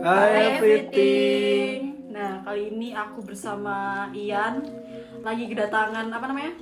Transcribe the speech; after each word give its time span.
Hai 0.00 0.56
everything. 0.56 2.08
Nah, 2.08 2.40
kali 2.40 2.72
ini 2.72 2.88
aku 2.90 3.20
bersama 3.20 4.08
Ian 4.10 4.64
lagi 5.20 5.44
kedatangan 5.46 6.08
apa 6.08 6.24
namanya? 6.24 6.52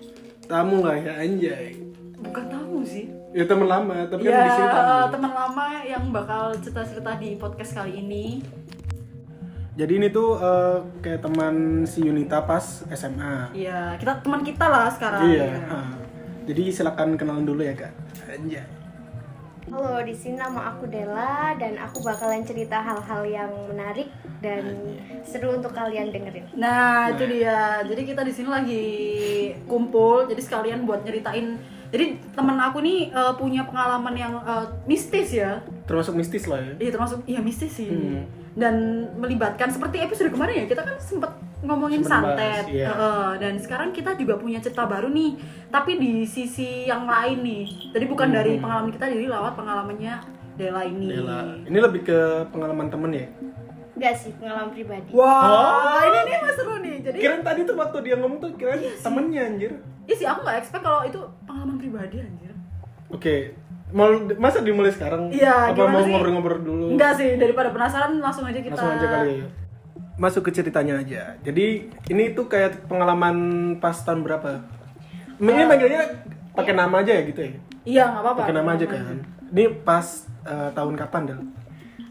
Tamu 0.44 0.82
lah 0.82 0.98
ya 0.98 1.12
anjay. 1.16 1.78
Bukan 2.18 2.44
tamu 2.50 2.82
sih. 2.82 3.06
Ya 3.30 3.44
teman 3.44 3.68
lama, 3.68 4.08
tapi 4.08 4.26
Ya, 4.26 4.32
kan 4.32 4.42
di 4.42 4.50
sini 4.50 4.66
tamu. 4.68 5.06
teman 5.14 5.32
lama 5.32 5.66
yang 5.84 6.04
bakal 6.10 6.50
cerita-cerita 6.58 7.12
di 7.16 7.38
podcast 7.38 7.72
kali 7.74 8.00
ini. 8.00 8.42
Jadi 9.78 9.92
ini 9.94 10.08
tuh 10.10 10.34
eh, 10.34 10.76
kayak 10.98 11.22
teman 11.22 11.54
si 11.86 12.02
Yunita 12.02 12.42
pas 12.42 12.82
SMA. 12.90 13.54
Iya, 13.54 13.94
kita 13.96 14.18
teman 14.18 14.42
kita 14.42 14.66
lah 14.66 14.90
sekarang. 14.90 15.22
Iya. 15.30 15.48
ah. 15.64 15.88
Jadi 16.42 16.72
silakan 16.72 17.14
kenalan 17.14 17.46
dulu 17.46 17.62
ya 17.62 17.76
kak. 17.76 17.92
Anjay. 18.26 18.66
Halo, 19.68 20.00
di 20.00 20.16
sini 20.16 20.40
nama 20.40 20.72
aku 20.72 20.88
Della 20.88 21.52
dan 21.60 21.76
aku 21.76 22.00
bakalan 22.00 22.40
cerita 22.40 22.80
hal-hal 22.80 23.22
yang 23.28 23.52
menarik 23.68 24.08
dan 24.40 24.64
seru 25.20 25.60
untuk 25.60 25.76
kalian 25.76 26.08
dengerin. 26.08 26.48
Nah, 26.56 27.12
itu 27.12 27.28
dia. 27.28 27.84
Jadi 27.84 28.02
kita 28.08 28.24
di 28.24 28.32
sini 28.32 28.48
lagi 28.48 28.86
kumpul. 29.68 30.24
Jadi 30.24 30.40
sekalian 30.40 30.88
buat 30.88 31.04
nyeritain. 31.04 31.60
Jadi 31.92 32.16
temen 32.32 32.56
aku 32.56 32.80
nih 32.80 33.12
eh, 33.12 33.34
punya 33.36 33.68
pengalaman 33.68 34.16
yang 34.16 34.40
eh, 34.40 34.66
mistis 34.88 35.36
ya. 35.36 35.60
Termasuk 35.84 36.16
mistis 36.16 36.48
lah 36.48 36.64
ya. 36.64 36.72
Iya 36.88 36.90
termasuk 36.96 37.18
iya 37.28 37.40
mistis 37.44 37.76
sih. 37.76 37.92
Hmm. 37.92 38.24
Dan 38.58 38.74
melibatkan 39.14 39.70
seperti 39.70 40.02
episode 40.02 40.28
kemarin 40.28 40.54
ya 40.58 40.66
kita 40.66 40.82
kan 40.82 40.98
sempet 40.98 41.30
ngomongin 41.58 42.02
Sempet 42.02 42.10
santet. 42.10 42.38
bahas, 42.38 42.66
iya. 42.68 42.86
Heeh, 42.88 43.30
dan 43.38 43.54
sekarang 43.56 43.90
kita 43.90 44.14
juga 44.14 44.34
punya 44.34 44.58
cerita 44.58 44.82
baru 44.82 45.06
nih, 45.08 45.38
tapi 45.68 45.94
di 45.94 46.22
sisi 46.22 46.84
yang 46.84 47.02
lain 47.02 47.38
nih. 47.40 47.64
Jadi 47.90 48.04
bukan 48.04 48.28
dari 48.28 48.54
Hmm. 48.54 48.62
pengalaman 48.62 48.90
kita, 48.90 49.06
jadi 49.06 49.26
lewat 49.28 49.52
pengalamannya 49.54 50.14
Dela 50.54 50.82
ini. 50.82 51.06
Dela. 51.06 51.54
Ini 51.62 51.78
lebih 51.78 52.02
ke 52.02 52.18
pengalaman 52.50 52.86
temen 52.88 53.10
ya. 53.12 53.26
Enggak 53.94 54.14
sih, 54.16 54.30
pengalaman 54.34 54.70
pribadi. 54.70 55.10
Wah, 55.10 56.02
ini 56.04 56.18
nih 56.24 56.36
mas 56.40 56.54
seru 56.54 56.74
nih. 56.78 56.96
Jadi 57.00 57.18
Kirain 57.18 57.42
tadi 57.42 57.60
tuh 57.62 57.74
waktu 57.74 57.98
dia 58.00 58.14
ngomong 58.14 58.38
tuh 58.38 58.50
kirain 58.54 58.78
Iya 58.78 58.94
temennya 58.96 59.42
anjir. 59.44 59.72
Iya 60.02 60.14
sih 60.14 60.26
aku 60.26 60.40
nggak 60.40 60.58
expect 60.58 60.82
kalau 60.82 61.02
itu 61.02 61.18
pengalaman 61.44 61.76
pribadi 61.76 62.16
anjir. 62.18 62.54
Oke. 63.08 63.36
Mau 63.88 64.08
masa 64.36 64.60
dimulai 64.60 64.92
sekarang? 64.92 65.32
Iya, 65.32 65.72
Apa 65.72 65.88
mau 65.88 66.04
sih? 66.04 66.12
ngobrol-ngobrol 66.12 66.60
dulu? 66.60 66.86
Enggak 66.92 67.16
sih, 67.16 67.40
daripada 67.40 67.72
penasaran 67.72 68.20
langsung 68.20 68.44
aja 68.44 68.60
kita. 68.60 68.76
Langsung 68.76 68.92
aja 69.00 69.06
kali 69.08 69.32
ya. 69.40 69.46
Masuk 70.18 70.42
ke 70.44 70.50
ceritanya 70.52 71.00
aja. 71.00 71.38
Jadi 71.40 71.88
ini 72.10 72.24
tuh 72.36 72.50
kayak 72.50 72.84
pengalaman 72.90 73.36
pas 73.80 73.96
tahun 73.96 74.26
berapa? 74.26 74.60
Ini 75.38 75.62
manggilnya 75.64 76.02
pakai 76.52 76.74
nama 76.74 77.00
aja 77.00 77.12
ya 77.16 77.22
gitu 77.24 77.40
ya? 77.40 77.52
Iya 77.86 78.04
nggak 78.12 78.22
apa-apa. 78.26 78.40
Pakai 78.44 78.56
nama 78.58 78.70
aja 78.74 78.86
kan. 78.90 79.16
Ini 79.48 79.64
pas 79.86 80.06
eh, 80.44 80.70
tahun 80.74 80.94
kapan 80.98 81.22
Del? 81.24 81.40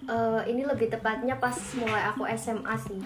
Eh, 0.08 0.42
ini 0.50 0.64
lebih 0.64 0.88
tepatnya 0.88 1.36
pas 1.36 1.54
mulai 1.76 2.08
aku 2.10 2.24
SMA 2.34 2.76
sih. 2.80 3.00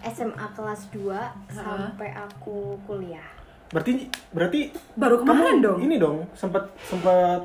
SMA 0.00 0.46
kelas 0.56 0.88
2 0.90 1.52
sampai 1.52 2.08
aku 2.16 2.80
kuliah. 2.88 3.28
Berarti 3.70 4.08
berarti 4.32 4.60
Baru 4.96 5.20
kemarin 5.20 5.60
kamu 5.60 5.66
dong. 5.68 5.78
ini 5.84 5.94
dong 6.00 6.18
sempat 6.32 6.72
sempat 6.82 7.44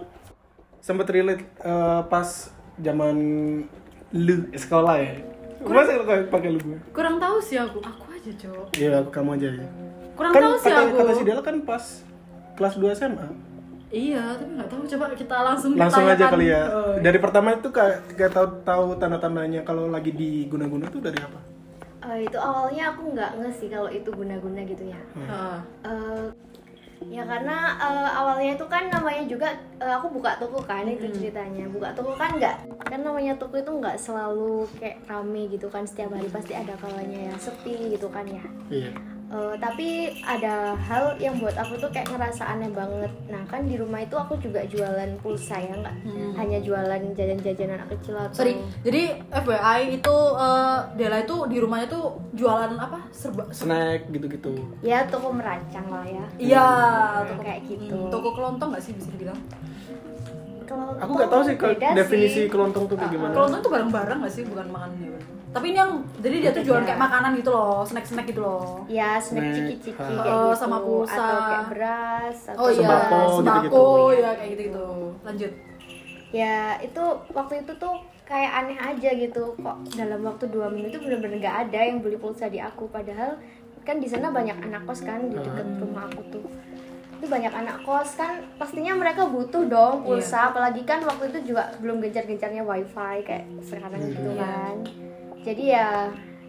sempat 0.85 1.09
relate 1.09 1.41
eh, 1.65 2.01
pas 2.05 2.29
zaman 2.77 3.15
lu 4.13 4.35
sekolah 4.53 4.95
ya. 5.01 5.17
Masa 5.65 5.97
lu 5.97 6.05
kayak 6.05 6.29
pakai 6.29 6.49
lu 6.53 6.59
gue? 6.61 6.77
Kurang 6.93 7.17
tahu 7.17 7.41
sih 7.41 7.57
aku. 7.57 7.81
Aku 7.81 8.05
aja 8.13 8.31
cok. 8.37 8.77
Iya, 8.77 9.01
aku 9.01 9.09
kamu 9.09 9.29
aja 9.41 9.47
ya. 9.49 9.67
Kurang 10.13 10.31
kan 10.37 10.41
tahu 10.45 10.55
sih 10.61 10.69
kata, 10.69 10.81
aku. 10.85 10.95
kata 11.01 11.11
si 11.17 11.23
Dela 11.25 11.41
kan 11.41 11.57
pas 11.65 11.83
kelas 12.53 12.73
2 12.77 12.93
SMA. 12.93 13.27
Iya, 13.89 14.37
tapi 14.37 14.51
nggak 14.61 14.69
tahu. 14.69 14.81
Coba 14.85 15.05
kita 15.17 15.35
langsung 15.41 15.71
Langsung 15.73 16.05
aja 16.05 16.25
kali 16.29 16.53
ya. 16.53 16.61
Oh, 16.69 16.93
Dari 17.01 17.17
pertama 17.17 17.57
itu 17.57 17.69
kayak 17.73 18.13
kayak 18.13 18.31
tahu 18.37 18.47
tahu 18.61 18.85
tanda-tandanya 19.01 19.65
kalau 19.65 19.89
lagi 19.89 20.13
diguna-guna 20.13 20.85
tuh 20.93 21.01
dari 21.01 21.17
apa? 21.17 21.39
Eh, 22.05 22.29
itu 22.29 22.37
awalnya 22.37 22.93
aku 22.93 23.09
nggak 23.17 23.31
nge 23.41 23.51
sih 23.57 23.67
kalau 23.73 23.89
itu 23.89 24.09
guna-guna 24.13 24.61
gitu 24.69 24.85
ya. 24.85 25.01
Heeh. 25.17 25.57
Eh, 25.89 26.25
ya 27.05 27.23
karena 27.23 27.75
eh, 27.79 28.09
awalnya 28.15 28.51
itu 28.55 28.65
kan 28.67 28.87
namanya 28.91 29.23
juga 29.27 29.49
eh, 29.79 29.93
aku 29.93 30.07
buka 30.13 30.37
toko 30.37 30.59
kan 30.63 30.85
itu 30.87 31.07
ceritanya. 31.11 31.65
Buka 31.71 31.95
toko 31.95 32.13
kan 32.15 32.35
nggak 32.35 32.55
kan 32.85 32.99
namanya 33.01 33.33
toko 33.39 33.57
itu 33.59 33.71
nggak 33.71 33.97
selalu 33.99 34.67
kayak 34.77 35.01
rame 35.07 35.47
gitu 35.49 35.67
kan 35.71 35.83
setiap 35.87 36.13
hari 36.13 36.27
pasti 36.29 36.53
ada 36.53 36.75
kalanya 36.77 37.31
ya 37.31 37.35
sepi 37.39 37.95
gitu 37.95 38.07
kan 38.11 38.25
ya. 38.27 38.43
Iya. 38.69 39.14
Eh, 39.25 39.55
tapi 39.57 39.87
ada 40.21 40.77
hal 40.77 41.17
yang 41.17 41.41
buat 41.41 41.57
aku 41.57 41.75
tuh 41.75 41.89
kayak 41.89 42.07
ngerasa 42.07 42.45
aneh 42.45 42.69
banget. 42.69 43.09
Nah 43.25 43.41
kan 43.49 43.65
di 43.65 43.73
rumah 43.73 43.97
itu 43.97 44.13
aku 44.13 44.37
juga 44.37 44.61
jualan 44.63 45.17
pulsa 45.17 45.57
ya 45.57 45.73
nggak 45.73 45.95
hanya 46.37 46.61
jualan 46.61 47.01
jajan-jajanan 47.17 47.81
anak 47.81 47.89
kecil 47.97 48.13
atau 48.15 48.37
Sorry, 48.37 48.53
jadi 48.85 49.17
FYI 49.33 49.97
itu 49.97 50.15
eh, 50.37 50.77
Dela 50.93 51.17
itu 51.19 51.35
di 51.49 51.57
rumahnya 51.57 51.87
tuh 51.89 52.05
jualan 52.31 52.77
apa? 52.77 53.01
Serba. 53.09 53.49
Snack 53.49 54.13
gitu-gitu. 54.13 54.53
ya 54.79 55.09
toko 55.09 55.33
merancang 55.33 55.89
lah 55.89 56.05
ya. 56.05 56.25
Iya, 56.37 56.67
Toko 57.25 57.41
kayak 57.41 57.61
gitu. 57.65 57.97
Hmm, 57.97 58.13
toko 58.13 58.29
kelontong 58.29 58.69
nggak 58.77 58.83
sih 58.83 58.93
bisa 58.93 59.09
dibilang? 59.09 59.39
Kalau 60.65 60.97
Aku 60.97 61.11
nggak 61.13 61.29
tahu 61.29 61.41
sih 61.45 61.55
definisi 61.93 62.45
sih. 62.45 62.45
kelontong 62.45 62.85
tuh 62.85 62.97
kayak 62.97 63.09
gimana. 63.13 63.33
Kelontong 63.33 63.61
tuh 63.61 63.71
barang-barang 63.73 64.17
nggak 64.21 64.33
sih, 64.33 64.43
bukan 64.45 64.65
makanan 64.69 64.97
juga. 64.97 65.14
Tapi 65.55 65.65
ini 65.65 65.77
yang 65.77 65.91
jadi 66.19 66.35
dia 66.37 66.51
tuh 66.51 66.61
jualan 66.61 66.83
Beda. 66.83 66.89
kayak 66.89 67.01
makanan 67.01 67.31
gitu 67.33 67.49
loh, 67.49 67.79
snack-snack 67.81 68.27
gitu 68.27 68.41
loh. 68.41 68.83
Ya 68.85 69.15
snack 69.17 69.39
Snack, 69.39 69.55
ciki-ciki 69.55 69.95
ah. 69.95 70.07
kayak 70.11 70.27
Oh, 70.27 70.43
gitu 70.43 70.59
sama 70.59 70.77
pulsa. 70.77 71.15
atau 71.15 71.37
kayak 71.41 71.65
beras 71.71 72.37
atau 72.45 72.59
Oh 72.59 72.69
iya, 72.69 72.89
Sembako, 73.31 73.85
ya 74.13 74.29
kayak 74.35 74.49
gitu-gitu. 74.51 74.87
Lanjut. 75.23 75.51
ya 76.29 76.55
itu 76.77 76.99
waktu 77.31 77.63
itu 77.63 77.71
tuh 77.75 77.95
kayak 78.25 78.51
aneh 78.57 78.75
aja 78.75 79.09
gitu 79.15 79.55
kok 79.55 79.77
dalam 79.89 80.19
waktu 80.19 80.45
dua 80.45 80.67
minggu 80.67 80.91
itu 80.91 80.99
bener-bener 80.99 81.39
gak 81.39 81.57
ada 81.63 81.79
yang 81.81 82.03
beli 82.03 82.19
pulsa 82.19 82.45
di 82.45 82.59
aku 82.59 82.91
padahal 82.91 83.39
kan 83.81 83.95
di 83.95 84.09
sana 84.09 84.27
banyak 84.29 84.57
anak 84.59 84.83
kos 84.83 84.99
kan 84.99 85.23
di 85.23 85.37
dekat 85.37 85.63
rumah 85.79 86.03
aku 86.05 86.21
tuh 86.29 86.43
itu 87.15 87.25
banyak 87.25 87.53
anak 87.53 87.79
kos 87.81 88.19
kan 88.19 88.43
pastinya 88.53 88.91
mereka 88.93 89.23
butuh 89.25 89.63
dong 89.63 90.03
pulsa 90.03 90.51
apalagi 90.51 90.83
kan 90.83 90.99
waktu 91.01 91.31
itu 91.31 91.55
juga 91.55 91.71
belum 91.79 92.03
gencar-gencarnya 92.03 92.63
wifi 92.63 93.15
kayak 93.21 93.45
sekarang 93.61 93.95
gitu 94.03 94.19
Iya. 94.27 94.35
kan 94.35 94.75
jadi 95.45 95.63
ya 95.69 95.87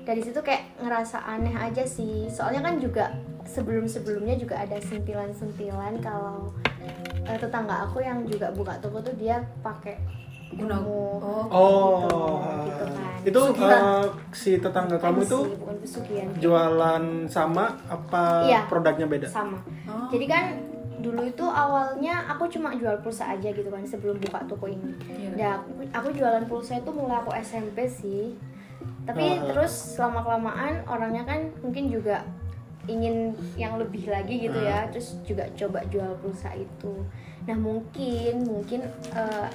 dari 0.02 0.18
situ 0.18 0.40
kayak 0.40 0.80
ngerasa 0.80 1.20
aneh 1.20 1.52
aja 1.52 1.84
sih 1.84 2.26
soalnya 2.26 2.62
kan 2.62 2.74
juga 2.78 3.12
sebelum-sebelumnya 3.44 4.34
juga 4.34 4.56
ada 4.56 4.80
sentilan-sentilan 4.80 6.00
kalau 6.00 6.48
eh, 7.22 7.36
tetangga 7.36 7.84
aku 7.84 8.00
yang 8.00 8.24
juga 8.24 8.48
buka 8.50 8.74
toko 8.78 8.98
tuh 8.98 9.12
dia 9.14 9.36
pakai 9.60 9.98
Guna- 10.48 10.78
ilmu 10.78 11.18
Oh, 11.50 11.98
gitu, 11.98 12.16
gitu 12.64 12.84
kan. 12.88 13.18
itu 13.20 13.40
Pesugihan. 13.50 13.82
eh, 13.82 14.06
si 14.32 14.50
tetangga 14.56 14.96
kamu 14.96 15.20
Bukan 15.20 15.26
itu 15.26 15.38
jualan 16.38 17.04
sama 17.26 17.64
apa 17.84 18.46
Iya. 18.46 18.60
produknya 18.66 19.06
beda? 19.06 19.26
sama 19.26 19.58
Oh. 19.84 20.06
jadi 20.08 20.26
kan 20.26 20.44
dulu 20.96 21.22
itu 21.24 21.44
awalnya 21.44 22.24
aku 22.26 22.48
cuma 22.48 22.72
jual 22.72 22.96
pulsa 22.98 23.28
aja 23.28 23.48
gitu 23.48 23.66
kan 23.66 23.82
sebelum 23.82 24.16
buka 24.16 24.40
toko 24.44 24.66
ini 24.66 24.94
Iya. 25.10 25.30
Dan 25.34 25.48
aku, 25.52 25.70
aku 25.92 26.08
jualan 26.14 26.44
pulsa 26.44 26.78
itu 26.78 26.90
mulai 26.90 27.18
aku 27.18 27.30
SMP 27.34 27.84
sih 27.84 28.38
tapi 29.06 29.38
Oh. 29.38 29.54
terus 29.54 29.94
lama 29.96 30.20
kelamaan 30.20 30.82
orangnya 30.90 31.22
kan 31.22 31.40
mungkin 31.62 31.88
juga 31.88 32.26
ingin 32.86 33.34
yang 33.58 33.78
lebih 33.78 34.06
lagi 34.06 34.46
gitu 34.46 34.58
ya 34.62 34.86
terus 34.90 35.18
juga 35.26 35.46
coba 35.54 35.82
jual 35.90 36.14
pulsa 36.22 36.54
itu 36.54 37.02
nah 37.46 37.54
mungkin 37.54 38.42
mungkin 38.46 38.82
eh, 39.14 39.48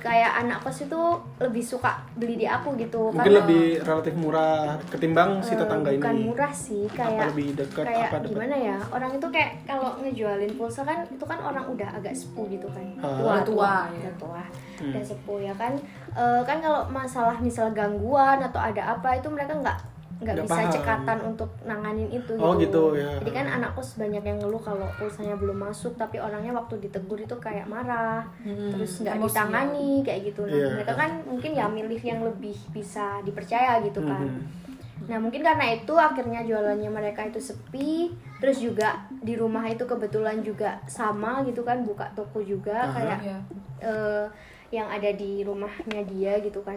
kayak 0.00 0.32
anak 0.38 0.58
kos 0.58 0.82
itu 0.82 1.00
lebih 1.36 1.60
suka 1.62 1.88
beli 2.12 2.34
di 2.34 2.44
aku 2.44 2.72
gitu 2.74 3.08
Mungkin 3.08 3.20
karena 3.22 3.38
lebih 3.38 3.64
relatif 3.80 4.14
murah 4.14 4.80
ketimbang 4.86 5.30
si 5.38 5.52
Eh, 5.52 5.58
tetangga 5.58 5.90
bukan 5.92 6.10
ini. 6.10 6.24
murah 6.26 6.48
sih 6.50 6.84
apa 6.84 6.96
kayak 6.98 7.26
lebih 7.30 7.48
dekat 7.54 7.84
kayak 7.84 8.06
apa 8.06 8.16
dekat? 8.18 8.30
gimana 8.30 8.56
ya 8.56 8.76
orang 8.88 9.10
itu 9.12 9.26
kayak 9.28 9.50
kalau 9.62 9.90
ngejualin 9.96 10.52
pulsa 10.54 10.80
kan 10.82 10.98
itu 11.04 11.22
kan 11.22 11.38
orang 11.38 11.64
udah 11.66 11.88
agak 11.92 12.12
sepuh 12.12 12.48
gitu 12.48 12.66
kan 12.66 12.86
Ah. 12.98 13.16
tua 13.16 13.36
tua, 13.42 13.72
ya. 13.86 14.00
udah 14.00 14.14
tua 14.18 14.42
Hmm. 14.76 14.90
udah 14.90 15.04
sepuh 15.04 15.38
ya 15.38 15.54
kan 15.54 15.72
Eh, 16.10 16.42
kan 16.42 16.58
kalau 16.58 16.88
masalah 16.88 17.38
misal 17.38 17.70
gangguan 17.70 18.40
atau 18.40 18.58
ada 18.58 18.82
apa 18.90 19.14
itu 19.14 19.28
mereka 19.28 19.54
nggak 19.54 19.78
nggak 20.20 20.36
bisa 20.38 20.52
paham. 20.54 20.68
cekatan 20.70 21.18
untuk 21.24 21.50
nanganin 21.62 22.08
itu 22.08 22.36
Oh, 22.36 22.52
gitu, 22.54 22.92
ya. 22.92 23.08
jadi 23.18 23.30
kan 23.32 23.46
anak 23.50 23.72
kos 23.72 23.96
banyak 23.96 24.20
yang 24.20 24.36
ngeluh 24.36 24.60
kalau 24.60 24.84
pulsanya 24.94 25.32
belum 25.34 25.56
masuk 25.58 25.96
tapi 25.96 26.16
orangnya 26.16 26.52
waktu 26.52 26.76
ditegur 26.78 27.16
itu 27.16 27.32
kayak 27.36 27.64
marah 27.64 28.28
Hmm, 28.38 28.68
terus 28.70 29.00
nggak 29.00 29.16
emosi 29.16 29.28
ditangani 29.30 29.90
kayak 30.00 30.20
gitu 30.26 30.40
nah 30.44 30.52
Iya. 30.52 30.68
mereka 30.74 30.92
kan 30.94 31.10
mungkin 31.24 31.50
ya 31.52 31.66
milih 31.66 31.98
yang 31.98 32.20
lebih 32.22 32.56
bisa 32.70 33.20
dipercaya 33.20 33.80
gitu 33.80 34.00
kan 34.02 34.22
Mhm. 34.22 34.68
Nah 35.00 35.16
mungkin 35.16 35.40
karena 35.40 35.64
itu 35.72 35.90
akhirnya 35.90 36.44
jualannya 36.44 36.86
mereka 36.86 37.24
itu 37.24 37.40
sepi 37.40 38.12
Terus 38.36 38.56
juga 38.58 38.88
di 39.10 39.32
rumah 39.32 39.64
itu 39.64 39.82
kebetulan 39.82 40.40
juga 40.40 40.76
sama 40.86 41.40
gitu 41.42 41.60
kan 41.60 41.80
Buka 41.80 42.12
toko 42.12 42.40
juga 42.40 42.84
Aha. 42.84 42.92
kayak 42.94 43.18
Iya. 43.22 43.38
eh, 43.80 44.24
yang 44.70 44.86
ada 44.86 45.10
di 45.10 45.40
rumahnya 45.40 46.04
dia 46.04 46.36
gitu 46.38 46.60
kan 46.60 46.76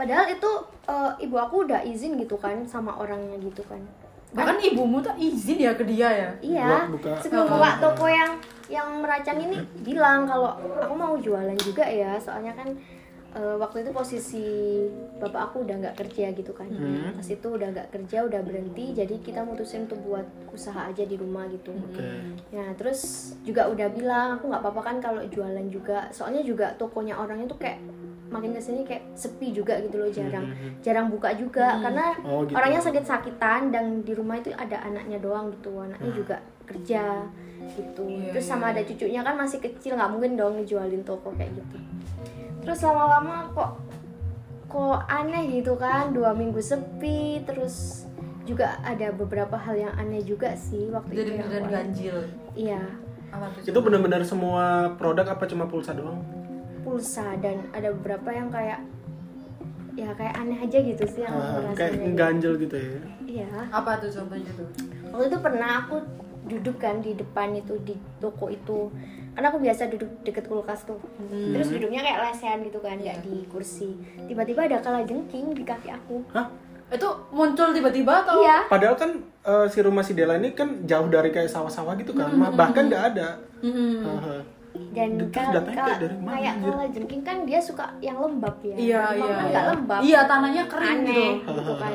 Padahal 0.00 0.26
itu 0.26 0.50
eh, 0.86 1.12
ibu 1.20 1.36
aku 1.36 1.54
udah 1.62 1.84
izin 1.84 2.16
gitu 2.16 2.34
kan 2.34 2.64
sama 2.64 2.96
orangnya 2.96 3.36
gitu 3.38 3.60
kan 3.62 3.84
Bahkan 4.30 4.56
ibumu 4.64 4.98
tuh 4.98 5.10
izin 5.12 5.58
ya 5.58 5.74
ke 5.74 5.82
dia 5.84 6.06
ya. 6.08 6.30
Iya, 6.40 6.86
buka- 6.88 7.18
sebelum 7.18 7.44
Oh. 7.44 7.52
buka 7.52 7.70
toko 7.76 8.06
yang 8.06 8.32
yang 8.66 8.86
merancang 8.96 9.36
ini 9.36 9.58
bilang 9.82 10.22
kalau 10.22 10.54
aku 10.54 10.94
mau 10.94 11.18
jualan 11.18 11.58
juga 11.58 11.82
ya, 11.82 12.14
soalnya 12.16 12.54
kan 12.54 12.70
eh, 13.30 13.56
waktu 13.56 13.82
itu 13.82 13.90
posisi 13.90 14.46
bapak 15.16 15.38
aku 15.44 15.62
udah 15.62 15.76
nggak 15.76 15.96
kerja 15.96 16.30
gitu 16.30 16.50
kan 16.50 16.66
Hmm. 16.66 17.10
pas 17.12 17.22
itu 17.24 17.46
udah 17.48 17.68
nggak 17.68 17.88
kerja 17.88 18.22
udah 18.24 18.38
berhenti 18.40 18.90
jadi 18.92 19.14
kita 19.18 19.42
mutusin 19.42 19.86
untuk 19.86 19.98
buat 20.00 20.24
usaha 20.50 20.82
aja 20.84 21.02
di 21.02 21.14
rumah 21.14 21.46
gitu 21.46 21.70
Oke. 21.70 22.02
Nah 22.50 22.74
terus 22.74 23.00
juga 23.40 23.66
udah 23.66 23.86
bilang 23.88 24.34
aku 24.34 24.46
nggak 24.46 24.58
apa-apa 24.60 24.82
kan 24.84 24.96
kalau 25.00 25.22
jualan 25.24 25.66
juga 25.68 26.10
soalnya 26.10 26.42
juga 26.42 26.74
tokonya 26.74 27.14
orangnya 27.16 27.46
tuh 27.46 27.58
kayak 27.60 27.78
makin 28.30 28.50
ke 28.50 28.60
sini 28.60 28.80
kayak 28.82 29.02
sepi 29.12 29.50
juga 29.50 29.74
gitu 29.80 29.98
loh 29.98 30.08
jarang. 30.08 30.46
Jarang 30.80 31.06
buka 31.08 31.34
juga 31.34 31.76
karena 31.78 32.14
Oh, 32.22 32.42
gitu. 32.42 32.54
orangnya 32.54 32.78
sakit-sakitan 32.80 33.68
dan 33.68 33.84
di 34.00 34.12
rumah 34.12 34.38
itu 34.38 34.50
ada 34.52 34.78
anaknya 34.80 35.18
doang 35.18 35.50
gitu 35.50 35.74
Ah. 35.76 35.84
anaknya 35.84 36.10
juga 36.14 36.36
kerja 36.62 37.26
gitu. 37.70 38.02
Iya, 38.04 38.30
terus 38.30 38.44
iya, 38.44 38.50
sama 38.50 38.70
ada 38.70 38.80
cucunya 38.80 39.20
kan 39.20 39.34
masih 39.34 39.58
kecil 39.58 39.92
nggak 39.92 40.08
mungkin 40.08 40.32
dong 40.34 40.54
ngejualin 40.56 41.02
toko 41.02 41.34
kayak 41.34 41.52
gitu. 41.52 41.76
Terus 42.60 42.78
lama-lama 42.80 43.50
kok 43.50 43.70
kok 44.66 45.02
aneh 45.04 45.50
gitu 45.50 45.74
kan 45.74 46.14
dua 46.14 46.30
minggu 46.30 46.58
sepi 46.58 47.42
terus 47.42 48.06
juga 48.46 48.78
ada 48.80 49.10
beberapa 49.10 49.54
hal 49.54 49.74
yang 49.76 49.94
aneh 49.94 50.22
juga 50.22 50.54
sih 50.54 50.86
waktu 50.88 51.10
jadi 51.12 51.22
itu 51.26 51.32
beneran 51.36 51.58
aku- 51.60 51.72
ganjil. 51.72 52.16
iya. 52.54 52.82
Itu 53.62 53.78
benar-benar 53.78 54.22
semua 54.22 54.64
produk 54.94 55.22
apa 55.28 55.44
cuma 55.44 55.66
pulsa 55.66 55.90
doang? 55.92 56.18
Pulsa 56.90 57.38
dan 57.38 57.62
ada 57.70 57.88
beberapa 57.92 58.26
yang 58.28 58.50
kayak 58.50 58.82
ya 59.92 60.10
kayak 60.10 60.34
aneh 60.34 60.58
aja 60.58 60.78
gitu 60.80 61.04
sih 61.04 61.22
yang 61.22 61.34
Ah, 61.34 61.70
kayak 61.72 61.94
ganjel 62.14 62.54
gitu 62.56 62.74
ya. 62.74 62.98
iya 63.28 63.48
apa 63.70 63.94
tuh 63.96 64.10
contohnya 64.10 64.50
tuh 64.52 64.66
waktu 65.08 65.26
itu 65.28 65.38
pernah 65.38 65.70
aku 65.80 65.96
duduk 66.42 66.76
kan 66.76 66.98
di 66.98 67.12
depan 67.12 67.54
itu 67.54 67.78
di 67.80 67.92
toko 68.16 68.48
itu 68.48 68.90
karena 69.30 69.46
aku 69.46 69.58
biasa 69.60 69.86
duduk 69.86 70.10
deket 70.20 70.44
kulkas 70.44 70.82
tuh 70.82 70.98
terus 71.28 71.68
duduknya 71.68 72.00
kayak 72.00 72.18
lesehan 72.24 72.58
gitu 72.60 72.80
kan 72.80 72.96
nggak 72.96 73.18
Iya. 73.18 73.22
di 73.22 73.46
kursi 73.46 73.94
tiba-tiba 74.26 74.66
ada 74.66 74.78
kala 74.78 75.04
jengking 75.04 75.52
di 75.52 75.62
kaki 75.62 75.88
aku 75.88 76.26
Hah? 76.28 76.50
itu 76.90 77.06
muncul 77.30 77.70
tiba-tiba 77.70 78.12
atau 78.20 78.42
iya 78.42 78.66
Padahal 78.66 78.96
kan 78.96 79.10
eh, 79.42 79.66
si 79.68 79.78
rumah 79.78 80.02
si 80.02 80.10
Dela 80.10 80.34
ini 80.34 80.50
kan 80.52 80.82
jauh 80.82 81.06
dari 81.06 81.30
kayak 81.30 81.46
sawah-sawah 81.46 81.94
gitu 81.94 82.10
kan, 82.12 82.26
Hmm, 82.28 82.50
bahkan 82.52 82.86
nggak 82.86 83.04
ada. 83.14 83.38
Mm-mm. 83.60 84.02
Haha. 84.02 84.36
dan 84.36 84.42
Terus 84.42 84.59
kal- 85.30 85.54
datangnya 85.54 85.76
kal- 85.78 85.86
kayak 85.86 86.00
dari 86.02 86.16
mana, 86.18 86.32
kayak 86.34 86.52
anjir? 86.54 86.70
kala 86.70 86.86
jengking 86.90 87.22
kan 87.22 87.36
dia 87.46 87.60
suka 87.62 87.84
yang 88.02 88.16
lembab 88.18 88.56
ya. 88.62 88.76
Iya 88.76 88.80
iya. 88.80 89.02
kan 89.06 89.14
iya. 89.16 89.50
nggak 89.50 89.66
lembab. 89.74 90.00
Iya 90.02 90.20
tanahnya 90.26 90.64
kering 90.66 91.00
aneh 91.04 91.30
gitu. 91.38 91.52
gitu 91.54 91.74
kan. 91.78 91.92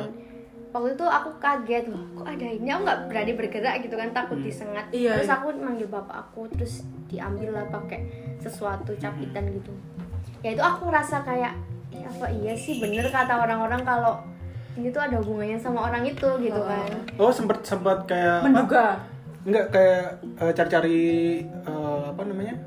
Waktu 0.75 0.89
itu 0.92 1.06
aku 1.07 1.30
kaget 1.39 1.86
loh 1.88 2.03
kok 2.19 2.27
ada 2.27 2.47
ini? 2.51 2.68
Aku 2.68 2.81
nggak 2.83 3.00
berani 3.07 3.31
bergerak 3.39 3.75
gitu 3.80 3.95
kan 3.95 4.09
takut 4.12 4.38
disengat. 4.44 4.86
Iya, 4.92 5.12
terus 5.15 5.30
iya. 5.31 5.36
aku 5.39 5.47
manggil 5.56 5.88
bapak 5.88 6.18
aku 6.27 6.42
terus 6.51 6.83
diambil 7.07 7.50
lah 7.56 7.65
pakai 7.71 8.00
sesuatu 8.44 8.92
capitan 9.00 9.44
gitu. 9.56 9.71
Ya 10.44 10.51
itu 10.51 10.63
aku 10.63 10.92
rasa 10.92 11.24
kayak 11.24 11.56
ya 11.95 12.07
apa 12.12 12.27
iya 12.31 12.53
sih? 12.56 12.83
Bener 12.83 13.07
kata 13.07 13.39
orang-orang 13.39 13.88
kalau 13.88 14.19
ini 14.75 14.92
tuh 14.92 15.00
ada 15.00 15.15
hubungannya 15.24 15.56
sama 15.56 15.88
orang 15.88 16.03
itu 16.03 16.27
gitu 16.44 16.59
kan. 16.59 16.92
Oh 17.15 17.31
sempat 17.31 17.63
sempat 17.63 18.03
kayak 18.03 18.44
apa? 18.44 18.45
menduga 18.47 18.86
Enggak 19.45 19.69
kayak 19.69 20.19
eh, 20.42 20.51
cari-cari 20.57 21.01
eh, 21.45 22.03
apa 22.09 22.21
namanya? 22.25 22.57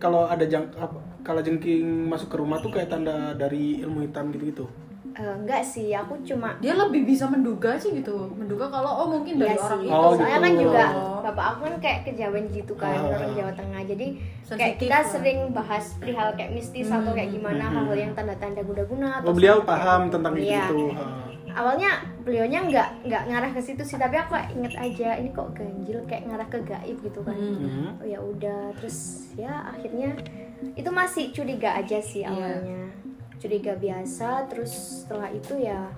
Kalau 0.00 0.24
ada 0.24 0.42
jang 0.42 0.64
apa, 0.74 0.96
kalau 1.20 1.38
jengking 1.38 1.84
masuk 2.08 2.32
ke 2.32 2.36
rumah 2.36 2.56
tuh 2.58 2.72
kayak 2.72 2.88
tanda 2.88 3.36
dari 3.36 3.78
ilmu 3.78 4.00
hitam 4.02 4.32
gitu-gitu. 4.32 4.64
Eh, 5.10 5.34
enggak 5.36 5.60
sih 5.60 5.90
aku 5.92 6.16
cuma 6.22 6.54
dia 6.56 6.72
lebih 6.72 7.02
bisa 7.04 7.26
menduga 7.26 7.74
sih 7.74 7.92
gitu 7.92 8.30
menduga 8.30 8.70
kalau 8.70 8.88
oh 8.96 9.06
mungkin 9.10 9.36
dari 9.36 9.52
Iya 9.52 9.60
orang 9.60 9.80
sih. 9.80 9.86
itu 9.86 9.92
Oh, 9.92 10.12
Soalnya 10.14 10.30
gitu. 10.30 10.40
kan 10.40 10.54
juga 10.56 10.84
Oh. 10.94 11.20
bapak 11.20 11.44
aku 11.44 11.60
kan 11.60 11.74
kayak 11.78 11.98
kejawen 12.06 12.44
gitu 12.48 12.72
kan 12.74 12.94
Ah. 12.94 13.10
orang 13.10 13.32
Jawa 13.34 13.52
Tengah. 13.52 13.82
Jadi 13.84 14.06
kayak 14.48 14.76
kita 14.78 14.96
lah. 14.96 15.04
sering 15.04 15.38
bahas 15.50 15.84
perihal 15.98 16.28
kayak 16.32 16.50
mistis 16.52 16.88
atau 16.88 17.10
kayak 17.10 17.30
gimana 17.30 17.64
hal-hal 17.66 17.96
yang 17.98 18.12
tanda-tanda 18.14 18.62
guna-guna 18.62 19.20
atau 19.20 19.28
Oh, 19.28 19.34
beliau 19.34 19.60
paham 19.60 20.00
kayak- 20.00 20.12
tentang 20.14 20.34
Iya. 20.38 20.60
itu. 20.64 20.80
Ha. 20.94 21.04
Awalnya 21.52 21.90
beliaunya 22.22 22.60
nggak 22.62 22.88
nggak 23.04 23.22
ngarah 23.26 23.50
ke 23.50 23.60
situ 23.60 23.82
sih, 23.82 23.96
tapi 23.96 24.14
aku 24.14 24.34
kayak 24.34 24.50
inget 24.52 24.74
aja 24.76 25.08
ini 25.16 25.30
kok 25.30 25.50
ganjil 25.52 25.98
kayak 26.04 26.24
ngarah 26.26 26.48
ke 26.48 26.58
gaib 26.62 26.96
gitu 27.00 27.20
kan. 27.20 27.34
Hmm. 27.34 27.96
Oh 27.98 28.06
ya 28.06 28.18
udah, 28.18 28.72
terus 28.76 29.28
ya 29.34 29.68
akhirnya 29.68 30.14
itu 30.74 30.90
masih 30.90 31.30
curiga 31.30 31.74
aja 31.74 31.98
sih 31.98 32.22
Iya. 32.22 32.30
awalnya. 32.30 32.82
Curiga 33.40 33.72
biasa, 33.74 34.46
terus 34.46 34.72
setelah 35.02 35.32
itu 35.32 35.56
ya 35.56 35.88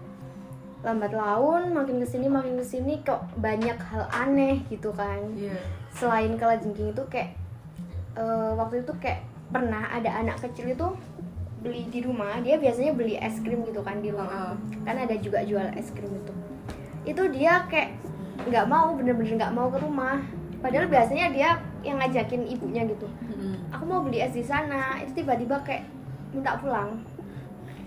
lambat 0.82 1.14
laun 1.14 1.70
makin 1.70 2.02
ke 2.02 2.06
sini 2.06 2.26
makin 2.26 2.58
ke 2.58 2.66
sini 2.66 2.98
kok 3.06 3.22
banyak 3.38 3.78
hal 3.78 4.02
aneh 4.10 4.66
gitu 4.66 4.90
kan 4.90 5.22
iya 5.38 5.54
selain 5.94 6.34
kalajengking 6.34 6.90
itu 6.90 7.02
kayak 7.06 7.38
eh, 8.18 8.50
waktu 8.58 8.82
itu 8.82 8.90
kayak 8.98 9.22
pernah 9.54 9.86
ada 9.94 10.10
anak 10.10 10.42
kecil 10.42 10.74
itu 10.74 10.86
beli 11.62 11.86
di 11.86 12.00
rumah 12.00 12.38
dia 12.38 12.56
biasanya 12.56 12.92
beli 12.92 13.14
es 13.16 13.38
krim 13.38 13.62
gitu 13.62 13.80
kan 13.80 13.98
di 13.98 14.10
rumah 14.10 14.58
kan 14.82 14.96
ada 14.96 15.14
juga 15.16 15.40
jual 15.42 15.70
es 15.72 15.88
krim 15.88 16.10
itu 16.10 16.32
itu 17.04 17.22
dia 17.30 17.66
kayak 17.66 17.94
nggak 18.44 18.66
mau 18.66 18.92
bener-bener 18.92 19.38
nggak 19.38 19.52
mau 19.52 19.66
ke 19.66 19.78
rumah 19.78 20.18
padahal 20.58 20.86
biasanya 20.86 21.30
dia 21.30 21.50
yang 21.80 21.96
ngajakin 21.96 22.42
ibunya 22.48 22.82
gitu 22.84 23.06
Mm-mm. 23.24 23.54
aku 23.70 23.82
mau 23.84 24.00
beli 24.00 24.18
es 24.18 24.30
di 24.32 24.42
sana 24.42 24.98
itu 24.98 25.14
tiba-tiba 25.16 25.62
kayak 25.62 25.86
minta 26.30 26.54
pulang 26.56 26.98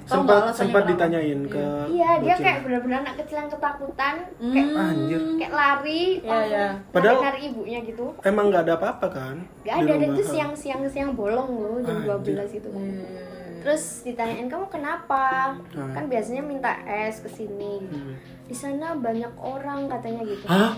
nggak 0.06 0.22
Sempat 0.22 0.54
sempat 0.54 0.82
kenapa? 0.84 0.92
ditanyain 0.94 1.42
ke 1.50 1.66
iya 1.90 2.22
dia 2.22 2.36
kayak 2.38 2.62
bener-bener 2.62 3.02
anak 3.02 3.16
kecil 3.20 3.36
yang 3.38 3.50
ketakutan 3.50 4.16
kayak 4.38 4.68
Hmm. 4.70 4.86
Anjir. 4.86 5.22
kayak 5.36 5.50
lari 5.52 6.04
Iya, 6.16 6.30
langsung 6.30 6.54
iya. 6.54 6.68
Padahal- 6.94 7.24
lari 7.26 7.42
ibunya 7.44 7.80
gitu 7.82 8.06
Emang 8.22 8.46
nggak 8.48 8.64
ada 8.64 8.74
apa-apa 8.76 9.08
kan? 9.10 9.36
Gak 9.60 9.76
di 9.76 9.82
ada, 9.82 9.94
dan 9.98 10.10
itu 10.12 10.22
Ha. 10.22 10.30
siang-siang 10.30 10.82
siang 10.86 11.12
bolong 11.12 11.50
loh 11.58 11.76
jam 11.82 11.98
Anjir. 11.98 12.38
12 12.38 12.54
gitu 12.54 12.70
kan. 12.70 12.86
Iya. 12.86 13.10
Terus 13.66 13.84
ditanyain 14.04 14.46
kamu 14.46 14.70
kenapa? 14.70 15.58
Hmm. 15.74 15.90
Kan 15.90 16.06
biasanya 16.06 16.40
minta 16.40 16.70
es 16.86 17.18
ke 17.18 17.28
sini. 17.28 17.82
gitu. 17.82 17.98
Hmm. 17.98 18.14
Di 18.46 18.54
sana 18.54 18.94
banyak 18.94 19.34
orang 19.36 19.90
katanya 19.90 20.22
gitu. 20.24 20.46
Hah? 20.46 20.78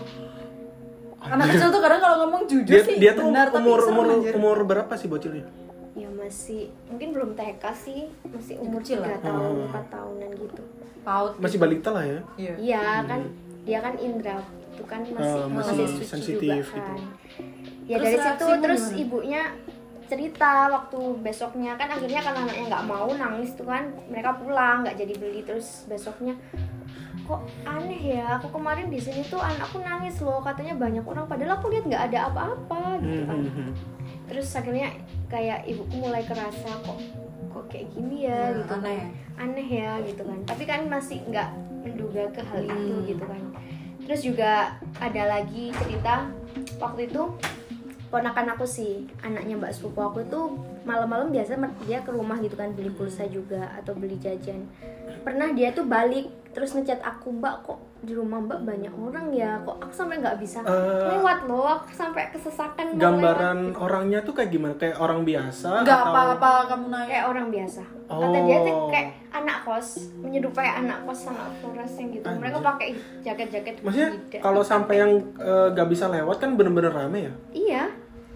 anak 1.20 1.50
kecil 1.50 1.68
tuh 1.68 1.82
kadang 1.82 1.98
kalau 1.98 2.18
ngomong 2.24 2.46
jujur 2.46 2.72
Dia 2.72 2.86
sih 2.86 2.96
dia 2.96 3.12
tuh 3.12 3.28
benar 3.28 3.50
umur 3.52 3.84
umur 3.84 4.06
anjir. 4.08 4.32
umur 4.32 4.58
berapa 4.64 4.94
sih 4.94 5.06
bocilnya? 5.06 5.44
Ya 5.92 6.08
masih 6.08 6.70
mungkin 6.88 7.10
belum 7.10 7.34
TK 7.34 7.64
sih, 7.76 8.02
masih 8.24 8.56
umur 8.58 8.80
Kecil 8.80 9.02
lah. 9.02 9.18
3 9.18 9.26
tahun, 9.26 9.52
Hmm. 9.58 9.68
4 9.68 9.86
tahunan 9.90 10.30
gitu. 10.38 10.64
paut 11.02 11.34
Masih 11.36 11.58
balita 11.58 11.90
lah 11.90 12.06
ya. 12.06 12.20
iya 12.38 12.54
Iya 12.56 12.84
kan 13.04 13.20
dia 13.64 13.80
kan 13.82 13.94
indra 13.98 14.40
itu 14.70 14.84
kan 14.86 15.02
masih 15.04 15.36
Oh, 15.36 15.50
masih, 15.50 15.76
masih 15.82 16.06
sensitif 16.06 16.64
juga 16.64 16.78
kan. 16.78 16.96
gitu. 16.96 17.04
Ya 17.84 17.96
Terus 17.98 18.06
dari 18.06 18.20
situ 18.22 18.46
terus 18.62 18.84
gimana? 18.86 19.02
ibunya 19.02 19.42
cerita 20.08 20.68
waktu 20.68 21.00
besoknya 21.20 21.76
kan 21.76 21.88
akhirnya 21.90 22.20
kan 22.20 22.34
anaknya 22.34 22.66
nggak 22.68 22.86
mau 22.86 23.08
nangis 23.10 23.52
tuh 23.54 23.64
kan 23.64 23.92
mereka 24.08 24.34
pulang 24.34 24.82
nggak 24.82 24.98
jadi 24.98 25.14
beli 25.16 25.42
terus 25.42 25.84
besoknya 25.86 26.34
kok 27.22 27.44
aneh 27.62 28.16
ya 28.16 28.40
aku 28.40 28.48
kemarin 28.50 28.88
di 28.88 28.98
sini 28.98 29.20
tuh 29.22 29.38
anakku 29.38 29.78
nangis 29.80 30.16
loh 30.20 30.40
katanya 30.40 30.74
banyak 30.74 31.04
orang 31.04 31.28
padahal 31.28 31.56
aku 31.56 31.68
lihat 31.70 31.84
nggak 31.86 32.04
ada 32.08 32.20
apa-apa 32.26 32.82
gitu 33.00 33.22
kan 33.22 33.36
Hmm, 33.36 33.46
hmm, 33.46 33.54
hmm. 33.54 33.72
terus 34.26 34.48
akhirnya 34.50 34.88
kayak 35.28 35.64
ibuku 35.66 35.96
mulai 35.98 36.24
kerasa 36.24 36.72
kok 36.82 37.00
kok 37.50 37.66
kayak 37.68 37.92
gini 37.92 38.26
ya 38.26 38.32
Ya, 38.32 38.56
gitu 38.56 38.74
kan 38.74 38.80
aneh. 38.82 39.04
aneh 39.36 39.68
ya 39.70 39.92
gitu 40.02 40.24
kan 40.24 40.40
tapi 40.44 40.64
kan 40.64 40.80
masih 40.86 41.20
nggak 41.26 41.50
menduga 41.78 42.24
ke 42.32 42.42
hal 42.42 42.62
itu 42.62 42.76
Hmm. 42.96 43.04
gitu 43.06 43.24
kan 43.24 43.42
terus 44.00 44.22
juga 44.24 44.52
ada 44.96 45.24
lagi 45.30 45.76
cerita 45.76 46.32
waktu 46.78 47.12
itu 47.12 47.24
ponakan 48.08 48.56
aku 48.56 48.64
sih 48.64 49.04
anaknya 49.20 49.56
mbak 49.56 49.70
sepupu 49.70 50.00
aku 50.00 50.20
itu 50.22 50.40
malam-malam 50.82 51.28
biasa 51.28 51.60
dia 51.84 52.00
ke 52.00 52.10
rumah 52.10 52.40
gitu 52.40 52.56
kan 52.56 52.72
beli 52.72 52.88
pulsa 52.88 53.28
juga 53.28 53.68
atau 53.76 53.92
beli 53.92 54.16
jajan. 54.16 54.64
Pernah 55.22 55.52
dia 55.52 55.72
tuh 55.72 55.84
balik 55.84 56.28
terus 56.52 56.72
ngechat 56.72 56.98
aku 57.00 57.30
mbak 57.30 57.62
kok 57.62 57.78
di 58.00 58.16
rumah 58.16 58.40
mbak 58.40 58.64
banyak 58.64 58.94
orang 58.94 59.28
ya? 59.30 59.60
Kok 59.62 59.78
aku 59.78 59.94
sampai 59.94 60.18
nggak 60.18 60.40
bisa 60.40 60.64
Eh, 60.64 61.06
lewat 61.12 61.44
loh? 61.46 61.78
Aku 61.78 61.92
sampai 61.92 62.32
kesesakan 62.32 62.96
mau 62.96 62.96
lewat 62.96 63.02
Gambaran 63.04 63.60
orangnya 63.76 64.20
tuh 64.24 64.34
kayak 64.34 64.50
gimana? 64.50 64.74
Kayak 64.74 64.98
orang 64.98 65.22
biasa 65.22 65.70
nggak 65.84 66.00
atau 66.00 66.12
apa-apa 66.12 66.52
kamu 66.72 66.86
nanya 66.88 67.08
kayak 67.08 67.26
orang 67.28 67.48
biasa. 67.52 67.82
Kata 68.08 68.38
dia 68.42 68.58
tuh 68.64 68.74
Oh. 68.74 68.88
kayak 68.88 69.08
anak 69.44 69.58
kos 69.64 70.10
menyerupai 70.20 70.68
anak 70.68 71.06
kos 71.06 71.30
sama 71.30 71.50
Flores 71.62 71.94
yang 71.98 72.10
gitu. 72.14 72.28
Mereka 72.28 72.58
pakai 72.62 72.90
jaket-jaket 73.22 73.74
Maksudnya 73.86 74.12
tidak. 74.30 74.42
kalau 74.42 74.62
sampai 74.66 74.96
yang 75.02 75.12
eh, 75.38 75.68
nggak 75.74 75.88
bisa 75.90 76.06
lewat 76.10 76.38
kan 76.42 76.58
bener-bener 76.58 76.92
rame 76.92 77.20
ya? 77.30 77.34
iya. 77.54 77.84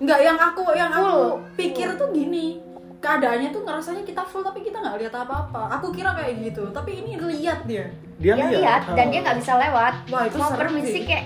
Nggak 0.01 0.19
yang 0.25 0.37
aku 0.37 0.61
yang 0.73 0.89
aku 0.89 1.05
Full. 1.05 1.29
pikir 1.57 1.87
tuh 1.97 2.09
gini. 2.09 2.57
Keadaannya 3.01 3.49
tuh 3.49 3.65
ngerasanya 3.65 4.05
kita 4.05 4.21
full 4.29 4.45
tapi 4.45 4.61
kita 4.61 4.77
nggak 4.77 4.97
lihat 5.01 5.13
apa-apa. 5.13 5.77
Aku 5.81 5.89
kira 5.89 6.13
kayak 6.13 6.37
gitu 6.41 6.69
tapi 6.69 7.01
ini 7.01 7.17
lihat 7.17 7.65
dia. 7.65 7.89
Dia 8.21 8.37
dia 8.37 8.45
lihat, 8.49 8.61
lihat 8.61 8.81
dan 8.93 9.05
oh. 9.05 9.11
dia 9.13 9.19
nggak 9.25 9.37
bisa 9.41 9.53
lewat. 9.57 9.93
Wah, 10.13 10.23
itu 10.29 10.37
mau 10.37 10.53
permisi 10.53 10.99
kayak 11.05 11.25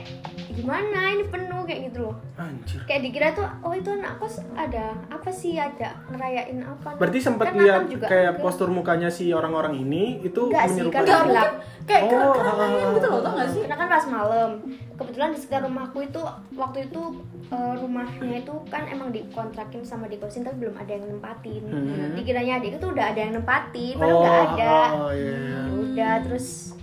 gimana 0.56 1.00
ini 1.10 1.24
penuh 1.26 1.62
kayak 1.62 1.82
gitu 1.86 2.00
loh 2.02 2.16
Anjir. 2.36 2.80
kayak 2.84 3.02
dikira 3.04 3.28
tuh 3.32 3.44
oh 3.60 3.72
itu 3.72 3.90
anak 3.90 4.16
kos 4.16 4.40
ada 4.54 4.96
apa 5.06 5.30
sih 5.30 5.56
ada 5.56 5.92
ngerayain 6.08 6.60
apa 6.60 6.96
Berarti 6.96 7.20
sempat 7.20 7.46
Kan 7.48 7.60
lihat 7.60 7.82
kayak 8.02 8.34
postur 8.38 8.68
mukanya 8.68 9.08
si 9.08 9.30
orang-orang 9.30 9.76
ini 9.78 10.22
itu 10.22 10.48
Enggak 10.48 10.66
sih, 10.70 10.88
kan 10.88 11.02
Enggak 11.02 11.22
gelap. 11.22 11.50
mungkin 11.52 11.84
kayak 11.86 12.04
Oh, 12.08 12.34
keramaian 12.34 12.88
gitu 12.92 13.08
loh, 13.08 13.20
tau 13.22 13.34
gak 13.36 13.48
sih? 13.48 13.62
karena 13.62 13.76
kan 13.76 13.88
pas 13.90 14.06
malam 14.08 14.50
kebetulan 14.96 15.30
di 15.30 15.38
sekitar 15.38 15.62
rumahku 15.62 15.98
itu 16.02 16.22
waktu 16.54 16.78
itu 16.84 17.02
eh, 17.46 17.74
rumahnya 17.76 18.36
itu 18.38 18.54
kan 18.66 18.84
emang 18.86 19.10
dikontrakin 19.10 19.82
sama 19.82 20.06
dikosin 20.06 20.42
tapi 20.42 20.62
belum 20.62 20.76
ada 20.76 20.92
yang 20.92 21.06
nempatin 21.08 21.62
Hmm. 21.66 22.14
dikiranya 22.14 22.58
adik 22.58 22.78
itu 22.78 22.86
udah 22.86 23.06
ada 23.08 23.20
yang 23.20 23.34
nempatin 23.34 23.96
padahal 23.96 24.22
nggak 24.22 24.32
Oh, 24.32 24.46
ada 24.54 24.76
oh, 24.98 25.12
iya, 25.12 25.34
iya. 25.34 25.58
Ya 25.58 25.62
udah 25.76 26.14
terus 26.22 26.75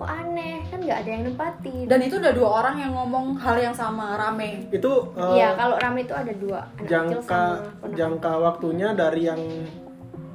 kok 0.00 0.08
aneh 0.08 0.64
kan 0.72 0.78
nggak 0.80 0.98
ada 1.04 1.10
yang 1.12 1.22
nempatin 1.28 1.84
Dan 1.84 2.00
itu 2.00 2.14
udah 2.16 2.32
dua 2.32 2.48
orang 2.64 2.76
yang 2.80 2.92
ngomong 2.96 3.36
hal 3.36 3.56
yang 3.60 3.76
sama, 3.76 4.16
rame. 4.16 4.64
Itu 4.72 5.12
eh, 5.12 5.36
Iya, 5.36 5.52
kalau 5.60 5.76
rame 5.76 6.08
itu 6.08 6.14
ada 6.16 6.32
dua 6.32 6.58
anak 6.72 6.80
kecil 6.80 6.88
jangka 6.88 7.42
sama 7.76 7.92
jangka 7.92 8.32
waktunya 8.40 8.88
dari 8.96 9.22
yang 9.28 9.40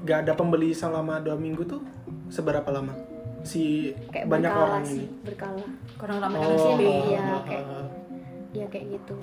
gak 0.06 0.30
ada 0.30 0.34
pembeli 0.38 0.70
selama 0.70 1.18
dua 1.18 1.34
minggu 1.34 1.66
tuh 1.66 1.82
seberapa 2.30 2.70
lama 2.70 2.94
si 3.42 3.94
kayak 4.14 4.26
banyak 4.26 4.50
berkala 4.50 4.66
orang 4.70 4.84
sih, 4.86 5.02
ini 5.02 5.22
berkala. 5.22 5.66
Kurang 5.98 6.18
rame 6.22 6.36
oh, 6.36 6.42
karena 6.42 6.58
sepi. 6.62 6.86
iya, 6.86 7.22
ah, 7.22 7.42
kayak- 7.42 7.66
ah, 7.66 7.74
ah. 7.76 7.88
Ya 8.54 8.66
kayak 8.70 8.86
gitu. 8.94 9.16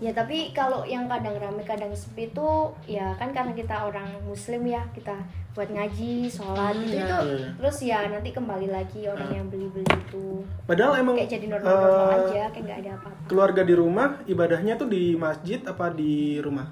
Ya 0.00 0.10
tapi 0.10 0.48
kalau 0.50 0.80
yang 0.82 1.04
kadang 1.06 1.36
rame 1.36 1.60
kadang 1.60 1.92
sepi 1.92 2.32
tuh 2.32 2.72
ya 2.84 3.12
kan 3.14 3.30
karena 3.30 3.52
kita 3.52 3.84
orang 3.84 4.08
muslim 4.22 4.64
ya 4.64 4.80
kita 4.90 5.12
buat 5.50 5.68
ngaji, 5.68 6.24
sholat 6.24 6.72
Hmm, 6.72 6.82
itu 6.82 6.94
iya. 6.94 7.04
itu 7.04 7.16
Iya. 7.20 7.48
terus 7.54 7.76
ya 7.82 7.98
nanti 8.08 8.30
kembali 8.30 8.68
lagi 8.68 9.04
orang 9.04 9.28
yang 9.30 9.46
beli-beli 9.46 9.84
itu 9.84 10.40
padahal 10.64 10.96
emang 10.96 11.14
kayak 11.14 11.30
jadi 11.30 11.46
normal-normal 11.48 12.08
eh, 12.08 12.16
aja 12.24 12.42
kayak 12.48 12.64
nggak 12.64 12.78
ada 12.80 12.90
apa-apa. 12.96 13.26
keluarga 13.26 13.60
di 13.60 13.74
rumah 13.74 14.08
ibadahnya 14.24 14.74
tuh 14.74 14.88
di 14.88 15.12
masjid 15.14 15.60
apa 15.62 15.92
di 15.92 16.12
rumah 16.38 16.64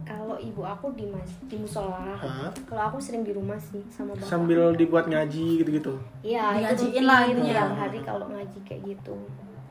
Kalau 0.00 0.34
ibu 0.36 0.64
aku 0.64 0.90
di 0.92 1.06
mas 1.06 1.30
di 1.44 1.54
musola. 1.54 2.16
Hah? 2.16 2.50
Kalau 2.64 2.82
aku 2.84 2.98
sering 2.98 3.22
di 3.22 3.30
rumah 3.30 3.60
sih 3.60 3.78
sama 3.88 4.10
bapak. 4.12 4.26
sambil 4.26 4.72
dibuat 4.72 5.06
ngaji 5.06 5.60
gitu-gitu 5.60 5.94
Iya, 6.20 6.56
itu 6.56 6.88
Ngajiin 6.88 7.04
lah 7.04 7.20
tiap 7.28 7.70
hari 7.76 7.98
kalau 8.00 8.26
ngaji 8.26 8.58
kayak 8.64 8.80
gitu. 8.88 9.14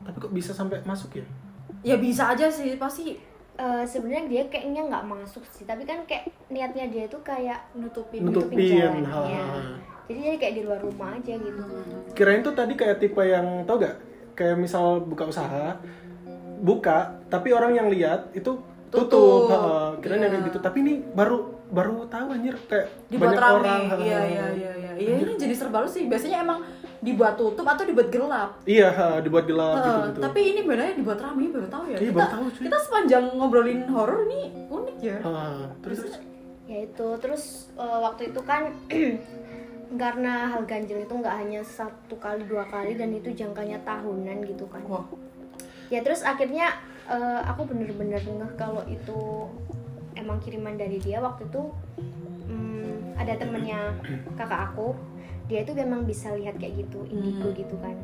tapi 0.00 0.16
kok 0.16 0.30
bisa 0.30 0.52
sampai 0.52 0.78
masuk 0.82 1.18
ya 1.18 1.26
Ya 1.80 1.96
bisa 1.96 2.30
aja 2.30 2.46
sih, 2.46 2.76
pasti 2.76 3.16
Eh, 3.60 3.84
sebenarnya 3.84 4.24
dia 4.24 4.42
kayaknya 4.48 4.88
nggak 4.88 5.04
masuk 5.04 5.44
sih 5.52 5.68
tapi 5.68 5.84
kan 5.84 6.00
kayak 6.08 6.32
niatnya 6.48 6.88
dia 6.88 7.04
tuh 7.12 7.20
kayak 7.20 7.60
nutupin. 7.76 8.24
Nutupin, 8.24 8.56
jalan, 8.56 9.04
ha, 9.04 9.20
ya. 9.28 9.44
ha. 9.44 9.76
jadi 10.08 10.16
dia 10.16 10.34
kayak 10.40 10.54
di 10.56 10.62
luar 10.64 10.80
rumah 10.80 11.12
aja 11.12 11.36
gitu 11.36 11.60
kirain 12.16 12.40
tuh 12.40 12.56
tadi 12.56 12.72
kayak 12.72 13.04
tipe 13.04 13.20
yang 13.20 13.68
tau 13.68 13.76
gak 13.76 14.00
kayak 14.32 14.56
misal 14.56 15.04
buka 15.04 15.28
usaha 15.28 15.76
buka 16.60 17.20
tapi 17.28 17.52
orang 17.52 17.76
yang 17.76 17.92
lihat 17.92 18.32
itu 18.32 18.64
tutup, 18.88 19.46
Tutup. 19.46 19.52
Ha, 19.52 19.60
kirain 20.00 20.18
yang 20.18 20.32
Iya. 20.32 20.40
kayak 20.40 20.48
gitu 20.48 20.58
tapi 20.58 20.76
ini 20.80 20.92
baru 21.12 21.38
baru 21.68 22.08
tahu 22.08 22.26
anjir 22.32 22.56
kayak 22.64 22.86
dibuat 23.06 23.28
banyak 23.30 23.38
rame. 23.38 23.54
orang. 23.54 23.80
Iya, 24.00 24.20
iya, 24.26 24.46
iya, 24.50 24.70
iya. 24.74 24.90
Iya, 24.98 25.14
ini 25.22 25.32
jadi 25.38 25.54
serba 25.54 25.86
sih. 25.86 26.10
Biasanya 26.10 26.42
emang 26.42 26.58
dibuat 27.00 27.34
tutup 27.40 27.64
atau 27.64 27.84
dibuat 27.88 28.12
gelap. 28.12 28.60
iya 28.68 28.92
ha, 28.92 29.24
dibuat 29.24 29.48
gelap 29.48 29.80
Heeh, 29.80 29.84
gitu 29.88 30.00
gitu 30.12 30.18
tapi 30.20 30.40
ini 30.52 30.60
bedanya 30.68 30.94
dibuat 30.94 31.18
rame 31.24 31.48
baru 31.48 31.68
tahu 31.72 31.84
ya. 31.88 31.96
Iya, 31.96 31.98
kita, 32.04 32.12
baru 32.12 32.28
tahu, 32.28 32.44
cuy. 32.52 32.62
kita 32.68 32.78
sepanjang 32.84 33.24
ngobrolin 33.40 33.80
horor 33.88 34.20
ini 34.28 34.40
unik 34.68 34.96
ya. 35.00 35.18
terus 35.80 35.98
terus 36.04 36.14
ya 36.68 36.78
itu 36.86 37.08
terus 37.18 37.44
eh, 37.74 37.98
waktu 38.04 38.22
itu 38.30 38.40
kan 38.44 38.62
karena 40.02 40.54
hal 40.54 40.62
ganjil 40.70 41.02
itu 41.02 41.14
nggak 41.18 41.34
hanya 41.34 41.60
satu 41.66 42.14
kali 42.20 42.46
dua 42.46 42.62
kali 42.70 42.94
dan 42.94 43.10
itu 43.10 43.34
jangkanya 43.34 43.82
tahunan 43.82 44.46
gitu 44.46 44.70
kan 44.70 44.84
Wah, 44.86 45.02
ya 45.90 46.04
terus 46.04 46.22
akhirnya 46.22 46.78
eh, 47.10 47.40
aku 47.48 47.66
bener-bener 47.66 48.22
ngeh 48.22 48.52
kalau 48.54 48.84
itu 48.86 49.50
emang 50.14 50.38
kiriman 50.38 50.76
dari 50.78 51.02
dia 51.02 51.18
waktu 51.18 51.48
itu 51.48 51.62
hmm, 52.46 53.18
ada 53.18 53.34
temennya 53.34 53.98
kakak 54.38 54.70
aku 54.70 54.94
dia 55.50 55.60
itu 55.60 55.74
memang 55.74 56.06
bisa 56.06 56.30
lihat 56.32 56.54
kayak 56.56 56.78
gitu 56.78 57.02
indigo 57.04 57.44
Hmm. 57.44 57.58
gitu 57.58 57.74
kan 57.76 57.96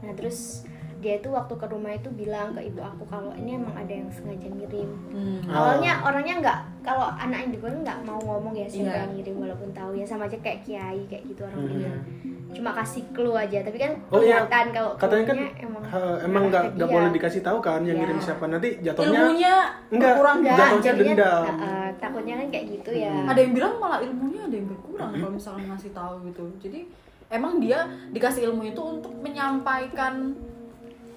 nah 0.00 0.12
terus 0.12 0.64
dia 0.98 1.14
itu 1.14 1.30
waktu 1.30 1.54
ke 1.54 1.66
rumah 1.68 1.92
itu 1.92 2.10
bilang 2.10 2.50
ke 2.50 2.64
ibu 2.64 2.80
aku 2.80 3.06
kalau 3.06 3.30
ini 3.32 3.54
emang 3.54 3.70
ada 3.72 3.92
yang 3.92 4.08
sengaja 4.08 4.48
ngirim 4.48 4.88
hmm. 5.12 5.46
Oh. 5.46 5.54
awalnya 5.54 6.00
orangnya 6.00 6.34
nggak 6.40 6.58
kalau 6.82 7.06
anak 7.14 7.44
indigo 7.44 7.68
kan 7.68 7.84
nggak 7.84 7.98
mau 8.02 8.18
ngomong 8.18 8.50
ya 8.52 8.66
siapa 8.66 8.88
Iya. 8.88 8.98
yang 8.98 9.12
ngirim 9.14 9.36
walaupun 9.38 9.70
tahu 9.70 9.92
ya 9.92 10.02
sama 10.02 10.26
aja 10.26 10.38
kayak 10.38 10.64
kiai 10.64 11.04
kayak 11.06 11.22
gitu 11.24 11.44
orang 11.44 11.60
Hmm. 11.60 11.70
bilang 11.70 12.00
cuma 12.48 12.72
kasih 12.72 13.04
clue 13.10 13.34
aja 13.34 13.60
tapi 13.60 13.76
kan 13.76 13.92
Oh 14.08 14.18
iya, 14.18 14.40
kelihatan 14.40 14.66
kalau 14.72 14.90
katanya 14.94 15.24
kan 15.26 15.38
emang 15.58 15.82
emang 16.18 16.42
nggak 16.48 16.88
boleh 16.88 17.10
dikasih 17.10 17.40
tahu 17.40 17.58
kan 17.58 17.80
yang 17.80 17.94
Iya. 17.94 18.02
ngirim 18.02 18.18
siapa 18.18 18.44
nanti 18.44 18.68
jatuhnya 18.80 19.20
ilmunya 19.22 19.54
Enggak. 19.88 20.12
berkurang 20.12 20.36
enggak 20.38 20.56
Jatuhnya 20.56 20.82
jadinya 20.82 21.14
dendam. 21.14 21.42
nah, 21.44 21.56
eh, 21.60 21.90
takutnya 21.98 22.34
kan 22.34 22.46
kayak 22.48 22.64
gitu 22.72 22.90
ya 22.94 23.12
ada 23.22 23.38
yang 23.38 23.52
bilang 23.52 23.72
malah 23.76 23.98
ilmunya 24.00 24.40
ada 24.42 24.54
yang 24.54 24.66
berkurang 24.66 25.10
kalau 25.12 25.30
misalnya 25.30 25.64
ngasih 25.68 25.92
tahu 25.92 26.14
gitu 26.24 26.42
jadi 26.58 26.80
emang 27.28 27.52
dia 27.58 27.78
dikasih 28.08 28.42
ilmu 28.46 28.62
itu 28.66 28.80
untuk 28.80 29.12
menyampaikan 29.14 30.14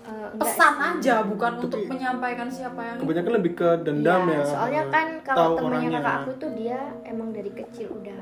Eh, 0.02 0.10
enggak 0.10 0.42
pesan 0.44 0.74
sih. 0.74 0.90
aja 0.98 1.16
bukan 1.24 1.52
Tapi- 1.52 1.62
untuk 1.62 1.82
menyampaikan 1.86 2.48
siapa 2.50 2.82
yang 2.84 2.98
kebanyakan 2.98 3.34
lebih 3.38 3.54
ke 3.54 3.70
dendam 3.82 4.22
Iya, 4.26 4.34
ya 4.34 4.44
soalnya 4.44 4.84
kan 4.90 5.08
tahu 5.22 5.38
kalau 5.38 5.56
temennya 5.62 5.90
kakak 5.96 6.16
aku 6.18 6.32
tuh 6.36 6.52
dia 6.52 6.80
emang 7.06 7.30
dari 7.30 7.52
kecil 7.54 7.88
udah 7.94 8.20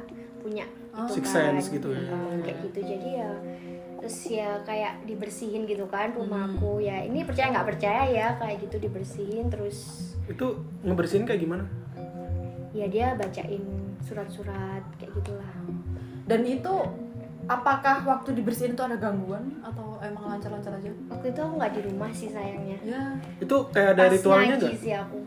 punya 0.50 0.66
Oh. 0.90 1.06
itu 1.06 1.14
Six 1.16 1.26
kan. 1.28 1.54
sense 1.54 1.70
gitu 1.70 1.88
ya. 1.90 2.02
Eh, 2.02 2.42
kayak 2.42 2.58
gitu. 2.66 2.80
Jadi 2.84 3.10
ya 3.16 3.30
terus 3.96 4.18
ya 4.26 4.50
kayak 4.64 5.06
dibersihin 5.06 5.64
gitu 5.64 5.86
kan 5.86 6.10
Hmm. 6.10 6.24
rumahku 6.24 6.80
ya 6.80 7.04
ini 7.04 7.22
percaya 7.22 7.52
nggak 7.52 7.68
percaya 7.68 8.04
ya 8.08 8.28
kayak 8.34 8.64
gitu 8.64 8.80
dibersihin 8.80 9.48
terus 9.48 9.78
itu 10.26 10.46
ngebersihin 10.82 11.24
kayak 11.24 11.42
gimana? 11.42 11.64
Ya 12.72 12.86
dia 12.86 13.14
bacain 13.14 13.62
surat-surat 14.02 14.82
kayak 14.96 15.14
gitulah. 15.14 15.52
Dan 16.26 16.42
itu 16.44 16.74
apakah 17.46 18.02
waktu 18.04 18.34
dibersihin 18.36 18.74
itu 18.74 18.82
ada 18.82 18.96
gangguan? 18.96 19.62
Atau 19.62 19.98
emang 20.00 20.32
lancar-lancar 20.32 20.74
aja? 20.76 20.90
Waktu 21.08 21.26
itu 21.28 21.40
aku 21.40 21.54
nggak 21.56 21.74
di 21.74 21.82
rumah 21.84 22.10
sih 22.10 22.30
sayangnya. 22.30 22.78
Ya. 22.82 23.04
Itu 23.38 23.68
kayak 23.70 23.90
ada 23.94 24.04
Pas 24.04 24.14
ritualnya 24.16 24.56
nggak? 24.56 24.74
sih 24.76 24.94
aku. 24.94 25.18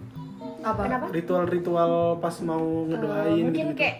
Apa? 0.63 0.81
Kenapa? 0.81 1.07
Ritual-ritual 1.11 1.93
pas 2.19 2.35
mau 2.41 2.63
ngedoain 2.87 3.45
mungkin 3.45 3.67
gitu 3.69 3.77
kayak 3.77 3.97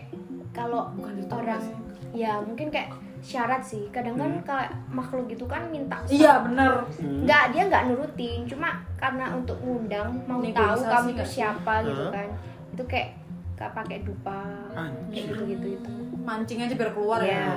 kalau 0.53 0.93
orang 1.29 1.61
sih. 1.61 1.75
ya 2.15 2.37
mungkin 2.39 2.69
kayak 2.69 2.93
syarat 3.21 3.63
sih. 3.63 3.89
Kadang 3.89 4.15
kan 4.15 4.31
Hmm. 4.31 4.45
kayak 4.45 4.71
makhluk 4.87 5.27
gitu 5.27 5.45
kan 5.45 5.65
minta 5.67 5.97
iya 6.07 6.41
bener. 6.41 6.85
Hmm. 6.93 7.25
nggak 7.25 7.45
dia 7.51 7.63
nggak 7.67 7.85
nurutin. 7.89 8.45
Cuma 8.45 8.69
karena 8.95 9.33
untuk 9.33 9.57
ngundang 9.59 10.13
mau 10.25 10.39
tahu 10.43 10.79
kamu 10.83 11.09
itu 11.13 11.25
siapa 11.27 11.81
gitu 11.83 12.05
kan. 12.09 12.29
Itu 12.71 12.85
kayak 12.85 13.09
gak 13.53 13.73
pakai 13.73 14.03
dupa 14.03 14.43
kayak 15.07 15.25
gitu 15.29 15.43
gitu 15.47 15.67
itu. 15.73 15.93
Mancing 16.19 16.59
aja 16.61 16.75
biar 16.75 16.91
keluar 16.91 17.21
Iya. 17.21 17.31
ya. 17.39 17.55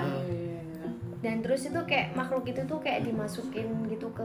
Dan 1.20 1.42
terus 1.42 1.66
itu 1.66 1.80
kayak 1.84 2.14
makhluk 2.14 2.46
itu 2.46 2.62
tuh 2.64 2.78
kayak 2.78 3.02
dimasukin 3.02 3.66
gitu 3.88 4.06
ke 4.12 4.22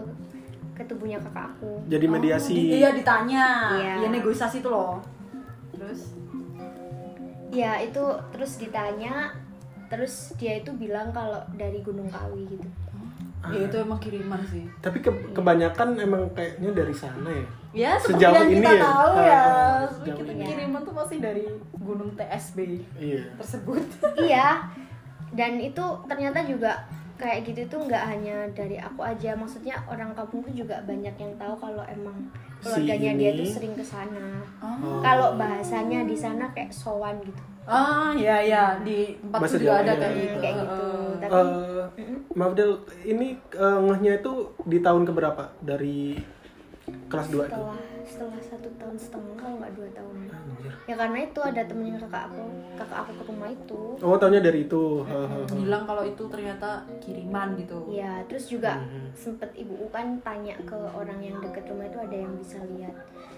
ke 0.72 0.82
tubuhnya 0.84 1.16
kakak 1.18 1.48
aku. 1.50 1.80
Jadi 1.88 2.04
Oh, 2.04 2.10
mediasi 2.10 2.52
di- 2.52 2.76
iya 2.76 2.92
ditanya. 2.92 3.46
Iya. 3.74 3.92
iya 3.98 4.08
negosiasi 4.10 4.60
tuh 4.60 4.70
loh. 4.70 4.94
Terus 5.72 6.19
ya 7.50 7.78
itu 7.78 8.00
terus 8.30 8.56
ditanya 8.56 9.34
terus 9.86 10.32
dia 10.34 10.56
itu 10.56 10.70
bilang 10.72 11.10
kalau 11.10 11.42
dari 11.52 11.82
Gunung 11.82 12.06
Kawi 12.06 12.46
gitu. 12.48 12.68
Ya 13.42 13.66
itu 13.66 13.76
emang 13.76 13.96
kiriman 13.96 14.38
sih. 14.46 14.68
Tapi 14.78 15.00
ke- 15.00 15.32
kebanyakan 15.32 15.96
emang 15.96 16.28
kayaknya 16.30 16.70
dari 16.72 16.92
sana 16.92 17.26
ya? 17.26 17.46
Ya 17.72 17.92
Sejauh 17.96 18.36
yang 18.36 18.50
ini 18.50 18.60
kita 18.60 18.72
ya? 18.72 18.82
tahu 18.84 19.10
Ah, 19.10 19.24
ya. 19.24 19.40
ah, 19.40 19.80
sejauh 19.88 20.18
kita 20.20 20.32
ini. 20.32 20.44
kiriman 20.44 20.80
tuh 20.82 20.92
pasti 20.92 21.16
dari 21.18 21.44
gunung 21.74 22.12
TSB 22.12 22.58
iya. 22.94 23.22
tersebut. 23.34 23.80
Iya. 24.20 24.48
Dan 25.30 25.56
itu 25.56 25.80
ternyata 26.04 26.44
juga 26.44 26.84
kayak 27.20 27.44
gitu 27.44 27.60
tuh 27.68 27.80
nggak 27.84 28.04
hanya 28.08 28.48
dari 28.56 28.80
aku 28.80 29.04
aja 29.04 29.36
maksudnya 29.36 29.76
orang 29.84 30.16
kampung 30.16 30.40
tuh 30.40 30.56
juga 30.56 30.80
banyak 30.88 31.12
yang 31.20 31.32
tahu 31.36 31.52
kalau 31.60 31.84
emang 31.84 32.16
keluarganya 32.64 33.12
Si 33.12 33.18
dia 33.20 33.30
tuh 33.36 33.48
sering 33.60 33.74
ke 33.76 33.84
sana. 33.84 34.40
Oh, 34.64 35.04
kalau 35.04 35.36
bahasanya 35.36 36.08
di 36.08 36.16
sana 36.16 36.48
kayak 36.56 36.72
sowan 36.72 37.20
gitu. 37.20 37.42
Ah 37.68 38.16
ya 38.16 38.40
ya 38.40 38.80
di 38.80 39.20
tempat 39.20 39.38
Bahasa 39.44 39.56
juga 39.60 39.72
ada 39.84 39.92
ya. 39.92 40.00
kayak 40.00 40.14
gitu. 40.16 40.38
Kayak 40.40 40.56
gitu. 40.64 40.86
Ah. 40.88 41.12
tapi 41.20 42.00
Eh, 42.00 42.16
maaf 42.32 42.52
Del, 42.56 42.72
ini 43.04 43.28
eh, 43.36 43.78
ngehnya 43.84 44.12
itu 44.24 44.32
di 44.64 44.78
tahun 44.80 45.04
keberapa? 45.04 45.44
Dari 45.60 46.16
kelas 47.06 47.28
2 47.28 47.44
itu? 47.46 47.62
Setelah 48.10 48.42
satu 48.42 48.66
tahun 48.74 48.96
setengah 48.96 49.34
kalau 49.36 49.54
nggak 49.56 49.72
dua 49.72 49.88
tahun 49.92 50.16
Anjir. 50.26 50.72
ya 50.84 50.94
karena 50.96 51.18
itu 51.22 51.40
ada 51.40 51.62
temennya 51.62 51.96
kakak 52.00 52.22
aku 52.26 52.42
kakak 52.74 52.98
aku 53.00 53.12
ke 53.14 53.22
rumah 53.24 53.48
itu 53.48 53.80
Oh, 54.00 54.16
tahunya 54.16 54.40
dari 54.40 54.60
itu. 54.62 55.06
Bilang 55.52 55.84
kalau 55.84 56.02
itu 56.02 56.22
ternyata 56.26 56.68
kiriman 56.98 57.54
gitu 57.54 57.78
ya 57.88 58.20
terus 58.26 58.44
juga 58.46 58.80
Mhm. 58.80 59.14
sempet 59.14 59.50
ibu 59.54 59.78
kan 59.88 60.18
tanya 60.20 60.58
ke 60.58 60.74
orang 60.90 61.20
yang 61.20 61.38
deket 61.38 61.64
rumah 61.64 61.86
itu 61.86 61.98
ada 62.00 62.16
yang 62.16 62.32
bisa 62.34 62.58
lihat 62.66 62.96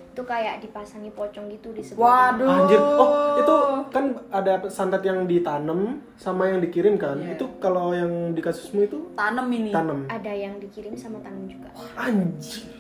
itu 0.09 0.23
kayak 0.23 0.61
dipasangi 0.61 1.09
pocong 1.11 1.49
gitu 1.51 1.73
di 1.73 1.81
sebelah 1.81 2.37
Waduh. 2.37 2.49
Anjir. 2.55 2.81
Oh, 2.81 3.13
itu 3.35 3.57
kan 3.89 4.05
ada 4.31 4.61
santet 4.67 5.01
yang 5.03 5.25
ditanam 5.25 5.81
sama 6.15 6.47
yang 6.47 6.61
dikirim 6.61 6.97
kan? 6.97 7.17
Iya. 7.17 7.33
Itu 7.35 7.49
kalau 7.59 7.93
yang 7.93 8.11
di 8.31 8.41
kasusmu 8.41 8.81
itu 8.83 8.99
Tanam 9.13 9.49
ini. 9.49 9.69
tanam. 9.71 10.05
ada 10.07 10.29
yang 10.31 10.57
dikirim 10.59 10.93
sama 10.95 11.17
tanam 11.19 11.45
juga 11.45 11.69
Anjir. 11.99 12.72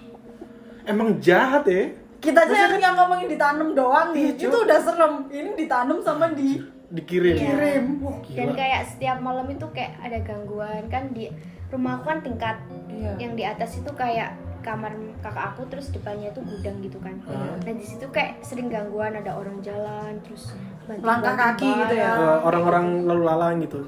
Emang 0.84 1.08
jahat 1.18 1.64
ya? 1.64 1.90
Kita 2.18 2.38
aja 2.40 2.54
yang, 2.68 2.78
yang 2.78 2.94
ngomongin 2.94 3.26
ditanam 3.28 3.74
doang 3.74 4.14
nih. 4.14 4.30
Iya, 4.32 4.46
itu 4.46 4.56
udah 4.56 4.78
serem. 4.78 5.14
Ini 5.26 5.50
ditanam 5.54 5.98
sama 5.98 6.30
di 6.30 6.58
Dikirim. 6.88 7.34
Iya. 7.34 7.40
kirim. 7.40 7.84
Wah, 7.98 8.20
dan 8.20 8.48
kayak 8.52 8.80
setiap 8.84 9.16
malam 9.18 9.48
itu 9.48 9.64
kayak 9.72 9.96
ada 9.98 10.18
gangguan 10.20 10.84
kan 10.86 11.08
di 11.10 11.32
rumahku 11.66 12.04
kan 12.04 12.20
tingkat 12.20 12.56
Iya. 12.86 13.16
yang 13.18 13.32
di 13.32 13.42
atas 13.42 13.80
itu 13.80 13.88
kayak 13.90 14.36
kamar 14.60 14.92
kakak 15.18 15.56
aku 15.56 15.66
terus 15.66 15.90
depannya 15.90 16.30
itu 16.30 16.38
gudang 16.38 16.78
gitu 16.78 17.00
kan 17.00 17.16
Ah. 17.26 17.56
dan 17.58 17.74
di 17.74 17.82
situ 17.82 18.06
kayak 18.12 18.38
sering 18.40 18.68
gangguan 18.68 19.10
ada 19.10 19.34
orang 19.34 19.58
jalan 19.58 20.20
terus 20.22 20.52
banting- 20.84 21.02
Langkah 21.02 21.34
kaki 21.34 21.66
gitu 21.66 21.94
ya? 21.96 22.12
orang-orang 22.44 22.86
lalu 23.02 23.22
lalang 23.24 23.56
gitu. 23.58 23.80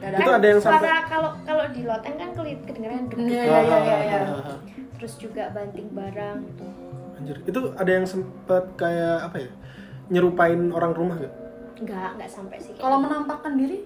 Itu 0.00 0.30
ada 0.30 0.46
yang 0.46 0.60
suara 0.62 0.78
sampai 0.78 1.04
kalau 1.10 1.30
kalau 1.42 1.64
di 1.68 1.82
loteng 1.82 2.14
kan 2.14 2.28
kedengeran 2.32 3.04
deg 3.10 3.18
Iya, 3.18 3.42
iya, 3.42 3.60
iya, 3.60 3.76
iya, 3.76 3.96
iya. 4.06 4.20
Terus 5.04 5.20
juga 5.20 5.52
banting 5.52 5.92
barang 5.92 6.36
gitu. 6.48 6.64
Anjir, 7.20 7.36
itu 7.44 7.60
ada 7.76 7.90
yang 7.92 8.08
sempet 8.08 8.64
kayak 8.80 9.28
apa 9.28 9.36
ya? 9.36 9.50
Nyerupain 10.08 10.72
orang 10.72 10.96
rumah 10.96 11.20
gak? 11.20 11.34
nggak 11.74 12.08
nggak 12.16 12.30
sampai 12.30 12.56
sih 12.56 12.70
Kalau 12.78 13.02
menampakkan 13.02 13.58
diri, 13.58 13.82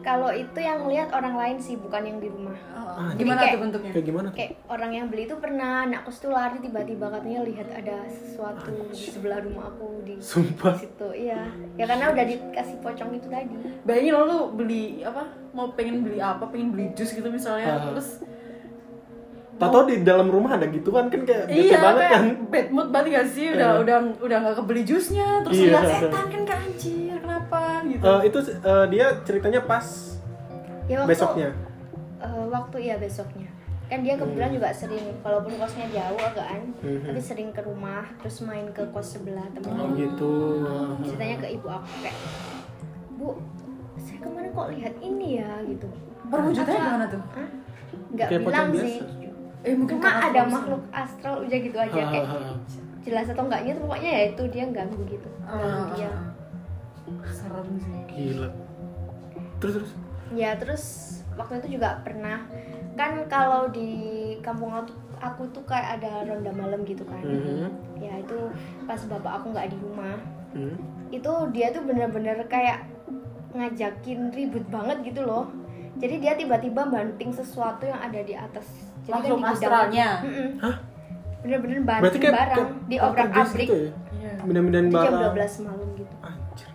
kalau 0.00 0.30
itu 0.30 0.56
yang 0.62 0.86
lihat 0.86 1.10
orang 1.10 1.34
lain 1.34 1.56
sih 1.58 1.74
bukan 1.74 2.06
yang 2.06 2.18
di 2.22 2.30
rumah 2.30 2.54
oh, 2.70 3.12
Jadi 3.12 3.18
gimana 3.18 3.40
kayak- 3.42 3.52
tuh 3.52 3.60
bentuknya? 3.60 3.90
Kayak 3.92 4.06
gimana 4.06 4.26
tuh? 4.30 4.36
kayak 4.38 4.52
orang 4.70 4.90
yang 4.94 5.06
beli 5.10 5.22
itu 5.26 5.36
pernah 5.42 5.72
anak 5.84 6.00
kos 6.06 6.22
tuh 6.22 6.30
lari 6.30 6.56
tiba-tiba 6.62 7.06
katanya 7.10 7.40
lihat 7.44 7.68
ada 7.74 7.96
sesuatu 8.06 8.70
di 8.94 8.94
sebelah 8.94 9.42
rumah 9.42 9.74
aku 9.74 9.88
di 10.06 10.14
Sumpah. 10.22 10.74
situ 10.78 11.08
iya 11.12 11.50
ya 11.74 11.84
karena 11.84 12.14
udah 12.14 12.24
dikasih 12.24 12.76
pocong 12.80 13.10
itu 13.12 13.26
tadi 13.26 13.54
Bayangin 13.84 14.12
lo 14.14 14.22
lu 14.24 14.38
beli 14.54 15.02
apa? 15.02 15.28
Mau 15.52 15.74
pengen 15.74 16.06
beli 16.06 16.22
apa? 16.22 16.46
Pengen 16.46 16.70
beli 16.72 16.94
jus 16.94 17.10
gitu 17.10 17.26
misalnya. 17.26 17.74
Ah. 17.74 17.90
Terus 17.90 18.22
Tahu 19.60 19.82
di 19.84 19.96
dalam 20.00 20.26
rumah 20.26 20.54
ada 20.54 20.66
gitu 20.66 20.88
kan 20.88 21.06
kan 21.06 21.20
kayak 21.20 21.44
bete 21.46 21.66
iya 21.66 21.76
banget 21.76 21.98
kayak 22.00 22.14
kan. 22.14 22.24
bad 22.46 22.66
mood 22.70 22.88
banget 22.88 23.08
gak 23.12 23.26
sih? 23.28 23.46
Udah 23.50 23.58
Iya. 23.68 23.80
udah 23.80 23.96
udah 24.20 24.36
nggak 24.38 24.56
kebeli 24.56 24.82
jusnya. 24.82 25.28
Terus 25.42 25.56
Iya. 25.56 25.66
lihat 25.68 25.84
setan 25.92 26.26
kan 26.28 26.42
kayak 26.44 26.60
anjir 26.64 27.16
kenapa 27.18 27.60
gitu. 27.84 28.04
Eh, 28.04 28.20
itu 28.24 28.38
eh, 28.56 28.86
dia 28.88 29.06
ceritanya 29.20 29.60
pas 29.62 29.86
ya 30.84 30.96
waktu 30.96 31.10
besoknya. 31.10 31.48
eh, 32.18 32.44
waktu 32.48 32.76
ya 32.80 32.94
besoknya 32.96 33.48
kan 33.84 33.98
dia 34.00 34.14
kebetulan 34.14 34.52
juga 34.52 34.68
sering 34.70 35.00
walaupun 35.18 35.52
kosnya 35.54 35.88
jauh 35.88 36.20
agaan 36.22 36.76
Mhm. 36.78 37.08
tapi 37.08 37.18
sering 37.18 37.48
ke 37.50 37.60
rumah 37.60 38.04
terus 38.16 38.40
main 38.40 38.68
ke 38.68 38.84
kos 38.86 39.16
sebelah 39.16 39.48
Oh 39.48 39.52
temennya 39.54 39.96
gitu. 39.98 40.32
ceritanya 41.02 41.36
ke 41.38 41.48
ibu 41.50 41.66
aku 41.66 41.88
kayak 41.98 42.16
bu 43.14 43.28
saya 43.96 44.18
kemarin 44.20 44.50
kok 44.50 44.68
lihat 44.70 44.94
ini 44.98 45.28
ya 45.36 45.50
gitu 45.64 45.88
Perwujudannya 46.22 46.76
gimana 46.78 47.06
tuh? 47.06 47.22
Hah? 47.32 47.48
nggak 48.10 48.28
Kayak 48.28 48.42
bilang 48.44 48.68
sih 48.70 48.96
biasa. 49.00 49.27
Eh 49.62 49.74
mungkin 49.74 49.98
cuma 49.98 50.06
karena 50.06 50.30
ada 50.30 50.42
makhluk 50.46 50.82
astral 50.90 51.42
udah 51.42 51.58
gitu 51.58 51.76
aja 51.76 52.00
kayak 52.04 52.26
jelas 53.02 53.26
atau 53.26 53.44
enggaknya 53.44 53.72
tuh 53.72 53.82
pokoknya 53.84 54.10
ya 54.10 54.22
itu 54.30 54.42
dia 54.48 54.64
ganggu 54.68 55.02
gitu 55.06 55.28
Ah, 55.42 55.56
Ganggu 55.56 55.82
ah, 55.82 55.88
dia 55.94 56.10
ah. 56.10 56.20
serem 57.26 57.68
sih. 57.78 57.96
Gila. 58.06 58.48
Terus 59.58 59.74
terus. 59.82 59.92
ya 60.30 60.50
terus 60.54 60.84
waktu 61.34 61.58
itu 61.58 61.80
juga 61.80 61.98
pernah 62.02 62.44
kan 62.94 63.24
kalau 63.26 63.66
di 63.66 63.88
kampung 64.38 64.70
aku, 64.70 64.92
aku 65.16 65.42
tuh 65.50 65.64
kayak 65.64 65.98
ada 65.98 66.22
ronda 66.22 66.52
malam 66.52 66.84
gitu 66.84 67.00
kan 67.02 67.22
Mhm. 67.22 67.70
ya 67.96 68.12
itu 68.18 68.36
pas 68.84 68.98
bapak 69.00 69.40
aku 69.40 69.50
nggak 69.50 69.70
di 69.70 69.78
rumah 69.78 70.18
Hmm. 70.48 70.74
itu 71.08 71.28
dia 71.50 71.70
tuh 71.70 71.80
bener-bener 71.82 72.40
kayak 72.46 72.84
ngajakin 73.50 74.28
ribut 74.30 74.64
banget 74.68 75.00
gitu 75.04 75.22
loh 75.22 75.48
jadi 75.96 76.14
dia 76.18 76.32
tiba-tiba 76.34 76.84
banting 76.84 77.30
sesuatu 77.30 77.84
yang 77.84 77.98
ada 77.98 78.20
di 78.20 78.32
atas 78.32 78.66
jadi 79.08 79.14
kan 79.14 79.18
Makhluk 79.18 79.32
di 79.32 79.40
gudang- 79.40 79.56
astralnya? 79.56 80.08
Hah? 80.58 80.76
bener-bener 81.38 81.78
Berarti 81.80 82.02
banting 82.02 82.20
kayak, 82.20 82.34
barang 82.34 82.56
kayak 82.58 82.70
di 82.84 82.96
obrak 82.98 83.28
abrik 83.32 83.64
gitu 83.64 83.74
ya? 83.78 83.90
Iya. 84.12 84.32
Pindah-pindahin 84.40 84.84
itu 84.84 84.96
jam 84.98 85.12
barang. 85.14 85.32
12 85.32 85.64
malam 85.64 85.88
gitu 85.94 86.14
Anjir. 86.20 86.68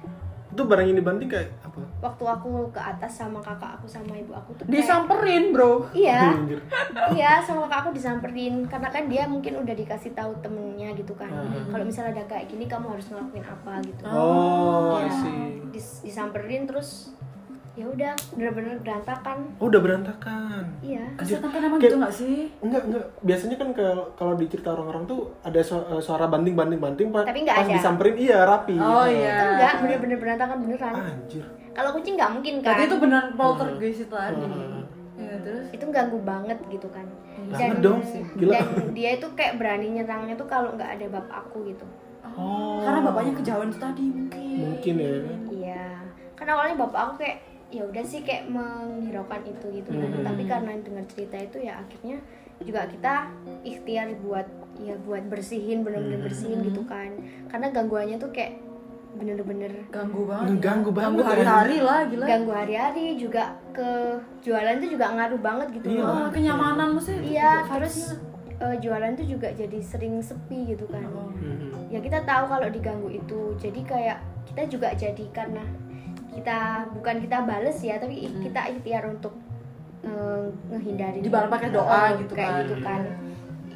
Itu 0.49 0.61
barang 0.63 0.85
yang 0.85 0.97
dibanting 0.97 1.29
kayak 1.29 1.49
apa? 1.61 1.79
waktu 1.99 2.25
aku 2.25 2.49
ke 2.69 2.81
atas 2.81 3.11
sama 3.13 3.39
kakak 3.39 3.71
aku 3.73 3.87
sama 3.87 4.11
ibu 4.13 4.31
aku 4.31 4.51
tuh 4.53 4.63
kayak- 4.63 4.75
Disamperin 4.75 5.43
bro. 5.49 5.87
iya 5.93 6.35
iya 7.15 7.39
sama 7.39 7.63
kakak 7.63 7.79
aku 7.81 7.91
disamperin 7.93 8.55
karena 8.65 8.89
kan 8.89 9.07
dia 9.07 9.23
mungkin 9.25 9.55
udah 9.57 9.71
dikasih 9.73 10.11
tahu 10.11 10.35
temennya 10.37 10.91
gitu 10.93 11.13
kan 11.13 11.31
Hmm. 11.31 11.71
kalau 11.71 11.81
misalnya 11.81 12.11
ada 12.13 12.25
kayak 12.25 12.45
gini 12.45 12.65
kamu 12.65 12.87
harus 12.89 13.07
ngelakuin 13.07 13.45
apa 13.45 13.73
gitu 13.83 14.03
Oh, 14.05 14.99
Ya, 14.99 15.15
dis- 15.71 16.03
disamperin 16.03 16.63
terus 16.65 17.15
ya 17.73 17.85
udah 17.85 18.13
bener-bener 18.29 18.77
berantakan 18.77 19.49
Oh, 19.57 19.65
udah 19.65 19.81
berantakan. 19.81 20.61
iya 20.79 21.09
Kesetan 21.15 21.49
emang 21.49 21.75
Kayak- 21.75 21.83
gitu 21.83 21.95
gak 21.97 22.13
sih? 22.13 22.37
Enggak, 22.61 22.85
enggak. 22.85 23.05
Biasanya 23.19 23.57
kan 23.57 23.69
kalau 23.73 23.97
kalau 24.13 24.33
di 24.33 24.45
cerita 24.45 24.69
orang-orang 24.71 25.03
tuh 25.03 25.19
ada 25.41 25.57
eh, 25.57 25.65
suara 25.97 26.25
banting-banting-banting 26.27 27.09
pas, 27.09 27.25
Tapi 27.25 27.39
nggak 27.41 27.57
pas 27.57 27.65
ada. 27.65 27.73
disamperin 27.73 28.15
iya 28.15 28.37
rapi. 28.43 28.77
Oh 28.77 29.03
gitu. 29.03 29.17
iya. 29.17 29.33
itu 29.33 29.45
enggak 29.51 29.73
bener-bener 29.79 30.17
berantakan 30.19 30.57
beneran 30.61 30.93
Anjir. 30.93 31.45
kalau 31.71 31.89
kucing 31.91 32.13
nggak 32.13 32.31
mungkin 32.31 32.53
kan 32.59 32.69
Berarti 32.69 32.85
itu 32.85 32.97
beneran 32.99 33.27
poltergeist 33.33 33.99
itu 33.99 34.13
tadi. 34.13 34.37
Hmm. 34.37 34.81
Ya 35.15 35.35
terus. 35.39 35.65
itu 35.71 35.85
ganggu 35.89 36.19
banget 36.21 36.57
gitu 36.67 36.87
kan 36.87 37.05
Banget 37.47 37.81
dong. 37.81 37.99
Gila. 38.35 38.53
dan 38.53 38.65
dia 38.93 39.09
itu 39.13 39.27
kayak 39.33 39.57
berani 39.57 39.87
nyerangnya 39.91 40.35
tuh 40.35 40.45
kalau 40.45 40.69
nggak 40.71 40.89
ada 40.91 41.05
bapak 41.11 41.35
aku 41.41 41.65
gitu 41.65 41.85
Oh. 42.33 42.81
Karena 42.81 43.01
bapaknya 43.03 43.33
kejauhan 43.35 43.69
itu 43.69 43.77
tadi 43.77 44.03
mungkin. 44.03 44.57
Mungkin 44.59 44.93
ya. 44.95 45.13
iya 45.51 45.85
kan 46.33 46.49
awalnya 46.49 46.77
bapak 46.79 46.99
aku 46.99 47.13
kayak 47.19 47.37
ya 47.73 47.83
udah 47.83 48.03
sih 48.03 48.21
kayak 48.21 48.45
menghiraukan 48.47 49.41
itu 49.43 49.65
gitu 49.73 49.89
kan 49.91 50.09
Mhm. 50.11 50.23
tapi 50.23 50.43
karena 50.45 50.71
dengar 50.77 51.05
cerita 51.07 51.35
itu 51.35 51.57
ya 51.59 51.73
akhirnya 51.75 52.17
juga 52.61 52.85
kita 52.85 53.13
ikhtiar 53.63 54.13
buat 54.19 54.45
ya 54.77 54.93
buat 54.99 55.25
bersihin 55.25 55.81
bener-bener 55.81 56.21
Mhm. 56.21 56.23
bersihin 56.23 56.59
gitu 56.63 56.81
kan 56.83 57.09
karena 57.47 57.67
gangguannya 57.69 58.17
tuh 58.17 58.29
kayak 58.29 58.61
bener-bener 59.13 59.69
Ganggu 59.91 60.25
banget. 60.25 60.57
Ya. 60.57 60.73
banget 60.91 61.05
Ganggu 61.05 61.21
ya. 61.21 61.29
hari-hari 61.29 61.77
lah 61.79 61.99
gila. 62.03 62.25
ganggu 62.25 62.51
hari-hari 62.51 63.05
juga 63.15 63.43
ke 63.69 63.89
jualan 64.41 64.75
tuh 64.75 64.89
juga 64.89 65.05
ngaruh 65.11 65.37
banget 65.39 65.67
gitu 65.71 65.85
Iya. 65.87 66.01
loh 66.01 66.13
Oh, 66.15 66.29
kenyamanan 66.29 66.87
maksudnya. 66.91 67.21
iya 67.23 67.51
terus 67.67 67.97
vibes-nya. 68.13 68.63
eh, 68.63 68.75
jualan 68.79 69.11
tuh 69.13 69.25
juga 69.27 69.47
jadi 69.51 69.77
sering 69.81 70.17
sepi 70.17 70.59
gitu 70.67 70.85
kan 70.87 71.05
Oh. 71.07 71.29
Mhm. 71.31 71.89
ya 71.89 71.99
kita 71.99 72.21
tahu 72.21 72.43
kalau 72.47 72.67
diganggu 72.69 73.09
itu 73.11 73.39
jadi 73.55 73.81
kayak 73.83 74.17
kita 74.45 74.61
juga 74.67 74.89
jadi 74.95 75.25
karena 75.31 75.61
kita 76.33 76.57
bukan 76.91 77.15
kita 77.19 77.37
bales 77.43 77.77
ya 77.79 77.95
tapi 77.97 78.25
Hmm. 78.25 78.41
kita 78.41 78.61
ikhtiar 78.71 79.03
untuk 79.07 79.33
eh, 80.03 80.45
ngehindari. 80.67 81.23
Dibalas 81.23 81.47
pakai 81.47 81.71
doa 81.71 82.11
Eh, 82.11 82.19
gitu 82.19 82.33
kayak 82.33 82.51
kan. 82.51 82.61
gitu 82.61 82.75
kan. 82.83 83.01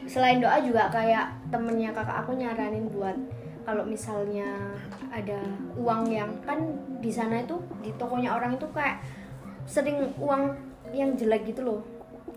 Selain 0.04 0.40
doa 0.40 0.60
juga 0.60 0.84
kayak 0.88 1.26
temennya 1.48 1.92
kakak 1.92 2.18
aku 2.20 2.36
nyaranin 2.36 2.92
buat 2.92 3.16
kalau 3.64 3.84
misalnya 3.84 4.48
ada 5.08 5.40
uang 5.76 6.08
yang 6.08 6.28
kan 6.42 6.60
di 7.00 7.08
sana 7.08 7.40
itu 7.40 7.56
di 7.80 7.96
tokonya 7.96 8.32
orang 8.34 8.56
itu 8.56 8.68
kayak 8.72 9.00
sering 9.64 10.12
uang 10.16 10.52
yang 10.92 11.16
jelek 11.16 11.48
gitu 11.48 11.64
loh. 11.64 11.80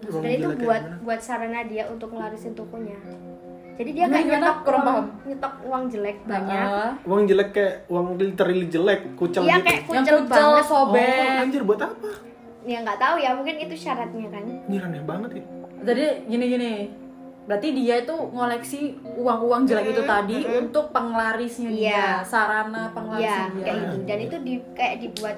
Uang 0.06 0.22
dan 0.22 0.30
itu 0.32 0.48
buat 0.56 0.82
buat 1.02 1.18
sarana 1.18 1.62
dia 1.62 1.86
untuk 1.86 2.10
ngelarisin 2.10 2.54
tokonya 2.54 2.94
jadi 3.80 3.90
dia 3.90 4.04
Gimana, 4.04 4.12
kayak 4.14 4.28
nyetok 4.30 4.56
Kurang 4.60 4.82
paham. 4.84 5.06
nyetok 5.24 5.54
uang 5.64 5.84
jelek 5.88 6.18
banyak. 6.22 6.66
Uang 7.02 7.22
jelek 7.24 7.48
kayak 7.50 7.74
uang 7.88 8.06
literally 8.14 8.66
jelek, 8.66 9.00
kucel 9.14 9.42
iya 9.42 9.56
gitu. 9.56 9.64
kayak 9.64 9.80
Yang 9.80 9.88
kucel 9.88 10.16
kucel, 10.18 10.28
banget 10.28 10.60
Oh, 10.60 10.68
sobek. 10.68 11.40
anjir 11.40 11.62
buat 11.64 11.80
apa? 11.80 12.08
ya 12.60 12.76
nggak 12.78 12.98
tahu 12.98 13.16
ya 13.16 13.32
mungkin 13.32 13.56
itu 13.58 13.72
syaratnya 13.74 14.28
kan 14.28 14.44
Anjir 14.44 14.82
aneh 14.84 15.00
banget 15.02 15.30
ya. 15.32 15.42
Jadi 15.82 16.04
gini-gini. 16.28 16.72
Berarti 17.40 17.68
dia 17.72 17.94
itu 17.98 18.12
ngoleksi 18.12 18.80
uang-uang 19.10 19.64
jelek 19.64 19.86
itu 19.90 20.02
tadi 20.04 20.36
untuk 20.46 20.92
penglarisnya 20.92 21.66
dia, 21.66 21.88
Iya. 21.88 22.04
sarana 22.22 22.84
Iya 22.84 22.92
penglarisnya 22.92 23.46
dia. 23.50 23.64
kayak 23.64 23.78
gitu 23.80 23.96
dan 24.04 24.18
itu 24.20 24.36
di 24.38 24.54
kayak 24.70 24.94
dibuat 25.00 25.36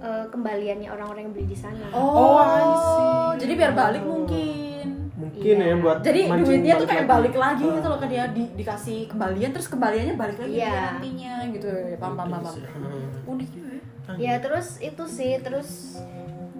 eh, 0.00 0.24
kembaliannya 0.26 0.88
orang-orang 0.90 1.22
yang 1.22 1.32
beli 1.32 1.46
di 1.46 1.54
sana 1.54 1.84
Oh, 1.90 2.40
see. 3.36 3.40
jadi 3.40 3.52
biar 3.54 3.72
balik. 3.72 4.02
Mungkin 4.02 4.63
Iya. 5.44 5.54
ya 5.62 5.76
buat 5.76 5.96
Jadi 6.00 6.20
mancing 6.24 6.46
duitnya 6.46 6.74
tuh 6.74 6.88
kayak 6.88 7.06
balik 7.06 7.34
lagi 7.36 7.64
gitu 7.66 7.86
loh 7.86 7.98
ke 7.98 8.06
dia 8.06 8.24
di- 8.26 8.52
dikasih 8.54 8.98
kembalian 9.06 9.50
terus 9.50 9.68
kembaliannya 9.68 10.14
balik 10.14 10.38
lagi 10.38 10.52
Iya. 10.54 10.64
ke 10.64 10.72
dia 10.72 10.84
nantinya 10.90 11.34
gitu 11.50 11.68
ya 11.68 11.96
pam 11.96 12.12
pam 12.14 12.26
pam 12.28 12.40
pam. 12.40 12.54
Unik 13.26 13.48
juga 13.50 13.68
ya. 13.70 13.82
ya 14.16 14.34
terus 14.38 14.80
itu 14.80 15.04
sih 15.06 15.32
terus 15.38 16.00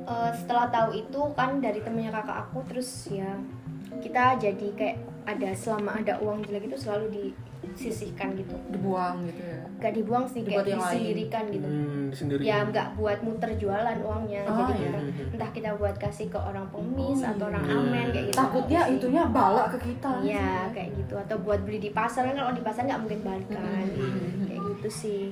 eh, 0.05 0.31
setelah 0.35 0.68
tahu 0.68 0.92
itu 0.94 1.20
kan 1.33 1.59
dari 1.59 1.81
temennya 1.81 2.12
kakak 2.12 2.44
aku 2.44 2.61
terus 2.66 2.88
ya 3.09 3.40
kita 3.97 4.37
jadi 4.37 4.68
kayak 4.75 4.97
ada 5.24 5.50
selama 5.52 5.90
ada 5.96 6.14
uang 6.20 6.44
jelek 6.44 6.68
itu 6.68 6.76
selalu 6.76 7.06
disisihkan 7.64 8.37
gitu. 8.37 8.52
Dibuang 8.68 9.24
gitu 9.24 9.40
ya? 9.40 9.64
Nggak 9.80 9.92
dibuang 9.96 10.24
sih 10.28 10.40
Dibuat 10.40 10.64
kayak 10.64 10.76
disendirikan 10.78 11.44
gitu. 11.48 11.66
Hmm, 11.66 12.06
sendiri. 12.12 12.42
ya 12.44 12.56
nggak 12.62 12.88
buat 12.94 13.18
muter 13.20 13.50
jualan 13.56 13.98
uangnya. 13.98 14.42
Oh, 14.44 14.68
jadi 14.68 14.72
iya. 14.76 14.90
kita 14.92 15.00
entah 15.34 15.50
kita 15.50 15.70
buat 15.74 15.96
kasih 15.96 16.28
ke 16.28 16.37
orang 16.37 16.66
pengemis 16.68 17.20
Oh, 17.20 17.30
atau 17.32 17.44
orang 17.48 17.64
iya. 17.64 17.74
amen 17.74 18.06
kayak 18.12 18.24
gitu. 18.28 18.37
Takutnya 18.37 18.80
sih. 18.84 18.92
itunya 18.94 19.22
balak 19.26 19.66
ke 19.72 19.78
kita. 19.82 20.10
Iya 20.20 20.50
kayak 20.70 20.90
gitu. 20.94 21.14
Atau 21.16 21.37
buat 21.40 21.60
beli 21.64 21.78
di 21.78 21.90
pasar 21.90 22.28
kan 22.28 22.37
kalau 22.37 22.52
di 22.52 22.62
pasar 22.62 22.82
nggak 22.84 23.00
mungkin 23.00 23.20
balikan 23.22 23.64
Hmm. 23.64 24.44
kayak 24.44 24.60
gitu 24.76 24.88
sih 24.90 25.22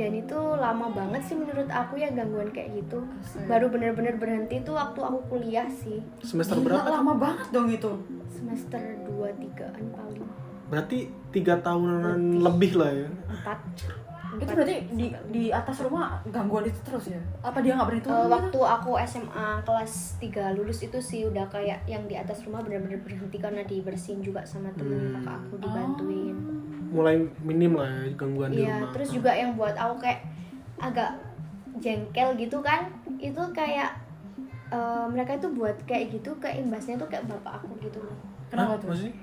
dan 0.00 0.12
itu 0.14 0.32
lama 0.56 0.88
banget 0.90 1.20
sih 1.22 1.36
menurut 1.36 1.68
aku 1.68 1.94
ya 1.94 2.08
gangguan 2.08 2.48
kayak 2.48 2.72
gitu. 2.74 3.04
Baru 3.44 3.68
bener-bener 3.68 4.16
berhenti 4.16 4.58
tuh 4.60 4.72
waktu 4.72 4.96
aku 4.98 5.18
kuliah 5.28 5.68
sih. 5.68 6.00
Semester 6.20 6.56
Gila, 6.56 6.66
berapa? 6.74 6.88
lama 6.90 7.12
banget 7.14 7.48
dong 7.50 7.68
itu. 7.68 7.92
Semester 8.26 8.80
2 9.04 9.12
3an 9.36 9.84
paling. 9.90 10.24
Berarti 10.66 10.98
tiga 11.28 11.58
tahunan 11.58 12.16
lebih 12.40 12.72
lah 12.74 12.90
ya. 12.90 13.08
4 13.44 14.08
itu 14.32 14.46
berarti 14.48 14.76
di 14.88 15.06
di 15.26 15.44
atas 15.50 15.82
rumah 15.82 16.22
gangguan 16.24 16.62
itu 16.62 16.78
terus 16.80 17.10
ya? 17.10 17.18
Apa 17.40 17.58
dia 17.58 17.74
nggak 17.74 17.82
berani 17.84 17.98
turun 18.00 18.14
Eh, 18.14 18.22
gitu? 18.22 18.30
waktu 18.32 18.60
aku 18.72 18.90
SMA 19.04 19.48
kelas 19.60 19.92
3 20.16 20.54
lulus 20.54 20.78
itu 20.80 20.98
sih 21.00 21.26
udah 21.26 21.44
kayak 21.46 21.82
yang 21.84 22.06
di 22.06 22.14
atas 22.14 22.46
rumah 22.46 22.62
bener-bener 22.62 23.02
berhenti 23.02 23.36
karena 23.36 23.60
dibersihin 23.62 24.22
juga 24.22 24.46
sama 24.46 24.70
temen 24.72 24.96
Hmm. 25.10 25.14
kakak 25.18 25.34
aku 25.42 25.54
dibantuin 25.58 26.36
Mulai 26.90 27.14
minim 27.40 27.72
lah 27.74 27.86
ya 27.86 28.10
gangguan 28.14 28.50
di 28.50 28.60
Iya, 28.60 28.76
rumah. 28.76 28.90
terus 28.92 29.08
juga 29.10 29.30
yang 29.32 29.54
buat 29.54 29.74
aku 29.74 29.94
kayak 30.00 30.20
agak 30.78 31.10
jengkel 31.78 32.34
gitu 32.36 32.58
kan, 32.60 32.90
itu 33.16 33.42
kayak 33.52 33.94
eh, 34.68 35.06
mereka 35.06 35.34
itu 35.34 35.48
buat 35.50 35.74
kayak 35.82 36.10
gitu, 36.12 36.30
kayak 36.36 36.62
imbasnya 36.62 36.94
tuh 36.94 37.06
kayak 37.06 37.26
bapak 37.26 37.58
aku 37.58 37.74
gitu 37.80 37.98
loh. 38.00 38.14
kenapa 38.46 38.74
tuh 38.76 38.90
Maksudnya? 38.90 39.14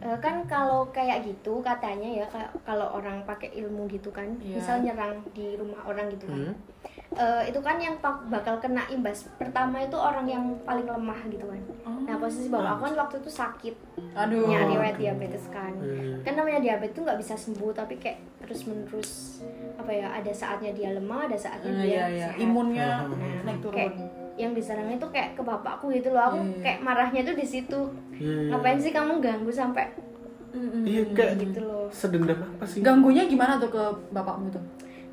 Eh, 0.00 0.18
kan 0.18 0.44
kalau 0.44 0.84
kayak 0.90 1.24
gitu 1.24 1.60
katanya 1.60 2.20
ya 2.20 2.26
kalau 2.60 2.92
orang 2.92 3.24
pakai 3.24 3.48
ilmu 3.54 3.84
gitu 3.86 4.08
kan, 4.08 4.28
Iya. 4.38 4.60
misal 4.60 4.76
nyerang 4.80 5.16
di 5.32 5.56
rumah 5.56 5.80
orang 5.82 6.08
gitu 6.08 6.24
kan, 6.26 6.40
Hmm. 6.42 6.54
Eh, 7.14 7.42
itu 7.46 7.58
kan 7.58 7.76
yang 7.76 7.94
bakal 8.26 8.58
kena 8.58 8.82
imbas 8.88 9.30
pertama 9.32 9.78
itu 9.78 9.94
orang 9.94 10.26
yang 10.26 10.44
paling 10.60 10.84
lemah 10.84 11.20
gitu 11.26 11.44
kan. 11.44 11.60
Oh. 11.84 11.98
Nah 12.00 12.16
posisi 12.16 12.48
bapak 12.48 12.70
aku 12.72 12.82
kan 12.84 12.94
waktu 12.98 13.16
itu 13.18 13.30
sakit, 13.30 13.74
aduh 14.12 14.44
punya 14.44 14.60
riwayat 14.66 14.96
diabetes 14.96 15.44
kan 15.48 15.72
Hmm. 15.74 16.20
kan 16.22 16.32
namanya 16.34 16.60
diabetes 16.60 16.92
tuh 16.92 17.02
nggak 17.02 17.18
bisa 17.18 17.34
sembuh 17.34 17.70
tapi 17.72 17.94
kayak 17.96 18.18
terus 18.40 18.64
menerus 18.64 19.10
apa 19.74 19.90
ya 19.90 20.06
ada 20.12 20.30
saatnya 20.30 20.70
dia 20.70 20.92
lemah 20.92 21.26
ada 21.26 21.36
saatnya 21.36 21.70
Eh, 21.70 21.78
dia 21.78 21.88
iya 21.88 22.04
iya 22.08 22.26
sehat. 22.28 22.40
imunnya 22.40 22.88
Nah, 23.04 23.42
naik 23.42 23.58
turun 23.60 23.74
kayak 23.74 23.92
yang 24.34 24.50
diserangnya 24.50 24.98
tuh 24.98 25.10
kayak 25.10 25.32
ke 25.32 25.42
bapakku 25.42 25.86
gitu 25.90 26.10
loh 26.10 26.22
aku 26.24 26.38
Iya. 26.40 26.58
kayak 26.60 26.78
marahnya 26.80 27.20
tuh 27.22 27.34
di 27.34 27.46
situ 27.46 27.80
Iya. 28.12 28.50
ngapain 28.50 28.76
sih 28.76 28.90
kamu 28.90 29.18
ganggu 29.18 29.48
sampai. 29.48 29.86
Iya 30.84 31.02
kayak 31.10 31.32
gitu 31.40 31.60
loh 31.62 31.86
sedendam 31.90 32.38
apa 32.38 32.62
sih? 32.64 32.78
ganggunya 32.78 33.26
gimana 33.26 33.58
tuh 33.58 33.66
ke 33.68 33.82
bapakmu 34.10 34.46
tuh 34.48 34.62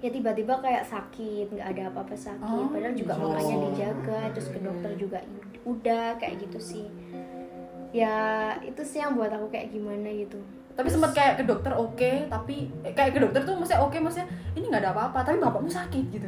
ya 0.02 0.10
tiba-tiba 0.10 0.58
kayak 0.58 0.82
sakit 0.82 1.54
nggak 1.54 1.68
ada 1.78 1.84
apa-apa 1.94 2.18
sakit. 2.18 2.42
Oh, 2.42 2.66
padahal 2.74 2.96
juga 2.98 3.14
gitu. 3.14 3.26
makanya 3.30 3.58
dijaga 3.70 4.20
terus 4.34 4.48
ke 4.50 4.60
dokter 4.60 4.92
juga 4.98 5.18
udah 5.62 6.06
kayak 6.18 6.36
gitu 6.42 6.58
sih. 6.58 6.86
Ya 7.94 8.16
itu 8.66 8.82
sih 8.82 8.98
yang 8.98 9.14
buat 9.14 9.30
aku 9.30 9.54
kayak 9.54 9.70
gimana 9.70 10.10
gitu. 10.10 10.42
Tapi 10.74 10.88
sempat 10.90 11.14
kayak 11.14 11.34
ke 11.38 11.44
dokter 11.46 11.70
oke 11.76 12.12
tapi 12.34 12.74
eh, 12.82 12.94
kayak 12.98 13.14
ke 13.14 13.20
dokter 13.22 13.46
tuh 13.46 13.54
maksudnya 13.54 13.86
oke 13.86 13.98
maksudnya 14.02 14.28
ini 14.58 14.66
nggak 14.74 14.82
ada 14.82 14.92
apa-apa 14.98 15.20
tapi 15.22 15.38
bapakmu 15.38 15.70
sakit 15.70 16.04
gitu. 16.10 16.26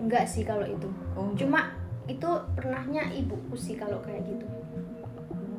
Enggak 0.00 0.24
sih 0.24 0.48
kalau 0.48 0.64
itu. 0.64 0.88
Oh. 1.12 1.28
Cuma 1.36 1.76
itu 2.08 2.30
pernahnya 2.56 3.04
ibuku 3.12 3.52
sih 3.52 3.76
kalau 3.76 4.00
kayak 4.00 4.24
gitu. 4.24 4.46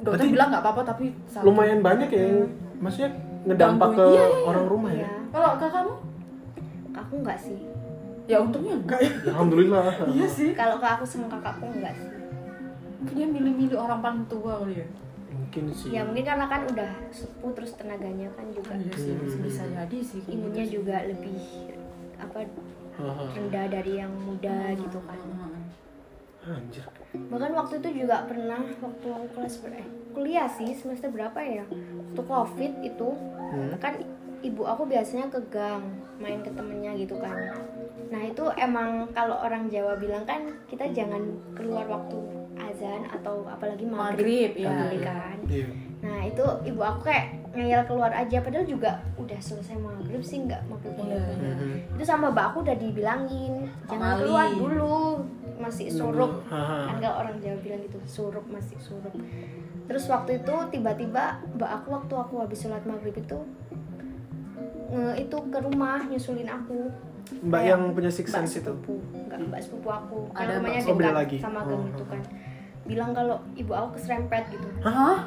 Dokter 0.01 0.25
Berarti- 0.25 0.33
bilang 0.33 0.49
nggak 0.49 0.63
apa-apa 0.65 0.81
tapi 0.81 1.13
sakit. 1.29 1.45
Lumayan 1.45 1.85
banyak 1.85 2.09
ya 2.09 2.21
yang 2.25 2.49
maksudnya 2.81 3.11
ngedampak 3.45 3.89
ke 3.93 4.01
Gangguin. 4.01 4.17
Iya, 4.17 4.25
iya, 4.25 4.33
iya. 4.33 4.45
orang 4.49 4.65
rumah 4.65 4.91
ya. 4.97 5.05
ya 5.05 5.09
kalau 5.29 5.49
kakakmu 5.61 5.93
aku 6.95 7.13
enggak 7.17 7.37
sih 7.37 7.59
ya 8.25 8.39
untungnya 8.39 8.75
enggak 8.75 8.99
ya 8.99 9.11
Alhamdulillah. 9.27 9.83
iya 10.09 10.27
sih 10.27 10.49
kalau 10.51 10.77
ke 10.77 10.87
aku 10.87 11.03
sama 11.03 11.27
kakakku 11.29 11.67
enggak 11.69 11.93
sih 11.93 12.09
mungkin 12.95 13.15
dia 13.15 13.27
milih-milih 13.29 13.77
orang 13.77 13.99
paling 13.99 14.23
tua 14.25 14.53
kali 14.59 14.81
ya 14.81 14.87
Mungkin 15.27 15.63
sih. 15.69 15.91
ya 15.91 16.01
mungkin 16.01 16.23
karena 16.23 16.45
kan 16.47 16.61
udah 16.65 16.91
sepuh 17.11 17.51
terus 17.53 17.75
tenaganya 17.75 18.31
kan 18.33 18.47
juga 18.49 18.73
iya 18.73 18.91
sih 18.91 19.13
bisa, 19.15 19.37
bisa 19.37 19.63
jadi 19.67 19.97
sih 20.01 20.21
imunnya 20.25 20.63
gitu 20.63 20.69
sih. 20.69 20.75
juga 20.75 20.95
lebih 21.03 21.37
apa 22.15 22.37
rendah 23.29 23.65
dari 23.67 23.93
yang 23.95 24.11
muda 24.15 24.57
gitu 24.73 24.99
kan 25.01 25.19
Anjir. 26.45 26.85
bahkan 27.27 27.51
waktu 27.53 27.73
itu 27.79 27.89
juga 27.99 28.21
pernah 28.23 28.61
waktu 28.61 29.07
aku 29.07 29.27
kelas 29.33 29.55
ber 29.59 29.73
eh, 29.75 29.85
kuliah 30.11 30.45
sih 30.47 30.71
semester 30.71 31.09
berapa 31.09 31.35
ya 31.41 31.65
waktu 31.67 32.21
covid 32.23 32.73
itu 32.81 33.09
Hmm. 33.45 33.77
kan 33.77 33.93
ibu 34.45 34.61
aku 34.61 34.85
biasanya 34.85 35.25
ke 35.27 35.41
gang 35.49 35.81
main 36.15 36.39
ke 36.39 36.49
temennya 36.49 36.93
gitu 36.95 37.17
kan 37.17 37.33
nah 38.05 38.21
itu 38.21 38.45
emang 38.55 39.09
kalau 39.11 39.35
orang 39.35 39.65
Jawa 39.65 39.97
bilang 39.97 40.21
kan 40.23 40.45
kita 40.65 40.85
jangan 40.89 41.25
keluar 41.51 41.83
waktu 41.85 42.21
azan 42.55 43.03
atau 43.09 43.43
apalagi 43.45 43.83
maghrib, 43.83 44.53
Maghrib, 44.55 45.01
ya. 45.01 45.03
Kan 45.03 45.37
Iya. 45.45 45.67
nah 45.99 46.19
itu 46.21 46.45
ibu 46.63 46.79
aku 46.79 47.01
kayak 47.03 47.25
ngeyel 47.51 47.81
keluar 47.83 48.11
aja 48.11 48.37
padahal 48.39 48.63
juga 48.63 48.91
udah 49.15 49.39
selesai 49.39 49.75
maghrib 49.75 50.21
sih 50.21 50.39
nggak 50.41 50.61
maghrib 50.65 50.93
Iya, 50.95 51.17
maghrib 51.19 51.35
iya. 51.41 51.55
Itu 51.91 52.03
sama 52.03 52.29
mbak 52.29 52.53
aku 52.53 52.57
udah 52.61 52.77
dibilangin 52.77 53.53
jangan 53.85 54.07
Amali. 54.13 54.21
keluar 54.23 54.47
dulu 54.53 54.97
masih 55.55 55.87
surup 55.87 56.43
Haha. 56.45 56.85
kan 56.85 56.95
kalau 57.01 57.15
orang 57.21 57.35
Jawa 57.39 57.57
bilang 57.59 57.79
gitu 57.81 57.97
surup 58.05 58.45
masih 58.45 58.75
surup 58.77 59.11
terus 59.85 60.03
waktu 60.07 60.39
itu 60.39 60.55
tiba-tiba 60.69 61.23
mbak 61.53 61.71
aku 61.73 61.87
waktu 61.91 62.13
aku 62.13 62.33
habis 62.39 62.59
sholat 62.59 62.83
maghrib 62.83 63.15
itu 63.15 63.37
nge- 64.87 65.17
itu 65.19 65.37
ke 65.45 65.59
rumah 65.59 65.99
nyusulin 66.01 66.47
aku 66.47 66.91
Mbak 67.25 67.57
Kayak 67.57 67.71
yang 67.71 67.81
punya 67.91 68.11
six 68.11 68.27
sense 68.29 68.53
itu. 68.55 68.61
sepupu 68.63 69.01
enggak 69.11 69.39
mbak 69.43 69.59
sepupu 69.59 69.89
aku 69.89 70.17
Ada 70.31 70.45
yang 70.45 70.61
rumahnya 70.61 70.77
mbak- 70.77 70.85
oh, 70.85 70.95
beda 70.95 71.11
lagi. 71.15 71.37
sama 71.39 71.59
gang 71.63 71.79
Oh. 71.79 71.89
itu 71.89 72.03
kan 72.05 72.19
bilang 72.83 73.11
kalau 73.11 73.37
ibu 73.53 73.71
aku 73.71 73.89
keserempet 73.95 74.43
gitu 74.47 74.67
Hah? 74.79 75.17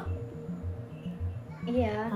iya 1.65 2.07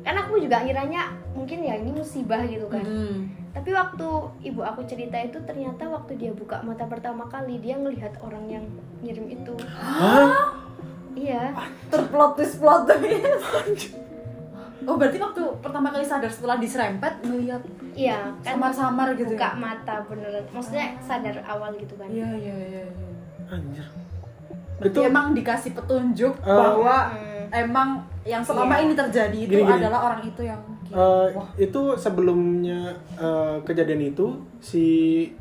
kan 0.00 0.14
aku 0.16 0.38
juga 0.38 0.62
ngiranya 0.62 1.02
mungkin 1.32 1.58
ya 1.60 1.74
ini 1.76 1.90
musibah 1.90 2.40
gitu 2.42 2.64
kan 2.66 2.80
Hmm. 2.80 3.26
tapi 3.50 3.74
waktu 3.74 4.06
ibu 4.44 4.60
aku 4.62 4.80
cerita 4.84 5.18
itu 5.18 5.36
ternyata 5.42 5.82
waktu 5.84 6.14
dia 6.14 6.30
buka 6.30 6.62
mata 6.62 6.86
pertama 6.86 7.26
kali 7.26 7.58
dia 7.58 7.74
ngelihat 7.74 8.14
orang 8.18 8.46
yang 8.48 8.64
ngirim 9.00 9.26
itu 9.28 9.54
Hah? 9.66 10.54
iya 11.12 11.50
terplot 11.88 12.38
twist 12.38 12.56
plot 12.56 12.86
twist 12.86 13.98
oh 14.84 14.94
berarti 14.94 15.18
waktu 15.18 15.42
pertama 15.58 15.88
kali 15.88 16.04
sadar 16.04 16.28
setelah 16.28 16.56
diserempet 16.56 17.12
ngeliat 17.20 17.62
iya 17.92 18.30
kan 18.40 18.54
samar-samar 18.54 19.14
gitu 19.14 19.32
buka 19.32 19.48
ya? 19.48 19.56
mata 19.56 19.96
beneran 20.04 20.44
maksudnya 20.48 20.86
sadar 20.98 21.36
awal 21.42 21.70
gitu 21.74 21.94
kan 21.94 22.06
iya 22.06 22.28
iya 22.32 22.54
iya 22.56 22.84
iya. 22.86 23.14
Anjir. 23.48 23.86
Berarti 24.78 24.94
Itu- 24.94 25.08
emang 25.08 25.26
dikasih 25.32 25.72
petunjuk 25.72 26.34
Eh, 26.36 26.52
bahwa 26.52 27.10
Hmm. 27.10 27.48
emang 27.50 27.88
yang 28.22 28.38
selama 28.40 28.76
Iya. 28.76 28.84
ini 28.84 28.92
terjadi 28.94 29.38
itu 29.40 29.52
Gini, 29.52 29.64
gini. 29.64 29.80
adalah 29.80 30.00
orang 30.06 30.22
itu 30.22 30.42
yang 30.44 30.60
Eh, 30.88 31.26
Wah. 31.32 31.48
itu 31.58 31.82
sebelumnya 31.98 32.80
eh, 33.14 33.56
kejadian 33.62 34.00
itu 34.06 34.26
si 34.58 34.84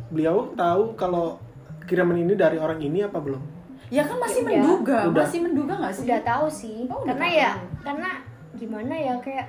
beliau 0.08 0.52
tahu 0.54 0.92
kalau 0.94 1.38
kiriman 1.84 2.18
ini 2.18 2.34
dari 2.34 2.58
orang 2.58 2.80
ini 2.80 3.00
apa 3.02 3.16
belum? 3.18 3.40
ya 3.88 4.04
kan 4.04 4.18
masih 4.18 4.42
Ya 4.42 4.60
menduga 4.60 4.98
Udah. 5.08 5.24
masih 5.24 5.40
menduga 5.42 5.74
nggak 5.78 5.94
sih 5.94 6.04
udah 6.04 6.22
tahu 6.22 6.46
sih 6.50 6.80
Oh, 6.86 7.00
udah 7.00 7.08
karena 7.10 7.24
tahu. 7.26 7.40
ya 7.40 7.52
karena 7.82 8.10
gimana 8.58 8.94
ya 8.94 9.14
kayak 9.18 9.48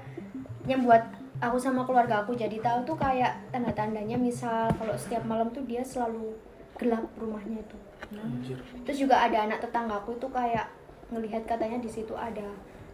yang 0.64 0.85
buat 0.85 1.01
aku 1.38 1.57
sama 1.57 1.83
keluarga 1.83 2.21
aku 2.21 2.35
jadi 2.35 2.59
tahu 2.59 2.85
tuh 2.85 2.97
kayak 2.97 3.33
tanda-tandanya 3.49 4.14
misal 4.14 4.68
kalau 4.75 4.92
setiap 4.94 5.25
malam 5.25 5.49
tuh 5.49 5.64
dia 5.64 5.81
selalu 5.81 6.35
gelap 6.77 7.03
rumahnya 7.14 7.59
itu 7.59 7.77
Anjir. 8.11 8.59
terus 8.83 8.99
juga 8.99 9.18
ada 9.18 9.42
anak 9.42 9.59
tetanggaku 9.61 10.14
itu 10.14 10.29
kayak 10.29 10.66
ngelihat 11.09 11.42
katanya 11.44 11.79
di 11.79 11.88
situ 11.88 12.12
ada 12.12 12.44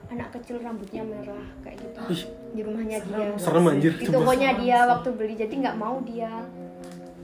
anak 0.07 0.31
kecil 0.31 0.59
rambutnya 0.59 1.01
merah 1.01 1.41
kayak 1.61 1.81
gitu 1.81 1.99
Ih, 2.07 2.23
di 2.53 2.61
rumahnya 2.63 2.99
dia 3.01 3.27
serem 3.35 3.65
anjir. 3.67 3.93
di 3.95 4.07
tokonya 4.07 4.51
dia 4.55 4.79
waktu 4.87 5.09
beli 5.11 5.35
jadi 5.35 5.55
nggak 5.55 5.77
mau 5.77 5.97
dia 6.03 6.31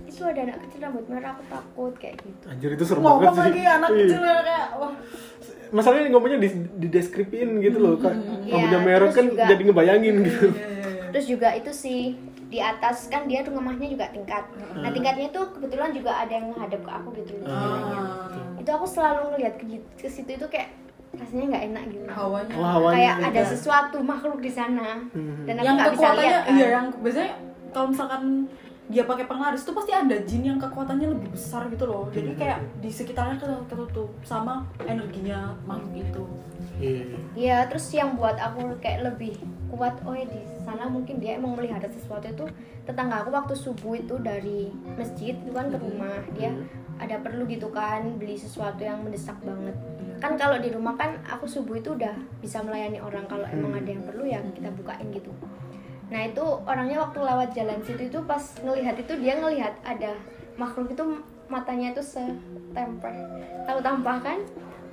itu 0.02 0.22
ada 0.22 0.40
anak 0.42 0.58
kecil 0.64 0.78
rambut 0.82 1.04
merah 1.06 1.32
aku 1.32 1.44
takut 1.46 1.92
kayak 1.96 2.16
gitu 2.20 2.44
Anjir 2.46 2.70
itu 2.70 2.84
serem 2.84 3.00
banget 3.00 3.12
ngomong 3.20 3.34
sih. 3.34 3.44
lagi 3.46 3.62
anak 3.62 3.88
Iya. 3.88 3.98
kecil 4.00 4.20
ya 4.20 4.36
kayak 4.40 4.66
wah 4.74 4.92
Masalahnya 5.70 6.08
ngomongnya 6.08 6.38
di, 6.38 6.48
di 6.76 6.86
deskripin 6.86 7.58
gitu 7.58 7.78
loh, 7.78 7.94
Kak. 7.96 8.14
Iya, 8.42 8.52
Rambutnya 8.52 8.80
merah 8.80 8.98
terus 9.04 9.16
kan 9.16 9.26
juga- 9.28 9.46
jadi 9.46 9.62
ngebayangin 9.64 10.14
gitu. 10.20 10.46
terus 11.10 11.26
juga 11.26 11.48
itu 11.52 11.70
sih 11.72 12.00
di 12.46 12.58
atas 12.60 13.06
kan 13.06 13.24
dia 13.24 13.42
rumahnya 13.42 13.86
juga 13.88 14.06
tingkat 14.08 14.42
nah 14.72 14.86
tingkatnya 14.88 15.26
tuh 15.28 15.50
kebetulan 15.52 15.90
juga 15.90 16.14
ada 16.16 16.30
yang 16.32 16.50
menghadap 16.50 16.78
ke 16.80 16.90
aku 16.92 17.08
gitu 17.16 17.32
loh. 17.36 17.46
Ah. 17.46 18.30
itu 18.56 18.66
aku 18.68 18.82
selalu 18.84 19.20
ngelihat 19.28 19.54
ke, 19.56 19.64
ke 19.96 20.06
situ 20.06 20.30
itu 20.32 20.46
kayak 20.46 20.70
rasanya 21.12 21.44
nggak 21.48 21.64
enak 21.66 21.82
gitu 21.88 22.06
hawanya 22.08 22.54
Wah, 22.54 22.70
hawanya 22.72 22.94
kayak 22.96 23.14
beda. 23.16 23.26
ada 23.28 23.42
sesuatu 23.44 23.96
makhluk 24.00 24.38
di 24.38 24.50
sana 24.50 25.02
Hmm. 25.08 25.42
dan 25.44 25.54
aku 25.56 25.64
yang 25.64 25.74
nggak 25.76 25.88
bisa 25.88 25.98
kekuatannya 26.00 26.22
lihat 26.24 26.38
kan. 26.40 26.54
iya 26.54 26.66
yang 26.72 26.86
biasanya 26.96 27.30
kalau 27.68 27.86
misalkan 27.88 28.22
dia 28.90 29.06
pakai 29.06 29.30
penglaris 29.30 29.62
itu 29.62 29.70
pasti 29.70 29.94
ada 29.94 30.18
jin 30.26 30.42
yang 30.42 30.58
kekuatannya 30.58 31.14
lebih 31.14 31.30
besar 31.30 31.70
gitu 31.70 31.86
loh. 31.86 32.10
Jadi 32.10 32.34
kayak 32.34 32.58
di 32.82 32.90
sekitarnya 32.90 33.38
ke- 33.38 33.64
ketutup 33.70 34.10
sama 34.26 34.66
energinya 34.82 35.54
makhluk 35.62 35.94
itu. 36.02 36.24
Iya. 36.82 37.04
Iya, 37.38 37.58
terus 37.70 37.86
yang 37.94 38.18
buat 38.18 38.34
aku 38.34 38.74
kayak 38.82 39.14
lebih 39.14 39.38
kuat, 39.70 39.94
oh 40.02 40.12
ya 40.12 40.26
di 40.26 40.42
sana 40.66 40.90
mungkin 40.90 41.22
dia 41.22 41.38
emang 41.38 41.54
melihat 41.54 41.86
sesuatu 41.86 42.26
itu 42.26 42.44
tetangga 42.82 43.22
aku 43.22 43.30
waktu 43.30 43.54
subuh 43.54 43.94
itu 43.94 44.18
dari 44.18 44.74
masjid 44.98 45.38
itu 45.38 45.52
kan 45.54 45.70
ke 45.70 45.78
rumah 45.78 46.18
dia 46.34 46.50
ada 46.98 47.16
perlu 47.22 47.46
gitu 47.46 47.70
kan 47.70 48.02
beli 48.18 48.34
sesuatu 48.34 48.82
yang 48.82 49.06
mendesak 49.06 49.38
banget. 49.46 49.76
Kan 50.18 50.36
kalau 50.36 50.58
di 50.58 50.68
rumah 50.68 50.98
kan 50.98 51.16
aku 51.24 51.46
subuh 51.46 51.78
itu 51.78 51.94
udah 51.96 52.12
bisa 52.42 52.60
melayani 52.60 52.98
orang 52.98 53.24
kalau 53.30 53.46
emang 53.48 53.72
ada 53.78 53.88
yang 53.88 54.04
perlu 54.04 54.26
ya 54.26 54.42
kita 54.52 54.68
bukain 54.74 55.08
gitu 55.14 55.32
nah 56.10 56.20
itu 56.26 56.44
orangnya 56.66 56.98
waktu 57.00 57.18
lewat 57.22 57.48
jalan 57.54 57.78
situ 57.86 58.02
itu 58.10 58.18
pas 58.26 58.42
ngelihat 58.60 58.98
itu 58.98 59.12
dia 59.16 59.38
ngelihat 59.38 59.74
ada 59.86 60.18
makhluk 60.58 60.90
itu 60.90 61.04
matanya 61.46 61.94
itu 61.94 62.02
setemper 62.02 63.14
tahu 63.66 63.78
tampah 63.82 64.18
kan? 64.22 64.38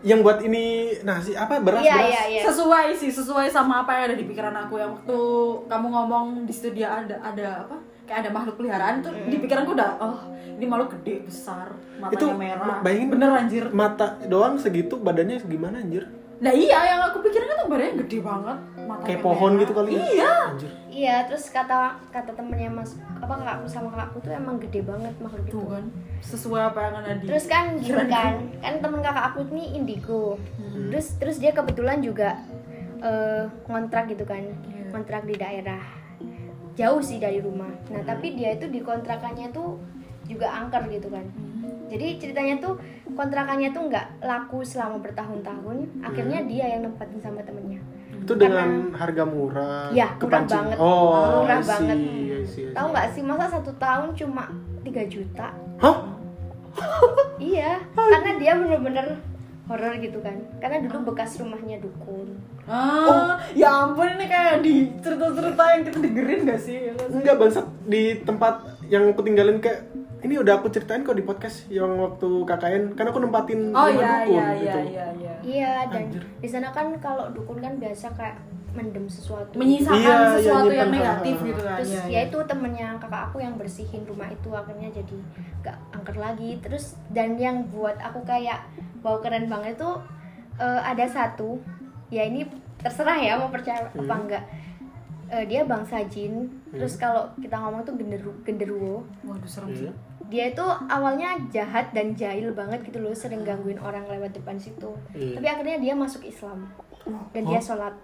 Yang 0.06 0.20
buat 0.22 0.40
ini 0.46 0.94
nasi 1.02 1.34
apa 1.34 1.58
beras 1.58 1.82
iya 1.82 1.98
beras? 1.98 2.10
iya 2.14 2.24
iya. 2.30 2.42
Sesuai 2.46 2.88
sih 2.94 3.10
sesuai 3.10 3.50
sama 3.50 3.82
apa 3.82 3.98
yang 3.98 4.04
ada 4.14 4.18
di 4.18 4.26
pikiran 4.30 4.54
aku. 4.54 4.78
Yang 4.78 4.92
waktu 5.02 5.20
kamu 5.66 5.88
ngomong 5.90 6.26
di 6.46 6.54
situ 6.54 6.70
dia 6.78 7.02
ada 7.02 7.18
ada 7.18 7.66
apa? 7.66 7.78
Kayak 8.06 8.20
ada 8.26 8.30
makhluk 8.30 8.56
peliharaan 8.62 9.02
tuh 9.02 9.14
di 9.14 9.38
pikiranku 9.42 9.74
udah 9.74 9.98
oh 9.98 10.18
ini 10.58 10.66
makhluk 10.70 11.02
gede 11.02 11.26
besar 11.26 11.74
matanya 11.98 12.14
Itu 12.14 12.26
merah. 12.34 12.78
bayangin 12.86 13.10
bener 13.10 13.30
anjir. 13.34 13.66
Mata 13.74 14.22
doang 14.30 14.62
segitu 14.62 15.02
badannya 15.02 15.42
gimana 15.46 15.82
anjir? 15.82 16.06
Nah 16.38 16.52
iya 16.52 16.80
yang 16.88 17.02
aku 17.04 17.18
pikirin 17.20 17.46
kan 17.46 17.58
tuh 17.58 17.68
badannya 17.68 17.94
gede 18.00 18.20
banget 18.20 18.58
matanya 18.80 19.06
Kayak 19.06 19.22
pohon 19.22 19.50
merah. 19.50 19.62
gitu 19.62 19.72
kali 19.74 19.90
ya? 19.90 20.00
iya 20.08 20.32
Anjir. 20.48 20.72
Iya, 20.88 21.16
terus 21.26 21.46
kata 21.48 21.80
kata 22.08 22.32
temennya 22.32 22.72
mas 22.72 22.92
apa 23.16 23.30
kakakku 23.32 23.68
sama 23.68 23.90
kakakku 23.90 24.18
tuh 24.20 24.32
emang 24.32 24.58
gede 24.58 24.82
banget 24.82 25.14
makhluk 25.18 25.44
itu. 25.44 25.54
tuh 25.54 25.66
kan 25.68 25.86
sesuai 26.20 26.62
apa 26.64 26.80
yang 26.80 26.94
ada 26.96 27.12
di 27.16 27.26
Terus 27.26 27.46
kan 27.46 27.66
gini 27.76 27.86
pikiranku. 27.86 28.10
kan, 28.12 28.34
kan 28.58 28.74
temen 28.80 29.00
kakak 29.00 29.26
aku 29.28 29.40
ini 29.48 29.66
indigo. 29.74 30.42
Terus 30.90 31.08
terus 31.16 31.38
dia 31.38 31.52
kebetulan 31.52 32.02
juga 32.02 32.42
eh, 33.00 33.46
ngontrak 33.64 34.06
gitu 34.08 34.24
kan, 34.24 34.42
Iya. 34.42 34.90
ngontrak 34.90 35.22
di 35.24 35.36
daerah 35.36 35.82
jauh 36.74 36.98
sih 37.00 37.18
dari 37.18 37.38
rumah. 37.40 37.70
Nah 37.88 38.02
tapi 38.04 38.34
dia 38.34 38.54
itu 38.54 38.66
di 38.66 38.80
kontrakannya 38.80 39.50
tuh 39.52 39.78
juga 40.28 40.48
angker 40.52 40.84
gitu 40.92 41.08
kan. 41.08 41.26
Jadi 41.88 42.20
ceritanya 42.20 42.60
tuh 42.60 42.76
kontrakannya 43.16 43.72
tuh 43.72 43.88
nggak 43.88 44.06
laku 44.22 44.60
selama 44.62 45.00
bertahun-tahun. 45.00 46.04
Akhirnya 46.04 46.44
dia 46.44 46.66
yang 46.76 46.84
nempatin 46.84 47.20
sama 47.24 47.40
temennya. 47.42 47.80
Itu 48.20 48.36
dengan 48.36 48.92
harga 48.92 49.24
murah. 49.24 49.88
Iya, 49.96 50.20
murah 50.20 50.44
banget. 50.44 50.78
Oh, 50.78 51.42
Murah 51.48 51.60
I 51.60 51.64
see, 51.64 51.72
banget. 51.72 51.98
I 51.98 52.04
see, 52.04 52.28
I 52.28 52.44
see. 52.46 52.66
Tahu 52.76 52.88
nggak 52.92 53.08
sih 53.16 53.24
masa 53.24 53.46
satu 53.56 53.72
tahun 53.80 54.12
cuma 54.14 54.52
3 54.84 55.08
juta? 55.08 55.48
Hah? 55.80 55.98
Iya, 57.38 57.78
karena 57.94 58.32
dia 58.42 58.54
bener-bener 58.58 59.22
horor 59.66 59.94
gitu 59.98 60.20
kan. 60.20 60.38
Karena 60.58 60.82
dulu 60.84 61.14
bekas 61.14 61.38
rumahnya 61.38 61.78
dukun. 61.80 62.34
ah 62.68 63.40
ya 63.56 63.88
ampun 63.88 64.12
ini 64.20 64.28
kayak 64.28 64.60
di 64.60 64.92
cerita-cerita 65.00 65.64
yang 65.72 65.82
kita 65.88 65.98
dengerin 66.04 66.40
gak 66.44 66.60
sih 66.60 66.92
Enggak 67.08 67.40
bangsat 67.40 67.64
di 67.88 68.20
tempat 68.28 68.60
yang 68.92 69.08
aku 69.08 69.24
tinggalin 69.24 69.64
kayak 69.64 69.88
ini 70.20 70.36
udah 70.36 70.54
aku 70.56 70.68
ceritain 70.68 71.02
kok 71.02 71.14
di 71.14 71.22
podcast 71.22 71.70
yang 71.70 71.94
waktu 71.96 72.26
KKN 72.44 72.84
kan 72.94 73.06
aku 73.06 73.20
nempatin 73.20 73.70
oh 73.70 73.86
rumah 73.86 73.94
iya 73.94 74.10
dukun 74.20 74.34
iya 74.34 74.48
gitu. 74.52 74.80
iya 74.80 74.84
iya 74.84 75.06
iya 75.14 75.34
Iya, 75.40 75.72
dan 75.88 76.02
Anjir. 76.04 76.24
di 76.36 76.48
sana 76.48 76.68
kan 76.70 76.92
kalau 76.98 77.30
dukun 77.30 77.58
kan 77.58 77.78
biasa 77.78 78.10
kayak 78.12 78.36
mendem 78.70 79.08
sesuatu. 79.08 79.56
menyisakan 79.56 79.96
Iya, 79.96 80.12
iya, 80.12 80.30
sesuatu 80.36 80.66
nyimpan 80.66 80.76
yang 80.76 80.92
hal-hal. 80.92 80.98
negatif 81.16 81.36
gitu 81.42 81.62
kan 81.64 81.78
Terus 81.78 81.90
Iya, 81.90 82.02
ya 82.02 82.10
iya. 82.10 82.20
itu 82.26 82.38
temennya 82.44 82.88
kakak 82.98 83.22
aku 83.24 83.38
yang 83.40 83.54
bersihin 83.56 84.04
rumah 84.04 84.28
itu 84.28 84.50
akhirnya 84.52 84.90
jadi 84.92 85.18
gak 85.62 85.78
angker 85.92 86.16
lagi. 86.16 86.52
Terus 86.60 86.86
dan 87.08 87.30
yang 87.36 87.66
buat 87.68 87.98
aku 87.98 88.22
kayak 88.24 88.60
wow 89.02 89.18
keren 89.18 89.46
banget 89.46 89.74
itu 89.74 89.90
eh, 90.58 90.82
ada 90.84 91.06
satu 91.06 91.58
ya 92.10 92.22
ini 92.24 92.44
terserah 92.78 93.16
ya 93.16 93.34
mau 93.36 93.48
percaya 93.48 93.82
apa 93.84 93.94
Hmm. 93.96 94.22
enggak. 94.26 94.44
Eh, 95.28 95.44
dia 95.44 95.62
bangsa 95.64 96.00
jin. 96.08 96.48
Terus 96.72 96.96
kalau 96.96 97.28
kita 97.36 97.60
ngomong 97.60 97.84
tuh 97.84 97.96
genderu 97.96 98.32
genderuwo. 98.42 99.04
waduh 99.24 99.44
serem 99.44 99.70
Iya. 99.70 99.78
sih. 99.78 99.92
Dia 100.28 100.44
itu 100.52 100.66
awalnya 100.88 101.40
jahat 101.48 101.92
dan 101.92 102.12
jahil 102.12 102.52
banget 102.52 102.84
gitu 102.84 103.00
loh 103.00 103.12
sering 103.12 103.44
gangguin 103.44 103.80
orang 103.80 104.08
lewat 104.08 104.32
depan 104.32 104.56
situ. 104.56 104.92
Iya. 105.12 105.40
tapi 105.40 105.48
akhirnya 105.48 105.78
dia 105.80 105.94
masuk 105.94 106.24
Islam. 106.24 106.68
Dan 107.32 107.44
dia 107.44 107.60
sholat. 107.60 107.96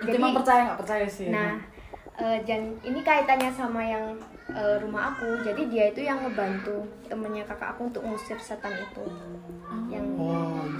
Itu 0.00 0.12
emang 0.12 0.36
percaya 0.36 0.68
nggak 0.68 0.80
percaya 0.80 1.06
sih? 1.08 1.28
Nah 1.28 1.56
eh, 2.14 2.38
dan 2.44 2.76
ini 2.80 3.00
kaitannya 3.00 3.48
sama 3.48 3.80
yang 3.80 4.16
eh, 4.50 4.76
rumah 4.80 5.12
aku. 5.12 5.40
Jadi 5.40 5.68
dia 5.68 5.88
itu 5.88 6.00
yang 6.00 6.20
ngebantu 6.20 6.84
temennya 7.06 7.44
kakak 7.44 7.72
aku 7.72 7.88
untuk 7.88 8.04
ngusir 8.04 8.36
setan 8.36 8.72
itu. 8.72 9.04
Oh, 9.04 9.53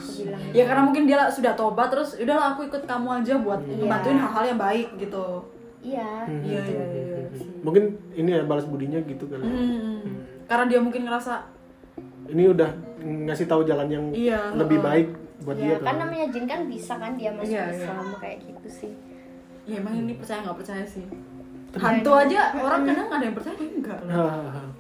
aku 0.05 0.13
yes. 0.13 0.21
bilang 0.23 0.41
ya 0.53 0.65
karena 0.65 0.83
mungkin 0.83 1.03
dia 1.05 1.21
sudah 1.27 1.53
tobat 1.53 1.89
terus 1.89 2.15
udahlah 2.15 2.53
aku 2.53 2.61
ikut 2.65 2.83
kamu 2.85 3.09
aja 3.19 3.35
buat 3.37 3.61
Iya. 3.61 3.89
bantuin 3.89 4.19
hal-hal 4.19 4.45
yang 4.47 4.61
baik 4.61 4.89
gitu 4.97 5.25
iya 5.83 6.09
Hmm. 6.23 6.41
iya 6.43 6.61
iya 6.63 6.85
iya 6.87 7.03
Mungkin 7.61 7.85
ini 8.13 8.31
ya 8.31 8.45
balas 8.45 8.65
budinya 8.65 9.01
gitu 9.01 9.25
kali. 9.25 9.41
Hmm. 9.41 10.01
karena 10.45 10.65
dia 10.67 10.79
mungkin 10.79 11.03
ngerasa 11.03 11.57
Ini 12.25 12.49
udah 12.51 12.71
ngasih 13.25 13.45
tahu 13.45 13.65
jalan 13.65 13.85
yang 13.87 14.05
Iya, 14.11 14.53
lebih 14.55 14.79
baik 14.79 15.09
buat 15.41 15.57
dia 15.57 15.73
ya 15.73 15.77
kan 15.79 15.89
kan. 15.91 15.97
namanya 16.03 16.27
jin 16.31 16.45
kan 16.45 16.61
bisa 16.65 16.95
kan 16.95 17.13
dia 17.15 17.29
masuk 17.31 17.51
Iya, 17.51 17.65
iya. 17.65 17.75
Islam 17.75 18.07
kayak 18.17 18.39
gitu 18.43 18.69
sih 18.71 18.93
ya 19.65 19.77
emang 19.77 19.97
ini 19.99 20.13
percaya 20.15 20.41
nggak 20.41 20.57
percaya 20.57 20.85
sih 20.85 21.05
hantu 21.75 22.13
aja 22.15 22.55
orang 22.55 22.85
kadang 22.85 23.09
ada 23.11 23.25
yang 23.25 23.35
percaya 23.35 23.57
enggak 23.59 23.99
loh. 24.05 24.73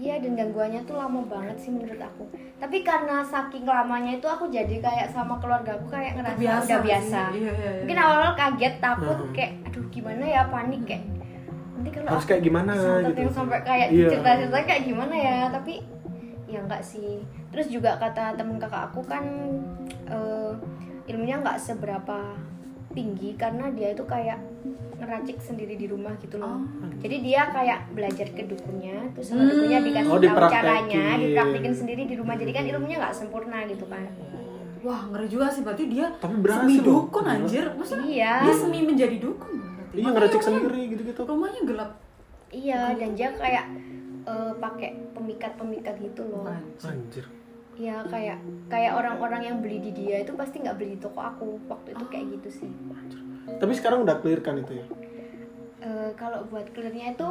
Iya 0.00 0.16
dan 0.16 0.32
gangguannya 0.32 0.80
tuh 0.82 0.96
lama 0.96 1.20
banget 1.22 1.56
sih 1.56 1.68
menurut 1.68 2.00
aku. 2.00 2.24
Tapi 2.56 2.80
karena 2.80 3.20
saking 3.22 3.62
lamanya 3.62 4.16
itu 4.16 4.24
aku 4.24 4.48
jadi 4.48 4.80
kayak 4.80 5.12
sama 5.12 5.36
keluarga 5.36 5.76
aku 5.76 5.86
kayak 5.86 6.16
ngerasa 6.16 6.32
Terbiasa 6.34 6.56
udah 6.58 6.64
sih. 6.72 6.80
biasa. 6.82 7.20
Iya, 7.30 7.36
iya, 7.36 7.52
iya. 7.52 7.80
Mungkin 7.84 7.98
awal-awal 7.98 8.32
kaget, 8.34 8.74
takut 8.80 9.16
Hmm. 9.18 9.30
kayak 9.30 9.52
aduh 9.62 9.84
gimana 9.86 10.24
ya 10.24 10.42
panik 10.46 10.82
kayak 10.82 11.04
nanti 11.76 11.90
kalau 11.90 12.08
Harus 12.08 12.18
aku 12.18 12.30
kayak 12.30 12.42
gimana 12.42 12.72
gitu. 13.02 13.20
yang 13.20 13.32
sampai 13.34 13.58
kayak 13.60 13.88
Iya. 13.90 14.08
cerita-cerita 14.10 14.56
kayak 14.62 14.82
gimana 14.82 15.14
ya 15.14 15.36
tapi 15.46 15.74
ya 16.46 16.58
enggak 16.60 16.82
sih. 16.82 17.12
Terus 17.50 17.66
juga 17.68 17.90
kata 17.94 18.34
temen 18.34 18.56
kakak 18.56 18.88
aku 18.88 19.00
kan 19.02 19.24
eh, 20.06 20.52
ilmunya 21.06 21.36
nggak 21.38 21.56
seberapa 21.56 22.18
tinggi 22.90 23.34
karena 23.34 23.70
dia 23.70 23.90
itu 23.90 24.02
kayak 24.02 24.38
ngeracik 24.96 25.38
sendiri 25.38 25.74
di 25.74 25.86
rumah 25.86 26.12
gitu 26.18 26.36
loh. 26.36 26.60
Oh. 26.60 26.90
Jadi 26.98 27.16
dia 27.22 27.48
kayak 27.48 27.88
belajar 27.90 28.28
ke 28.28 28.44
dukunnya, 28.44 29.08
terus 29.10 29.26
sama 29.28 29.42
Hmm. 29.42 29.50
dukunnya 29.50 29.78
dikasih 29.80 30.10
Oh, 30.10 30.20
tahu 30.20 30.52
caranya, 30.52 31.04
dipraktekin 31.16 31.74
sendiri 31.74 32.02
di 32.04 32.14
rumah. 32.14 32.34
Jadi 32.34 32.50
kan 32.50 32.64
ilmunya 32.66 32.96
nggak 32.98 33.14
sempurna 33.16 33.64
gitu 33.64 33.86
kan. 33.86 34.04
wah 34.80 35.04
ngeri 35.06 35.28
juga 35.28 35.44
sih 35.46 35.60
berarti 35.60 35.84
dia 35.86 36.08
Tapi 36.10 36.40
berhasil 36.40 36.64
semi 36.64 36.80
loh. 36.80 37.04
dukun 37.04 37.20
Gila. 37.20 37.36
anjir 37.36 37.64
maksudnya 37.70 38.08
Iya. 38.08 38.32
dia 38.40 38.54
semi 38.56 38.80
menjadi 38.80 39.16
dukun 39.20 39.52
berarti 39.52 39.76
Iya 39.92 40.00
Makanya 40.00 40.08
ngeracik 40.16 40.32
rumahnya- 40.32 40.48
sendiri 40.56 40.80
gitu-gitu. 40.88 41.20
rumahnya 41.22 41.60
gelap 41.68 41.90
Iya, 42.48 42.80
dan 42.96 43.10
dia 43.12 43.28
kayak 43.30 43.64
eh, 44.22 44.52
pakai 44.56 44.88
pemikat-pemikat 45.12 45.94
gitu 45.98 46.22
loh. 46.26 46.48
Anjir. 46.48 46.88
Anjir. 46.88 47.24
Iya 47.80 48.04
kayak 48.04 48.38
kayak 48.68 48.92
orang-orang 48.92 49.42
yang 49.48 49.56
beli 49.64 49.80
di 49.80 49.90
dia 49.96 50.20
itu 50.20 50.36
pasti 50.36 50.60
nggak 50.60 50.76
beli 50.76 50.88
di 50.94 50.98
toko 51.00 51.20
aku 51.24 51.56
waktu 51.64 51.96
itu 51.96 52.04
kayak 52.12 52.26
gitu 52.36 52.48
sih. 52.60 52.70
Tapi 53.56 53.72
sekarang 53.72 54.04
udah 54.04 54.20
clear 54.20 54.44
kan 54.44 54.60
itu 54.60 54.84
ya? 54.84 54.86
Eh, 55.80 56.12
kalau 56.12 56.44
buat 56.52 56.68
clearnya 56.76 57.16
itu 57.16 57.28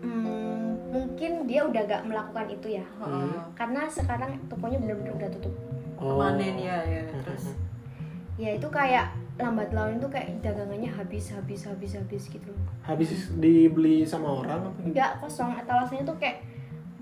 hmm, 0.00 0.88
mungkin 0.88 1.44
dia 1.44 1.68
udah 1.68 1.84
gak 1.84 2.08
melakukan 2.08 2.48
itu 2.48 2.80
ya. 2.80 2.84
Heeh. 2.96 3.44
Karena 3.52 3.84
sekarang 3.92 4.40
tokonya 4.48 4.80
bener-bener 4.80 5.12
udah 5.20 5.30
tutup. 5.36 5.52
Oh. 6.00 6.16
permanen 6.16 6.56
ya 6.56 6.80
ya 6.88 7.04
terus 7.12 7.52
Ya 8.40 8.56
itu 8.56 8.64
kayak 8.72 9.12
lambat 9.36 9.68
laun 9.76 10.00
itu 10.00 10.08
kayak 10.08 10.40
dagangannya 10.40 10.88
habis 10.88 11.28
habis 11.28 11.68
habis 11.68 11.92
habis 11.92 12.24
gitu 12.24 12.48
loh. 12.48 12.64
Habis 12.88 13.28
dibeli 13.36 14.08
sama 14.08 14.40
orang 14.40 14.64
apa 14.64 14.80
gitu? 14.80 14.96
Enggak 14.96 15.20
kosong 15.20 15.52
etalasenya 15.60 16.08
tuh 16.08 16.16
kayak 16.16 16.40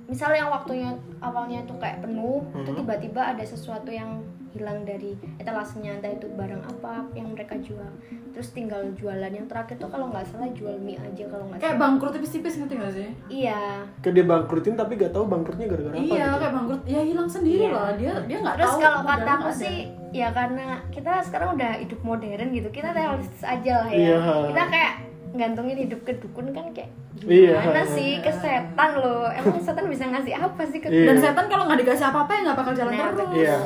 misalnya 0.08 0.38
yang 0.40 0.50
waktunya 0.50 0.90
awalnya 1.18 1.60
tuh 1.62 1.76
kayak 1.76 2.00
penuh, 2.00 2.40
itu 2.54 2.66
Mhm. 2.66 2.78
tiba-tiba 2.78 3.22
ada 3.28 3.44
sesuatu 3.44 3.88
yang 3.88 4.18
hilang 4.48 4.80
dari 4.82 5.12
etalasenya 5.36 5.92
entah 5.94 6.08
itu 6.08 6.24
barang 6.30 6.64
apa 6.66 7.04
yang 7.12 7.28
mereka 7.28 7.52
jual. 7.58 7.84
Terus 8.32 8.48
tinggal 8.50 8.80
jualan 8.94 9.28
yang 9.28 9.44
terakhir 9.44 9.76
tuh 9.76 9.86
kalau 9.86 10.08
nggak 10.08 10.24
salah 10.24 10.48
jual 10.50 10.72
mie 10.78 10.96
aja 10.96 11.24
kalau 11.26 11.44
nggak 11.46 11.58
kayak 11.58 11.68
salah. 11.70 11.82
bangkrut 11.84 12.12
tipis-tipis 12.14 12.54
ngerti 12.56 12.74
gak 12.74 12.92
sih 12.94 13.08
Iya. 13.28 13.84
Kayak 13.98 14.14
dia 14.14 14.24
bangkrutin 14.24 14.74
tapi 14.74 14.92
gak 14.96 15.12
tahu 15.12 15.24
bangkrutnya 15.26 15.66
gara-gara 15.66 15.92
apa 15.92 16.00
iya 16.00 16.08
gitu. 16.24 16.38
kayak 16.38 16.54
bangkrut 16.54 16.82
ya 16.86 17.00
hilang 17.02 17.28
sendiri 17.28 17.62
Iya. 17.62 17.74
lah 17.74 17.90
dia 17.92 18.12
dia 18.24 18.36
nggak 18.38 18.54
Terus 18.56 18.70
tahu 18.70 18.80
kalau 18.80 19.00
kata 19.04 19.30
aku 19.34 19.44
ada. 19.44 19.58
sih 19.58 19.76
ya 20.08 20.28
karena 20.30 20.66
kita 20.88 21.12
sekarang 21.20 21.48
udah 21.52 21.72
hidup 21.76 22.00
modern 22.00 22.48
gitu, 22.48 22.68
kita 22.70 22.88
realistis 22.90 23.44
aja 23.44 23.72
lah 23.78 23.90
ya. 23.90 24.00
Iya. 24.16 24.18
Kita 24.48 24.62
kayak 24.66 24.92
gantungin 25.32 25.76
hidup 25.78 26.00
ke 26.02 26.16
dukun 26.16 26.50
kan 26.50 26.64
kayak 26.70 26.88
Iya. 27.18 27.58
gimana 27.58 27.82
sih 27.84 28.22
ke 28.22 28.30
setan 28.30 28.90
loh. 28.96 29.26
Emang 29.26 29.58
setan 29.58 29.86
bisa 29.86 30.06
ngasih 30.06 30.32
apa 30.32 30.62
sih 30.64 30.78
ke 30.78 30.86
Iya. 30.86 31.06
dan 31.08 31.16
setan 31.18 31.46
kalau 31.46 31.66
nggak 31.66 31.82
dikasih 31.82 32.06
apa-apa 32.06 32.30
ya 32.30 32.40
nggak 32.44 32.56
bakal 32.56 32.72
jalan 32.72 32.92
Nah, 32.92 33.10
terus 33.10 33.30
Iya. 33.34 33.56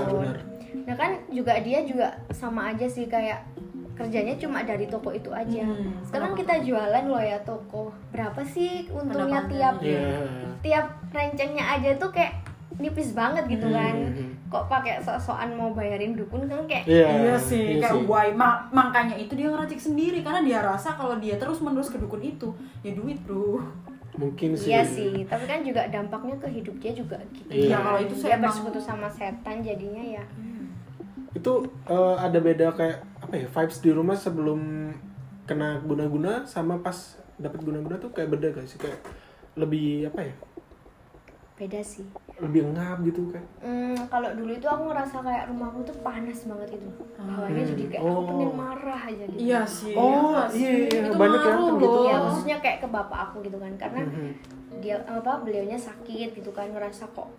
Nah 0.82 0.94
kan 0.96 1.10
juga 1.28 1.52
dia 1.60 1.78
juga 1.82 2.06
sama 2.30 2.72
aja 2.72 2.86
sih 2.86 3.06
kayak 3.06 3.44
kerjanya 3.92 4.34
cuma 4.34 4.64
dari 4.64 4.88
toko 4.88 5.12
itu 5.12 5.28
aja 5.28 5.62
Hmm, 5.62 6.00
sekarang 6.02 6.32
kita 6.32 6.58
jualan 6.58 7.04
loh 7.04 7.20
ya 7.20 7.36
toko 7.40 7.92
berapa 8.08 8.40
sih 8.42 8.88
untungnya 8.88 9.44
tiap 9.46 9.76
Iya. 9.78 10.00
tiap 10.58 10.86
rencengnya 11.08 11.64
aja 11.70 11.92
tuh 11.94 12.08
kayak 12.08 12.32
nipis 12.74 13.12
banget 13.12 13.44
gitu 13.46 13.66
kan 13.66 13.92
Hmm. 13.92 14.32
kok 14.46 14.64
pakai 14.66 14.96
sok-sokan 14.98 15.52
mau 15.52 15.70
bayarin 15.70 16.12
dukun 16.12 16.44
kan 16.44 16.64
kayak 16.64 16.84
Iya, 16.84 17.08
Iya 17.22 17.36
sih, 17.36 17.76
iya 17.76 17.84
kayak 17.84 17.94
sih. 17.94 18.06
why 18.06 18.28
Ma- 18.30 18.64
makanya 18.70 19.12
itu 19.14 19.32
dia 19.32 19.46
ngeracik 19.46 19.76
sendiri 19.78 20.20
karena 20.20 20.40
dia 20.40 20.58
rasa 20.60 20.92
kalau 20.92 21.16
dia 21.16 21.36
terus 21.36 21.58
menerus 21.58 21.88
ke 21.88 21.96
dukun 21.96 22.20
itu 22.20 22.48
ya 22.80 22.92
duit 22.92 23.20
bro. 23.20 23.60
Mungkin 24.12 24.52
sih. 24.52 24.68
Iya 24.68 24.84
sih, 24.84 25.24
tapi 25.24 25.44
kan 25.44 25.60
juga 25.60 25.84
dampaknya 25.86 26.36
ke 26.36 26.48
hidup 26.50 26.76
dia 26.76 26.92
juga 26.92 27.16
gitu. 27.30 27.48
Iya, 27.48 27.76
kalau 27.78 27.98
itu 27.98 28.12
dia 28.12 28.22
saya 28.22 28.34
emang- 28.34 28.44
bersekutu 28.46 28.78
sama 28.78 29.08
setan 29.08 29.60
jadinya 29.60 30.02
ya. 30.02 30.24
Itu 31.32 31.52
eh, 31.86 32.16
ada 32.18 32.38
beda 32.38 32.72
kayak 32.72 32.98
apa 33.18 33.34
ya 33.34 33.46
vibes 33.46 33.78
di 33.78 33.90
rumah 33.90 34.12
sebelum 34.14 34.92
kena 35.42 35.80
guna-guna 35.80 36.44
sama 36.44 36.76
pas 36.78 36.94
dapat 37.34 37.60
guna-guna 37.60 37.96
tuh 37.96 38.10
kayak 38.10 38.30
beda 38.30 38.52
gak 38.52 38.66
sih 38.66 38.76
kayak 38.76 39.00
lebih 39.54 40.06
apa 40.06 40.22
ya 40.22 40.34
Beda 41.62 41.78
sih. 41.80 42.02
lebih 42.34 42.74
ngap 42.74 42.98
gitu 43.02 43.22
kan 43.28 43.44
Hmm, 43.60 43.94
kalau 44.08 44.26
dulu 44.34 44.50
itu 44.50 44.66
aku 44.66 44.82
ngerasa 44.84 45.16
kayak 45.20 45.46
rumahku 45.46 45.78
tuh 45.82 45.94
panas 45.96 46.42
banget 46.42 46.74
gitu. 46.74 46.88
Hawanya 47.14 47.62
jadi 47.64 47.84
kayak 47.86 48.02
aku 48.02 48.10
Oh. 48.12 48.26
pengen 48.26 48.50
marah 48.52 49.00
aja 49.04 49.24
gitu. 49.24 49.38
Iya 49.38 49.60
sih. 49.62 49.94
Oh, 49.94 50.34
sih? 50.48 50.58
iya, 50.58 50.70
iya, 50.82 51.00
itu 51.00 51.12
banyak 51.14 51.38
yang 51.40 51.54
kan 51.62 51.78
gitu. 51.78 51.86
loh. 51.94 52.04
Ya 52.04 52.16
khususnya 52.20 52.56
kayak 52.58 52.78
ke 52.78 52.88
bapak 52.88 53.18
aku 53.22 53.36
gitu 53.42 53.56
kan 53.56 53.72
karena 53.76 54.00
Mhm. 54.02 54.30
dia 54.76 54.96
apa 55.04 55.32
beliaunya 55.38 55.78
sakit 55.78 56.28
gitu 56.34 56.50
kan 56.50 56.66
ngerasa 56.66 57.06
kok 57.08 57.30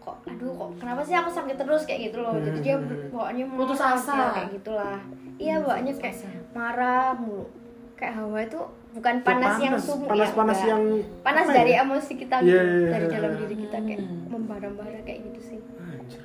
kok 0.00 0.16
aduh 0.24 0.50
kok 0.52 0.70
kenapa 0.76 1.00
sih 1.00 1.14
aku 1.14 1.26
sakit 1.28 1.54
terus 1.56 1.82
kayak 1.84 2.10
gitu 2.10 2.18
loh 2.18 2.34
jadi 2.36 2.58
dia 2.60 2.74
Hmm. 2.76 3.10
bawaannya 3.10 3.44
Putus 3.52 3.78
asa. 3.78 4.30
kayak 4.32 4.50
gitulah 4.52 4.98
iya 5.36 5.58
bawaannya 5.58 5.94
kayak 5.94 6.16
marah 6.52 7.10
mulu 7.12 7.46
kayak 7.94 8.14
hawa 8.16 8.38
itu 8.40 8.58
bukan 8.96 9.14
Tuh, 9.14 9.26
panas, 9.26 9.54
yang 9.58 9.76
sumur 9.76 10.08
panas-panas 10.08 10.58
ya, 10.58 10.66
yang 10.66 10.82
enggak. 10.82 11.20
panas 11.20 11.46
dari 11.48 11.70
ya? 11.70 11.82
emosi 11.82 12.12
kita 12.16 12.36
Iya, 12.38 12.48
gitu 12.48 12.56
iya, 12.56 12.88
dari 12.88 13.04
iya. 13.04 13.14
dalam 13.14 13.32
diri 13.36 13.54
kita 13.58 13.78
kayak 13.78 14.00
Hmm. 14.00 14.20
membara-bara 14.26 14.98
kayak 15.02 15.20
gitu 15.22 15.40
sih 15.42 15.58
Anjir. 15.76 16.22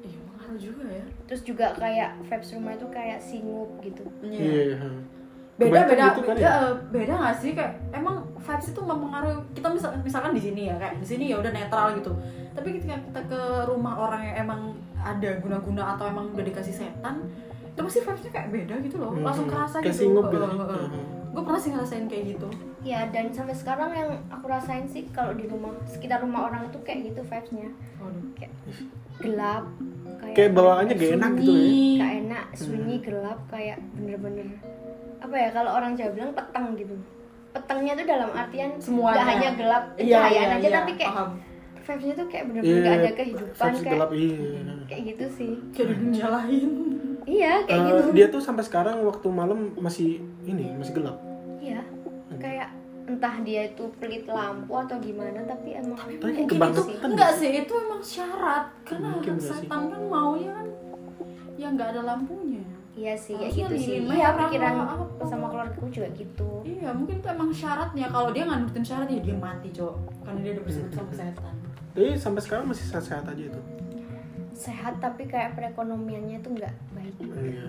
Iya, 0.00 0.18
ngaruh 0.28 0.58
juga 0.58 0.84
ya. 0.88 1.04
terus 1.24 1.42
juga 1.42 1.66
kayak 1.74 2.10
vibes 2.20 2.50
rumah 2.52 2.72
itu 2.72 2.86
kayak 2.88 3.18
singup 3.20 3.70
gitu 3.80 4.04
Iya. 4.20 4.42
Iya. 4.74 4.78
beda 5.54 5.70
Kebanyakan 5.80 5.88
beda 5.88 6.06
gitu 6.08 6.20
kan 6.24 6.36
ya? 6.36 6.50
eh, 6.52 6.72
beda 6.88 7.12
nggak 7.14 7.36
sih 7.36 7.50
kayak 7.52 7.72
emang 7.92 8.16
vibes 8.36 8.68
itu 8.68 8.80
mempengaruhi 8.80 9.34
kita 9.52 9.68
misal, 9.68 9.90
misalkan 9.98 10.32
di 10.32 10.40
sini 10.40 10.62
ya 10.64 10.74
kayak 10.76 10.94
di 10.96 11.06
sini 11.06 11.24
ya 11.28 11.36
udah 11.36 11.50
netral 11.50 11.86
gitu 11.94 12.12
tapi 12.52 12.68
ketika 12.72 12.94
kita 13.00 13.20
ke 13.24 13.40
rumah 13.64 13.94
orang 13.96 14.22
yang 14.24 14.36
emang 14.40 14.60
ada 14.96 15.30
guna-guna 15.36 15.94
atau 15.94 16.06
emang 16.06 16.30
udah 16.30 16.44
dikasih 16.44 16.74
setan 16.76 17.26
itu 17.68 17.80
pasti 17.80 17.98
vibesnya 18.00 18.30
kayak 18.32 18.48
beda 18.48 18.74
gitu 18.80 18.96
loh 18.96 19.10
Hmm. 19.12 19.22
langsung 19.22 19.46
kerasa 19.46 19.78
Kayak 19.78 19.86
gitu 19.88 20.02
singup 20.04 20.26
gitu. 20.28 20.42
Hmm. 20.42 21.17
Gue 21.38 21.46
pernah 21.46 21.62
sih 21.62 21.70
ngerasain 21.70 22.06
kayak 22.06 22.24
gitu. 22.34 22.48
Ya 22.82 23.06
dan 23.08 23.30
sampai 23.30 23.54
sekarang 23.54 23.94
yang 23.94 24.10
aku 24.26 24.44
rasain 24.44 24.84
sih 24.84 25.06
kalau 25.08 25.30
di 25.32 25.46
rumah 25.46 25.70
sekitar 25.86 26.18
rumah 26.18 26.50
orang 26.50 26.66
itu 26.66 26.78
kayak 26.82 27.06
gitu 27.06 27.22
vibesnya. 27.22 27.70
Kayak 28.34 28.52
gelap 29.18 29.64
kayak, 30.18 30.34
Kayak 30.34 30.50
bawaannya 30.52 30.94
gak 30.94 31.12
enak 31.14 31.32
gitu 31.36 31.52
ya. 31.54 31.94
Gak 31.96 32.12
enak 32.18 32.44
sunyi 32.52 32.96
gelap 32.98 33.38
kayak 33.46 33.78
bener-bener 33.94 34.48
apa 35.18 35.34
ya 35.34 35.48
kalau 35.50 35.70
orang 35.72 35.94
Jawa 35.94 36.10
bilang 36.10 36.34
peteng 36.34 36.74
gitu. 36.74 36.94
Petengnya 37.48 37.92
tuh 37.94 38.06
dalam 38.06 38.30
artian 38.34 38.70
semuanya 38.78 39.14
gak 39.16 39.28
hanya 39.30 39.50
gelap 39.54 39.84
Iya, 39.94 40.14
cahayaan 40.18 40.42
iya, 40.42 40.58
aja 40.58 40.66
iya, 40.66 40.74
tapi 40.74 40.92
kayak 40.98 41.12
paham. 41.14 41.30
vibesnya 41.78 42.14
tuh 42.14 42.26
kayak 42.28 42.44
bener-bener 42.46 42.82
gak 42.82 42.96
ada 42.98 43.10
kehidupan 43.14 43.70
kayak 43.72 43.86
gelap 43.86 44.10
iya. 44.12 44.74
kayak 44.90 45.02
gitu 45.06 45.24
sih. 45.32 45.52
Kayak 45.70 45.88
dunia 45.94 46.26
lain 46.28 46.68
iya 47.24 47.52
kayak 47.62 47.78
Eh, 47.78 47.88
gitu. 47.88 48.10
dia 48.12 48.26
tuh 48.28 48.40
sampai 48.40 48.64
sekarang 48.64 48.96
waktu 49.04 49.28
malam 49.28 49.72
masih 49.76 50.18
ini 50.42 50.72
masih 50.74 50.96
gelap. 50.96 51.16
Iya 51.68 51.82
kayak 52.34 52.68
entah 53.04 53.36
dia 53.40 53.62
itu 53.66 53.88
pelit 53.96 54.24
lampu 54.24 54.72
atau 54.74 54.96
gimana 54.98 55.40
tapi 55.42 55.72
emang 55.72 55.96
Tapi 55.96 56.20
kayak 56.20 56.46
gitu 56.46 56.80
sih 56.82 56.96
enggak 56.98 57.32
sih 57.34 57.50
itu 57.58 57.72
emang 57.74 58.02
syarat 58.02 58.64
karena 58.82 59.08
Mungkin 59.10 59.36
sih? 59.36 59.48
setan 59.50 59.82
kan 59.86 60.02
maunya 60.04 60.52
kan 60.52 60.66
yang 61.56 61.72
nggak 61.74 61.88
ada 61.90 62.02
lampunya 62.06 62.62
iya 62.92 63.14
sih 63.14 63.32
Harusnya 63.32 63.64
gitu 63.64 63.74
sih 63.80 63.96
iya 64.04 64.28
pikiran 64.30 64.74
apa. 64.78 65.24
sama 65.24 65.46
keluargaku 65.48 65.88
juga 65.88 66.08
gitu 66.12 66.50
Iya, 66.60 66.92
mungkin 66.92 67.16
itu 67.16 67.26
emang 67.26 67.50
syaratnya. 67.50 68.06
Kalau 68.06 68.28
dia 68.28 68.44
nggak 68.44 68.58
nurutin 68.60 68.84
syarat 68.84 69.08
ya 69.08 69.20
dia 69.20 69.34
mati, 69.34 69.68
Cok. 69.72 69.94
Karena 70.20 70.38
dia 70.38 70.52
udah 70.52 70.62
bersekutu 70.62 70.94
sama 70.94 71.12
setan. 71.12 71.54
Tapi 71.88 72.06
sampai 72.14 72.40
sekarang 72.40 72.64
masih 72.66 72.84
sehat-sehat 72.86 73.24
aja 73.26 73.44
itu. 73.46 73.60
sehat 74.52 74.94
tapi 74.98 75.22
kayak 75.24 75.54
perekonomiannya 75.54 76.38
tuh 76.38 76.50
nggak 76.52 76.74
baik 76.92 77.14
Iya. 77.18 77.66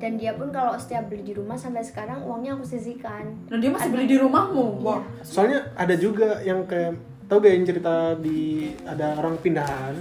Dan 0.00 0.16
dia 0.16 0.32
pun 0.32 0.48
kalau 0.48 0.72
setiap 0.74 1.06
beli 1.06 1.22
di 1.22 1.32
rumah 1.32 1.54
sampai 1.54 1.80
sekarang 1.80 2.24
uangnya 2.24 2.56
aku 2.56 2.64
sisihkan 2.64 3.36
Dan 3.46 3.60
dia 3.60 3.68
masih 3.68 3.86
Ada- 3.86 3.94
beli 3.94 4.06
di 4.06 4.16
rumahmu. 4.16 4.66
Wah. 4.80 5.00
Soalnya 5.20 5.68
ada 5.74 5.94
juga 5.94 6.40
yang 6.40 6.64
kayak 6.64 6.96
tau 7.24 7.38
gak 7.38 7.52
yang 7.52 7.64
cerita 7.64 7.94
di 8.16 8.40
ada 8.82 9.14
orang 9.14 9.36
pindahan 9.38 9.94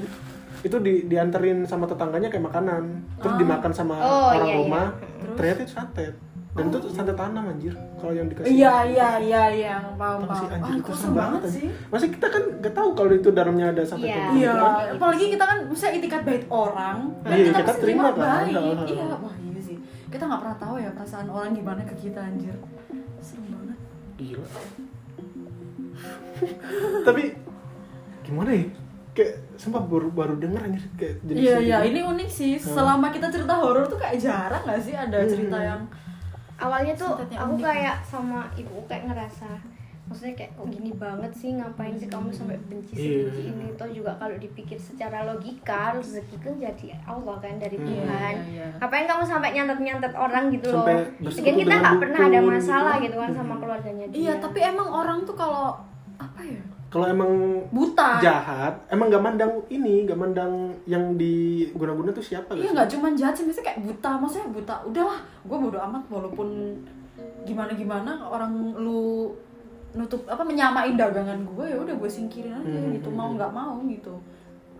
itu 0.59 0.75
di 0.77 1.05
dianterin 1.05 1.63
sama 1.63 1.85
tetangganya 1.85 2.27
kayak 2.27 2.43
makanan 2.43 2.83
terus 3.15 3.31
Ah. 3.31 3.38
dimakan 3.38 3.71
sama 3.71 3.95
Oh, 3.97 4.27
orang 4.29 4.39
iya, 4.41 4.49
iya. 4.49 4.57
rumah 4.57 4.88
Terus? 4.97 5.35
ternyata 5.35 5.59
itu 5.62 5.73
santet 5.73 6.13
dan 6.49 6.63
itu 6.65 6.77
tuh 6.77 6.89
santet 6.89 7.15
tanam 7.15 7.43
anjir 7.45 7.71
kalau 7.95 8.12
yang 8.12 8.25
dikasih 8.25 8.49
Iya, 8.49 8.75
iya, 8.85 9.09
iya, 9.21 9.43
iya, 9.53 9.75
paham, 9.93 10.25
paham. 10.25 10.49
anjir 10.49 10.81
serem 10.81 10.97
serem 10.97 11.13
banget 11.13 11.41
sih. 11.47 11.67
Masa 11.88 12.05
kita 12.09 12.27
kan 12.27 12.43
gak 12.59 12.73
tahu 12.73 12.89
kalau 12.93 13.12
itu 13.13 13.29
dalamnya 13.29 13.65
ada 13.69 13.83
santet 13.83 14.09
Iya. 14.09 14.19
gitu 14.25 14.33
Iya, 14.41 14.51
apalagi 14.91 15.25
kita 15.29 15.45
kan 15.45 15.57
bisa 15.69 15.88
itikat 15.89 16.21
baik 16.23 16.43
orang 16.49 16.97
dan 17.21 17.29
Iya, 17.31 17.43
kita, 17.45 17.51
kita 17.53 17.67
pasti 17.69 17.81
terima 17.81 18.01
terima 18.01 18.17
kan. 18.17 18.43
baik. 18.43 18.51
Iya, 18.51 19.05
wah 19.15 19.35
iya. 19.38 19.48
Kita 20.10 20.24
nggak 20.24 20.41
pernah 20.41 20.58
tahu 20.58 20.76
ya 20.76 20.89
perasaan 20.89 21.28
orang 21.28 21.54
gimana 21.54 21.82
ke 21.84 21.95
kita 21.95 22.19
anjir. 22.19 22.56
Serem 23.19 23.45
banget. 23.48 23.78
Gila. 24.15 24.48
Tapi 27.08 27.24
gimana 28.22 28.52
ya? 28.52 28.65
Kayak 29.12 29.34
sumpah 29.56 29.84
baru 29.84 30.10
baru 30.10 30.36
denger 30.38 30.62
anjir 30.63 30.84
kayak 30.95 31.15
jenis 31.22 31.41
Iya, 31.41 31.56
iya, 31.60 31.78
ini 31.84 32.00
unik 32.00 32.30
sih. 32.30 32.54
Selama 32.56 33.10
kita 33.10 33.28
cerita 33.28 33.54
horor 33.54 33.86
tuh 33.86 33.98
kayak 33.98 34.17
jarang 34.17 34.63
nggak 34.63 34.80
sih 34.80 34.93
ada 34.93 35.17
cerita 35.26 35.56
Hmm. 35.56 35.67
yang 35.67 35.82
awalnya 36.58 36.93
tuh 36.93 37.10
aku 37.15 37.28
unik. 37.54 37.63
kayak 37.63 37.98
sama 38.02 38.48
ibu 38.54 38.80
kayak 38.86 39.08
ngerasa 39.08 39.50
maksudnya 40.10 40.34
kayak 40.36 40.52
kok 40.52 40.67
gini 40.67 40.91
banget 40.91 41.32
sih 41.32 41.50
ngapain 41.54 41.93
sih 41.93 42.06
kamu 42.06 42.28
sampai 42.30 42.58
benci 42.65 42.91
Iya. 42.91 43.30
sebenci 43.30 43.41
ini 43.48 43.65
toh 43.78 43.86
juga 43.88 44.12
kalau 44.17 44.36
dipikir 44.36 44.76
secara 44.76 45.22
logika 45.24 45.93
rezeki 45.93 46.36
kan 46.39 46.54
jadi 46.58 46.86
Allah 47.06 47.38
kan 47.38 47.56
dari 47.56 47.78
Hmm. 47.78 47.86
Tuhan 47.86 48.34
Iya, 48.36 48.50
iya. 48.50 48.67
ngapain 48.76 49.06
kamu 49.06 49.24
sampai 49.24 49.50
nyantet 49.52 49.80
nyantet 49.80 50.13
orang 50.13 50.50
gitu 50.50 50.67
loh 50.67 50.82
Sampai 50.82 50.95
bersekutu 51.19 51.58
kita 51.60 51.74
nggak 51.76 51.98
pernah 52.00 52.22
ada 52.24 52.39
masalah 52.41 52.95
gitu. 52.98 53.15
kan 53.15 53.32
sama 53.32 53.54
keluarganya 53.56 54.06
dia 54.08 54.17
Iya, 54.19 54.34
tapi 54.39 54.60
emang 54.60 54.89
orang 54.89 55.22
tuh 55.24 55.34
kalau 55.34 55.78
apa 56.17 56.41
ya? 56.41 56.58
Kalau 56.89 57.06
emang 57.06 57.30
Buta. 57.69 58.17
jahat, 58.17 58.74
emang 58.89 59.08
gak 59.08 59.22
mandang 59.22 59.62
ini, 59.69 60.04
gak 60.04 60.17
mandang 60.17 60.52
yang 60.84 61.13
diguna-guna 61.13 62.10
tuh 62.10 62.26
siapa 62.26 62.50
Iya 62.52 62.65
gak 62.65 62.74
nggak 62.74 62.89
cuma 62.89 63.08
jahat 63.13 63.32
sih, 63.32 63.45
maksudnya 63.45 63.67
kayak 63.69 63.82
buta, 63.86 64.12
maksudnya 64.17 64.50
buta. 64.50 64.76
Udahlah, 64.84 65.19
gue 65.22 65.58
bodo 65.60 65.78
amat 65.80 66.04
walaupun 66.10 66.50
gimana 67.39 67.72
gimana 67.72 68.12
orang 68.24 68.52
lu 68.76 69.30
nutup 69.91 70.21
apa 70.25 70.41
menyamain 70.41 70.93
dagangan 70.93 71.41
gue 71.43 71.65
ya 71.65 71.78
udah 71.78 71.95
gue 71.95 72.10
singkirin 72.10 72.54
aja 72.54 72.65
Hmm. 72.69 72.93
gitu 72.93 73.10
mau 73.10 73.30
nggak 73.32 73.49
mau 73.49 73.82
gitu 73.84 74.21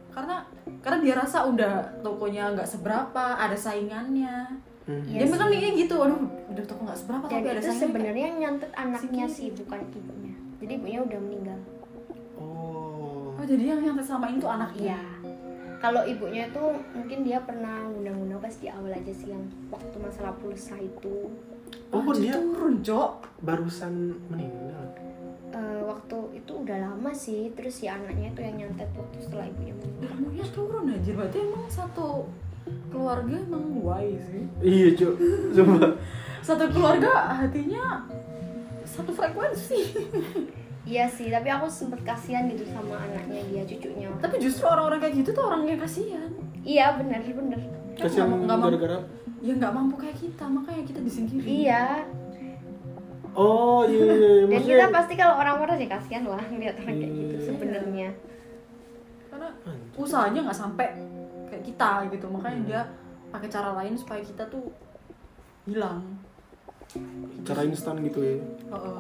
karena 0.10 0.41
karena 0.80 0.98
dia 1.00 1.13
rasa 1.15 1.45
udah 1.45 1.74
tokonya 2.00 2.54
nggak 2.54 2.67
seberapa 2.67 3.24
ada 3.36 3.56
saingannya 3.56 4.62
Hmm. 4.82 5.06
Iya 5.06 5.22
dia 5.22 5.26
kan 5.30 5.38
sih. 5.39 5.50
mikirnya 5.52 5.74
gitu 5.78 5.95
aduh 6.00 6.17
udah 6.50 6.63
toko 6.65 6.82
nggak 6.84 6.98
seberapa 6.98 7.24
dan 7.24 7.34
tapi 7.36 7.45
ada 7.48 7.54
itu 7.54 7.62
saingannya 7.63 7.84
sebenarnya 7.84 8.28
nyantet 8.36 8.72
anaknya 8.76 9.26
sih 9.28 9.48
bukan 9.52 9.80
ibunya 9.88 10.34
jadi 10.58 10.72
ibunya 10.76 11.00
udah 11.04 11.19
meninggal 11.19 11.60
Oh. 12.36 13.36
oh 13.36 13.45
jadi 13.45 13.63
yang 13.69 13.82
yang 13.84 13.95
selama 14.00 14.26
ini 14.28 14.39
tuh 14.39 14.50
anaknya 14.50 14.95
Iya. 14.95 15.02
Kalau 15.80 16.02
ibunya 16.04 16.43
itu 16.45 16.63
mungkin 16.91 17.19
dia 17.22 17.39
pernah 17.39 17.88
guna-guna 17.88 18.36
pas 18.38 18.52
di 18.52 18.67
awal 18.67 18.91
aja 18.91 19.13
sih 19.13 19.30
yang 19.30 19.39
waktu 19.69 19.95
masalah 19.95 20.36
pulsa 20.36 20.76
itu. 20.76 21.32
Oh, 21.89 21.99
Wah, 21.99 22.13
dia 22.13 22.36
turun 22.36 22.79
cok 22.79 23.12
barusan 23.41 23.93
meninggal. 24.27 24.84
Eh, 25.49 25.82
waktu 25.82 26.17
itu 26.36 26.51
udah 26.55 26.77
lama 26.79 27.10
sih, 27.10 27.49
terus 27.51 27.75
si 27.75 27.86
anaknya 27.86 28.29
itu 28.29 28.41
yang 28.41 28.55
nyantet 28.60 28.89
waktu 28.93 29.17
setelah 29.19 29.45
ibunya 29.45 29.73
meninggal. 29.73 30.10
ilmunya 30.12 30.45
turun 30.47 30.86
aja 30.88 31.12
berarti 31.12 31.38
emang 31.39 31.65
satu 31.65 32.08
keluarga 32.88 33.36
emang 33.39 33.65
wise 33.79 34.21
sih 34.27 34.45
Iya, 34.62 34.88
Cuk. 34.93 35.13
Sumpah. 35.51 35.91
satu 36.47 36.65
keluarga 36.69 37.12
hatinya 37.36 38.05
satu 38.84 39.12
frekuensi 39.12 39.79
Iya 40.86 41.05
sih, 41.05 41.29
tapi 41.29 41.45
aku 41.47 41.65
sempet 41.65 42.01
kasihan 42.01 42.45
gitu 42.47 42.65
sama 42.65 42.97
anaknya 42.99 43.41
dia, 43.45 43.62
cucunya. 43.63 44.10
tapi 44.17 44.38
justru 44.38 44.65
orang-orang 44.65 44.99
kayak 44.99 45.15
gitu 45.17 45.29
tuh 45.32 45.43
orang 45.43 45.62
yang 45.65 45.77
kasihan 45.77 46.29
Iya 46.62 46.97
bener 46.97 47.21
bener. 47.25 47.62
Kasihan 47.93 48.29
gara-gara 48.47 49.01
ya 49.39 49.54
nggak 49.54 49.71
mampu 49.71 49.95
kayak 49.95 50.15
kita 50.15 50.43
makanya 50.45 50.84
kita 50.84 50.99
disingkirin 50.99 51.47
Iya. 51.47 51.86
Oh, 53.32 53.86
iya 53.86 54.04
iya. 54.04 54.13
iya. 54.13 54.30
Dan 54.41 54.49
Maksudnya 54.52 54.75
kita 54.75 54.88
pasti 54.91 55.13
kalau 55.15 55.34
orang 55.38 55.56
marah 55.58 55.75
sih 55.75 55.88
kasihan 55.88 56.23
lah 56.25 56.43
ngeliat 56.43 56.75
orang 56.78 56.95
kayak 56.97 57.13
gitu 57.13 57.34
Iya. 57.34 57.45
sebenarnya. 57.45 58.10
karena 59.30 59.49
usahanya 59.95 60.39
nggak 60.41 60.58
sampai 60.58 60.88
kayak 61.45 61.63
kita 61.63 61.91
gitu 62.10 62.25
makanya 62.28 62.58
Hmm. 62.58 62.67
dia 62.67 62.82
pakai 63.30 63.47
cara 63.47 63.69
lain 63.78 63.93
supaya 63.93 64.19
kita 64.19 64.43
tuh 64.45 64.73
hilang 65.63 66.02
cara 67.45 67.62
instan 67.62 68.02
gitu 68.02 68.19
ya 68.19 68.36
Oh, 68.67 68.97
oh. 68.97 68.99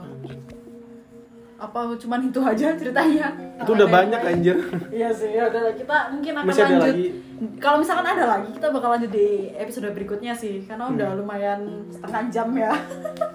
Apa 1.59 1.91
cuman 1.93 2.19
itu 2.23 2.39
aja 2.39 2.71
ceritanya 2.73 3.27
itu 3.53 3.69
udah 3.69 3.87
banyak 3.87 4.21
anjir 4.21 4.55
Iya 4.89 5.11
sih, 5.11 5.29
ya 5.29 5.45
udah 5.45 5.75
kita 5.75 5.95
mungkin 6.09 6.33
akan 6.33 6.47
Masih 6.47 6.63
lanjut. 6.63 6.83
lagi? 6.85 7.07
Kalau 7.55 7.77
misalkan 7.77 8.03
ada 8.05 8.25
lagi, 8.29 8.51
kita 8.51 8.67
bakal 8.67 8.89
lanjut 8.89 9.07
di 9.09 9.27
episode 9.53 9.87
berikutnya 9.89 10.31
sih, 10.33 10.59
karena 10.61 10.83
Hmm. 10.85 10.95
udah 10.95 11.09
lumayan 11.15 11.59
setengah 11.89 12.23
jam 12.29 12.47
ya. 12.53 12.71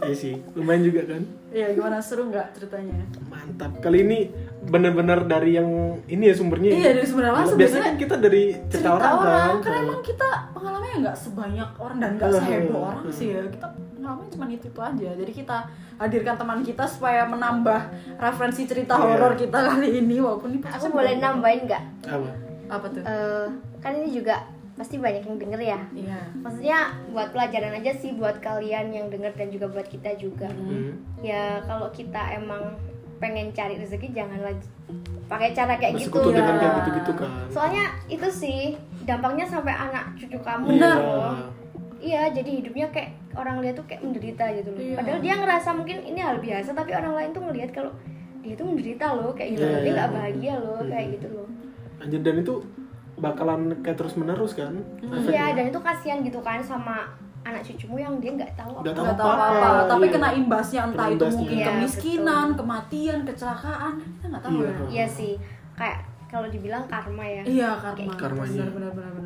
iya 0.00 0.14
sih 0.14 0.34
lumayan 0.52 0.82
juga 0.82 1.00
kan 1.06 1.22
Iya, 1.50 1.66
gimana 1.72 1.96
seru 1.98 2.26
nggak 2.26 2.46
ceritanya? 2.52 3.00
mantap 3.26 3.72
kali 3.78 4.02
ini 4.02 4.18
bener-bener 4.62 5.22
dari 5.22 5.54
yang 5.54 5.68
ini 6.06 6.24
ya 6.26 6.34
sumbernya 6.34 6.68
ya? 6.70 6.76
Iya 6.78 6.90
dari 6.94 7.06
sebenarnya 7.06 7.36
langsung. 7.38 7.56
biasanya 7.56 7.84
kan 7.84 7.96
kita 7.96 8.14
dari 8.18 8.42
cerita, 8.66 8.88
orang, 8.90 9.12
kan 9.14 9.56
karena 9.62 9.78
emang 9.82 10.00
kita 10.02 10.28
pengalamannya 10.50 10.96
nggak 11.02 11.16
sebanyak 11.18 11.68
orang 11.78 11.98
dan 11.98 12.10
nggak 12.14 12.28
Hmm. 12.30 12.40
seheboh 12.40 12.82
orang 12.82 13.06
sih 13.10 13.28
ya. 13.30 13.42
Kita 13.46 13.66
pengalamannya 14.04 14.28
cuma 14.28 14.44
itu 14.46 14.66
itu 14.68 14.80
aja. 14.80 15.10
Jadi 15.16 15.32
kita 15.34 15.56
hadirkan 15.96 16.34
teman 16.36 16.60
kita 16.60 16.84
supaya 16.84 17.24
menambah 17.24 17.80
referensi 18.16 18.62
cerita 18.64 18.92
Iya. 18.94 19.04
horor 19.08 19.32
kita 19.34 19.58
kali 19.64 19.88
ini 19.96 20.20
walaupun 20.20 20.50
ini 20.52 20.60
aku 20.62 20.92
boleh 20.92 21.16
nambahin 21.16 21.60
nggak 21.64 21.82
apa 22.04 22.30
apa 22.66 22.86
tuh? 22.90 23.02
Eh, 23.02 23.46
kan 23.78 23.92
ini 23.94 24.12
juga 24.12 24.44
pasti 24.74 24.98
banyak 24.98 25.22
yang 25.22 25.38
denger 25.38 25.60
ya 25.62 25.80
Iya. 25.94 26.18
maksudnya 26.34 26.78
buat 27.08 27.30
pelajaran 27.30 27.78
aja 27.78 27.94
sih 27.94 28.10
buat 28.12 28.42
kalian 28.42 28.90
yang 28.90 29.06
denger 29.06 29.30
dan 29.32 29.48
juga 29.48 29.70
buat 29.70 29.86
kita 29.86 30.18
juga 30.18 30.50
Hmm. 30.50 30.98
ya 31.22 31.62
kalau 31.62 31.86
kita 31.88 32.34
emang 32.34 32.74
pengen 33.16 33.54
cari 33.54 33.78
rezeki 33.78 34.10
jangan 34.10 34.42
lagi 34.42 34.66
pakai 35.24 35.54
cara 35.54 35.78
kayak 35.78 35.94
gitu 35.96 36.18
dengan 36.26 36.58
ya. 36.58 36.60
kayak 36.60 36.74
gitu-gitu 36.82 37.12
kan 37.14 37.30
soalnya 37.48 37.84
itu 38.08 38.26
sih 38.28 38.74
dampaknya 39.00 39.46
sampai 39.46 39.70
anak 39.70 40.10
cucu 40.18 40.36
kamu 40.36 40.66
Benar. 40.66 40.98
gitu 40.98 41.06
loh. 41.06 41.36
iya 42.02 42.22
jadi 42.28 42.50
hidupnya 42.58 42.86
kayak 42.90 43.10
orang 43.34 43.56
lihat 43.58 43.74
tuh 43.74 43.84
kayak 43.84 44.00
menderita 44.00 44.44
gitu 44.52 44.68
loh 44.68 44.80
Iya. 44.80 44.96
padahal 44.96 45.20
dia 45.20 45.34
ngerasa 45.36 45.68
mungkin 45.70 45.96
ini 46.02 46.18
hal 46.18 46.36
biasa 46.38 46.70
tapi 46.72 46.90
orang 46.92 47.14
lain 47.14 47.30
tuh 47.30 47.42
ngelihat 47.42 47.70
kalau 47.70 47.92
dia 48.40 48.54
tuh 48.54 48.66
menderita 48.66 49.06
loh 49.12 49.30
kayak 49.32 49.50
gitu 49.52 49.62
Iya, 49.62 49.72
dia 49.72 49.82
iya. 49.82 49.94
nggak 49.94 50.10
bahagia 50.10 50.54
loh 50.56 50.78
kayak 50.82 51.06
gitu 51.12 51.26
loh 51.30 51.46
anjir 51.96 52.20
dan 52.20 52.36
itu 52.38 52.54
bakalan 53.14 53.60
kayak 53.80 53.96
terus 53.96 54.14
menerus 54.14 54.52
kan 54.52 54.74
iya 55.24 55.52
dan 55.52 55.64
itu 55.66 55.78
kasihan 55.78 56.18
gitu 56.20 56.40
kan 56.40 56.58
sama 56.58 57.06
anak 57.42 57.60
cucumu 57.62 57.96
yang 57.96 58.16
dia 58.18 58.32
nggak 58.32 58.52
tahu 58.54 58.80
Nggak 58.80 58.94
apa 58.94 59.04
tahu 59.04 59.14
tahu 59.14 59.28
apa-apa, 59.28 59.56
apa-apa, 59.60 59.82
tapi 59.86 60.04
iya. 60.04 60.12
kena 60.12 60.28
imbasnya 60.34 60.80
entah 60.82 60.96
Kena 60.98 61.04
itu 61.06 61.14
imbasnya. 61.14 61.36
mungkin 61.36 61.56
Iya, 61.56 61.66
kemiskinan, 61.68 62.46
kematian, 62.54 63.18
kecelakaan, 63.22 63.92
kita 64.00 64.24
nggak 64.26 64.42
tahu 64.42 64.54
Iya. 64.54 64.64
ya. 64.66 64.76
iya 64.88 65.06
sih 65.06 65.32
kayak 65.74 65.98
kalau 66.26 66.48
dibilang 66.48 66.84
karma 66.84 67.22
ya 67.22 67.42
Iya 67.44 67.68
karma. 67.78 68.42
Benar 68.42 68.68
benar 68.70 68.90
benar 68.90 69.12
benar. 69.12 69.23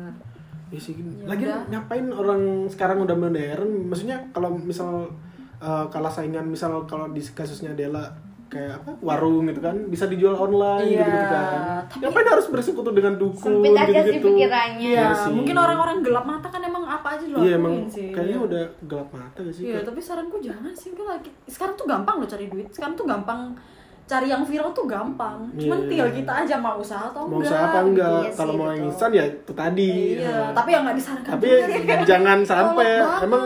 Iya 0.69 0.79
sih. 0.79 0.93
Ya 0.93 1.25
Lagi 1.25 1.43
udah. 1.43 1.61
ngapain 1.67 2.05
orang 2.07 2.41
sekarang 2.67 3.01
udah 3.01 3.15
modern? 3.15 3.69
Maksudnya 3.85 4.21
kalau 4.29 4.53
misal 4.53 5.09
eh, 5.57 5.85
kalah 5.87 6.07
saingan, 6.07 6.45
misal 6.45 6.85
kalau 6.85 7.09
di 7.09 7.19
kasusnya 7.19 7.73
Dela 7.73 8.07
kayak 8.47 8.81
apa 8.81 8.91
warung 8.99 9.45
gitu 9.45 9.59
kan 9.59 9.77
bisa 9.85 10.05
dijual 10.05 10.33
online 10.33 10.89
Iya, 10.89 11.05
gitu, 11.05 11.11
gitu 11.11 11.25
kan. 11.27 11.53
tapi- 11.85 12.01
Ngapain 12.01 12.27
harus 12.27 12.47
bersekutu 12.47 12.89
dengan 12.89 13.13
dukun 13.13 13.61
Sempit 13.61 13.71
aja 13.71 13.85
sih 13.85 13.93
gitu-gitu? 14.09 14.25
pikirannya. 14.31 14.81
Iya 14.87 15.05
sih. 15.15 15.31
mungkin 15.31 15.53
orang-orang 15.55 15.97
gelap 15.99 16.25
mata 16.25 16.47
kan 16.47 16.57
emang 16.59 16.81
apa 16.83 17.07
aja 17.11 17.23
dilakuin 17.23 17.45
Iya 17.45 17.53
emang 17.55 17.75
sih. 17.87 18.09
kayaknya 18.09 18.37
udah 18.41 18.61
gelap 18.83 19.09
mata 19.11 19.37
gak 19.39 19.53
sih? 19.53 19.63
Iya, 19.63 19.73
Kayak- 19.75 19.87
tapi 19.87 19.99
saranku 20.01 20.37
jangan 20.39 20.73
sih 20.73 20.89
lagi. 20.95 21.29
Sekarang 21.45 21.75
tuh 21.75 21.85
gampang 21.85 22.15
loh 22.15 22.25
cari 22.27 22.45
duit. 22.47 22.67
Sekarang 22.69 22.93
tuh 22.95 23.05
gampang 23.05 23.53
cari 24.09 24.27
yang 24.27 24.41
viral 24.41 24.73
tuh 24.73 24.85
gampang. 24.85 25.37
Cuman 25.53 25.77
Iya. 25.77 25.87
tinggal 25.87 26.09
kita 26.11 26.31
aja 26.41 26.55
mau 26.57 26.75
usaha 26.75 27.05
atau 27.05 27.23
mau 27.23 27.37
enggak. 27.37 27.45
usaha 27.45 27.61
apa 27.63 27.79
enggak? 27.83 28.09
Iya 28.19 28.31
kalau 28.33 28.53
mau 28.55 28.65
yang 28.65 28.73
betul. 28.75 28.89
instan 28.89 29.09
ya 29.13 29.23
itu 29.23 29.51
tadi. 29.53 29.91
Iya, 30.17 30.33
Nah, 30.33 30.49
tapi 30.51 30.69
yang 30.71 30.81
nggak 30.81 30.97
disarankan 30.97 31.31
tapi 31.31 31.47
juga 31.47 31.65
sih. 31.69 32.05
jangan 32.09 32.37
sampai 32.43 32.89
emang 33.21 33.43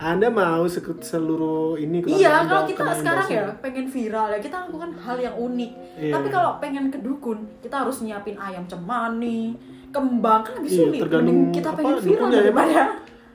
anda 0.00 0.28
mau 0.28 0.64
sekut 0.64 0.98
seluruh 0.98 1.76
ini 1.76 2.00
Iya, 2.02 2.48
kalau 2.48 2.64
kita 2.64 2.92
sekarang 2.96 3.28
ya 3.28 3.44
pengen 3.60 3.84
viral 3.86 4.26
ya 4.30 4.38
kita 4.40 4.56
lakukan 4.64 4.90
hal 4.96 5.16
yang 5.16 5.36
unik. 5.36 5.70
Iya. 5.94 6.12
Tapi 6.16 6.28
kalau 6.28 6.50
pengen 6.56 6.88
ke 6.88 6.98
dukun, 6.98 7.44
kita 7.60 7.84
harus 7.84 8.00
nyiapin 8.00 8.34
ayam 8.34 8.64
cemani, 8.64 9.60
kembang 9.90 10.40
kan 10.40 10.56
lebih 10.56 10.70
Iya, 10.70 10.80
sulit. 10.82 11.00
tergantung 11.04 11.36
Mending 11.36 11.52
kita 11.52 11.68
apa, 11.68 11.76
pengen 11.76 11.92
viral 11.92 12.08
dukunnya 12.08 12.32
ya, 12.32 12.42
daripada 12.42 12.80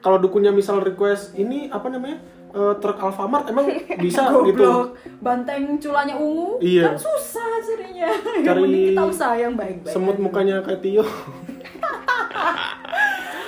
kalau 0.02 0.18
dukunnya 0.18 0.52
misal 0.52 0.78
request 0.80 1.34
ini 1.36 1.66
apa 1.68 1.86
namanya 1.88 2.18
eh, 2.56 2.74
truk 2.78 2.98
Alfamart 2.98 3.46
emang 3.46 3.68
bisa 4.04 4.32
gitu 4.44 4.96
banteng 5.20 5.76
culanya 5.76 6.16
ungu 6.16 6.58
Iya. 6.58 6.90
kan 6.90 6.96
susah 6.98 7.44
carinya. 7.58 8.10
Cari 8.46 8.62
Yang 8.62 8.72
kita 8.90 9.04
usaha 9.06 9.36
yang 9.36 9.54
baik-baik. 9.54 9.92
semut 9.92 10.18
mukanya 10.18 10.62
kayak 10.62 10.80
Tio 10.80 11.04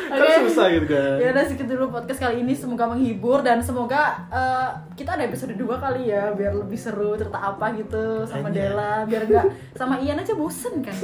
kan 0.07 0.15
Oke. 0.17 0.47
susah 0.47 0.71
gitu 0.71 0.87
kan 0.87 1.19
Ya 1.19 1.29
udah 1.29 1.43
segitu 1.43 1.67
dulu 1.69 1.91
podcast 1.91 2.17
kali 2.17 2.39
ini 2.39 2.55
semoga 2.55 2.87
menghibur 2.87 3.39
dan 3.41 3.59
semoga 3.59 3.99
eh, 4.29 4.67
kita 4.95 5.13
ada 5.13 5.27
episode 5.27 5.51
2 5.51 5.67
kali 5.77 6.07
ya 6.07 6.31
biar 6.31 6.55
lebih 6.55 6.75
seru 6.75 7.13
cerita 7.13 7.35
apa 7.37 7.75
gitu 7.75 8.23
sama 8.23 8.47
Anjay. 8.47 8.71
Dela 8.71 9.03
biar 9.03 9.21
enggak 9.23 9.45
sama 9.73 9.99
Ian 9.99 10.17
aja 10.17 10.31
bosen 10.33 10.79
kan 10.79 10.95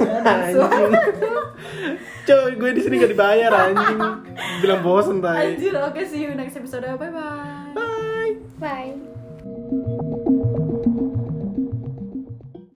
coy 2.24 2.50
gue 2.54 2.70
di 2.72 2.80
sini 2.80 2.94
gak 2.96 3.12
dibayar 3.12 3.52
anjing 3.52 4.00
bilang 4.58 4.80
bosen 4.80 5.20
tay 5.20 5.52
Anjir, 5.52 5.76
oke 5.76 6.00
see 6.02 6.24
you 6.24 6.32
next 6.32 6.56
episode. 6.56 6.82
Bye. 6.90 7.12
bye 7.12 7.53
bye 8.60 9.13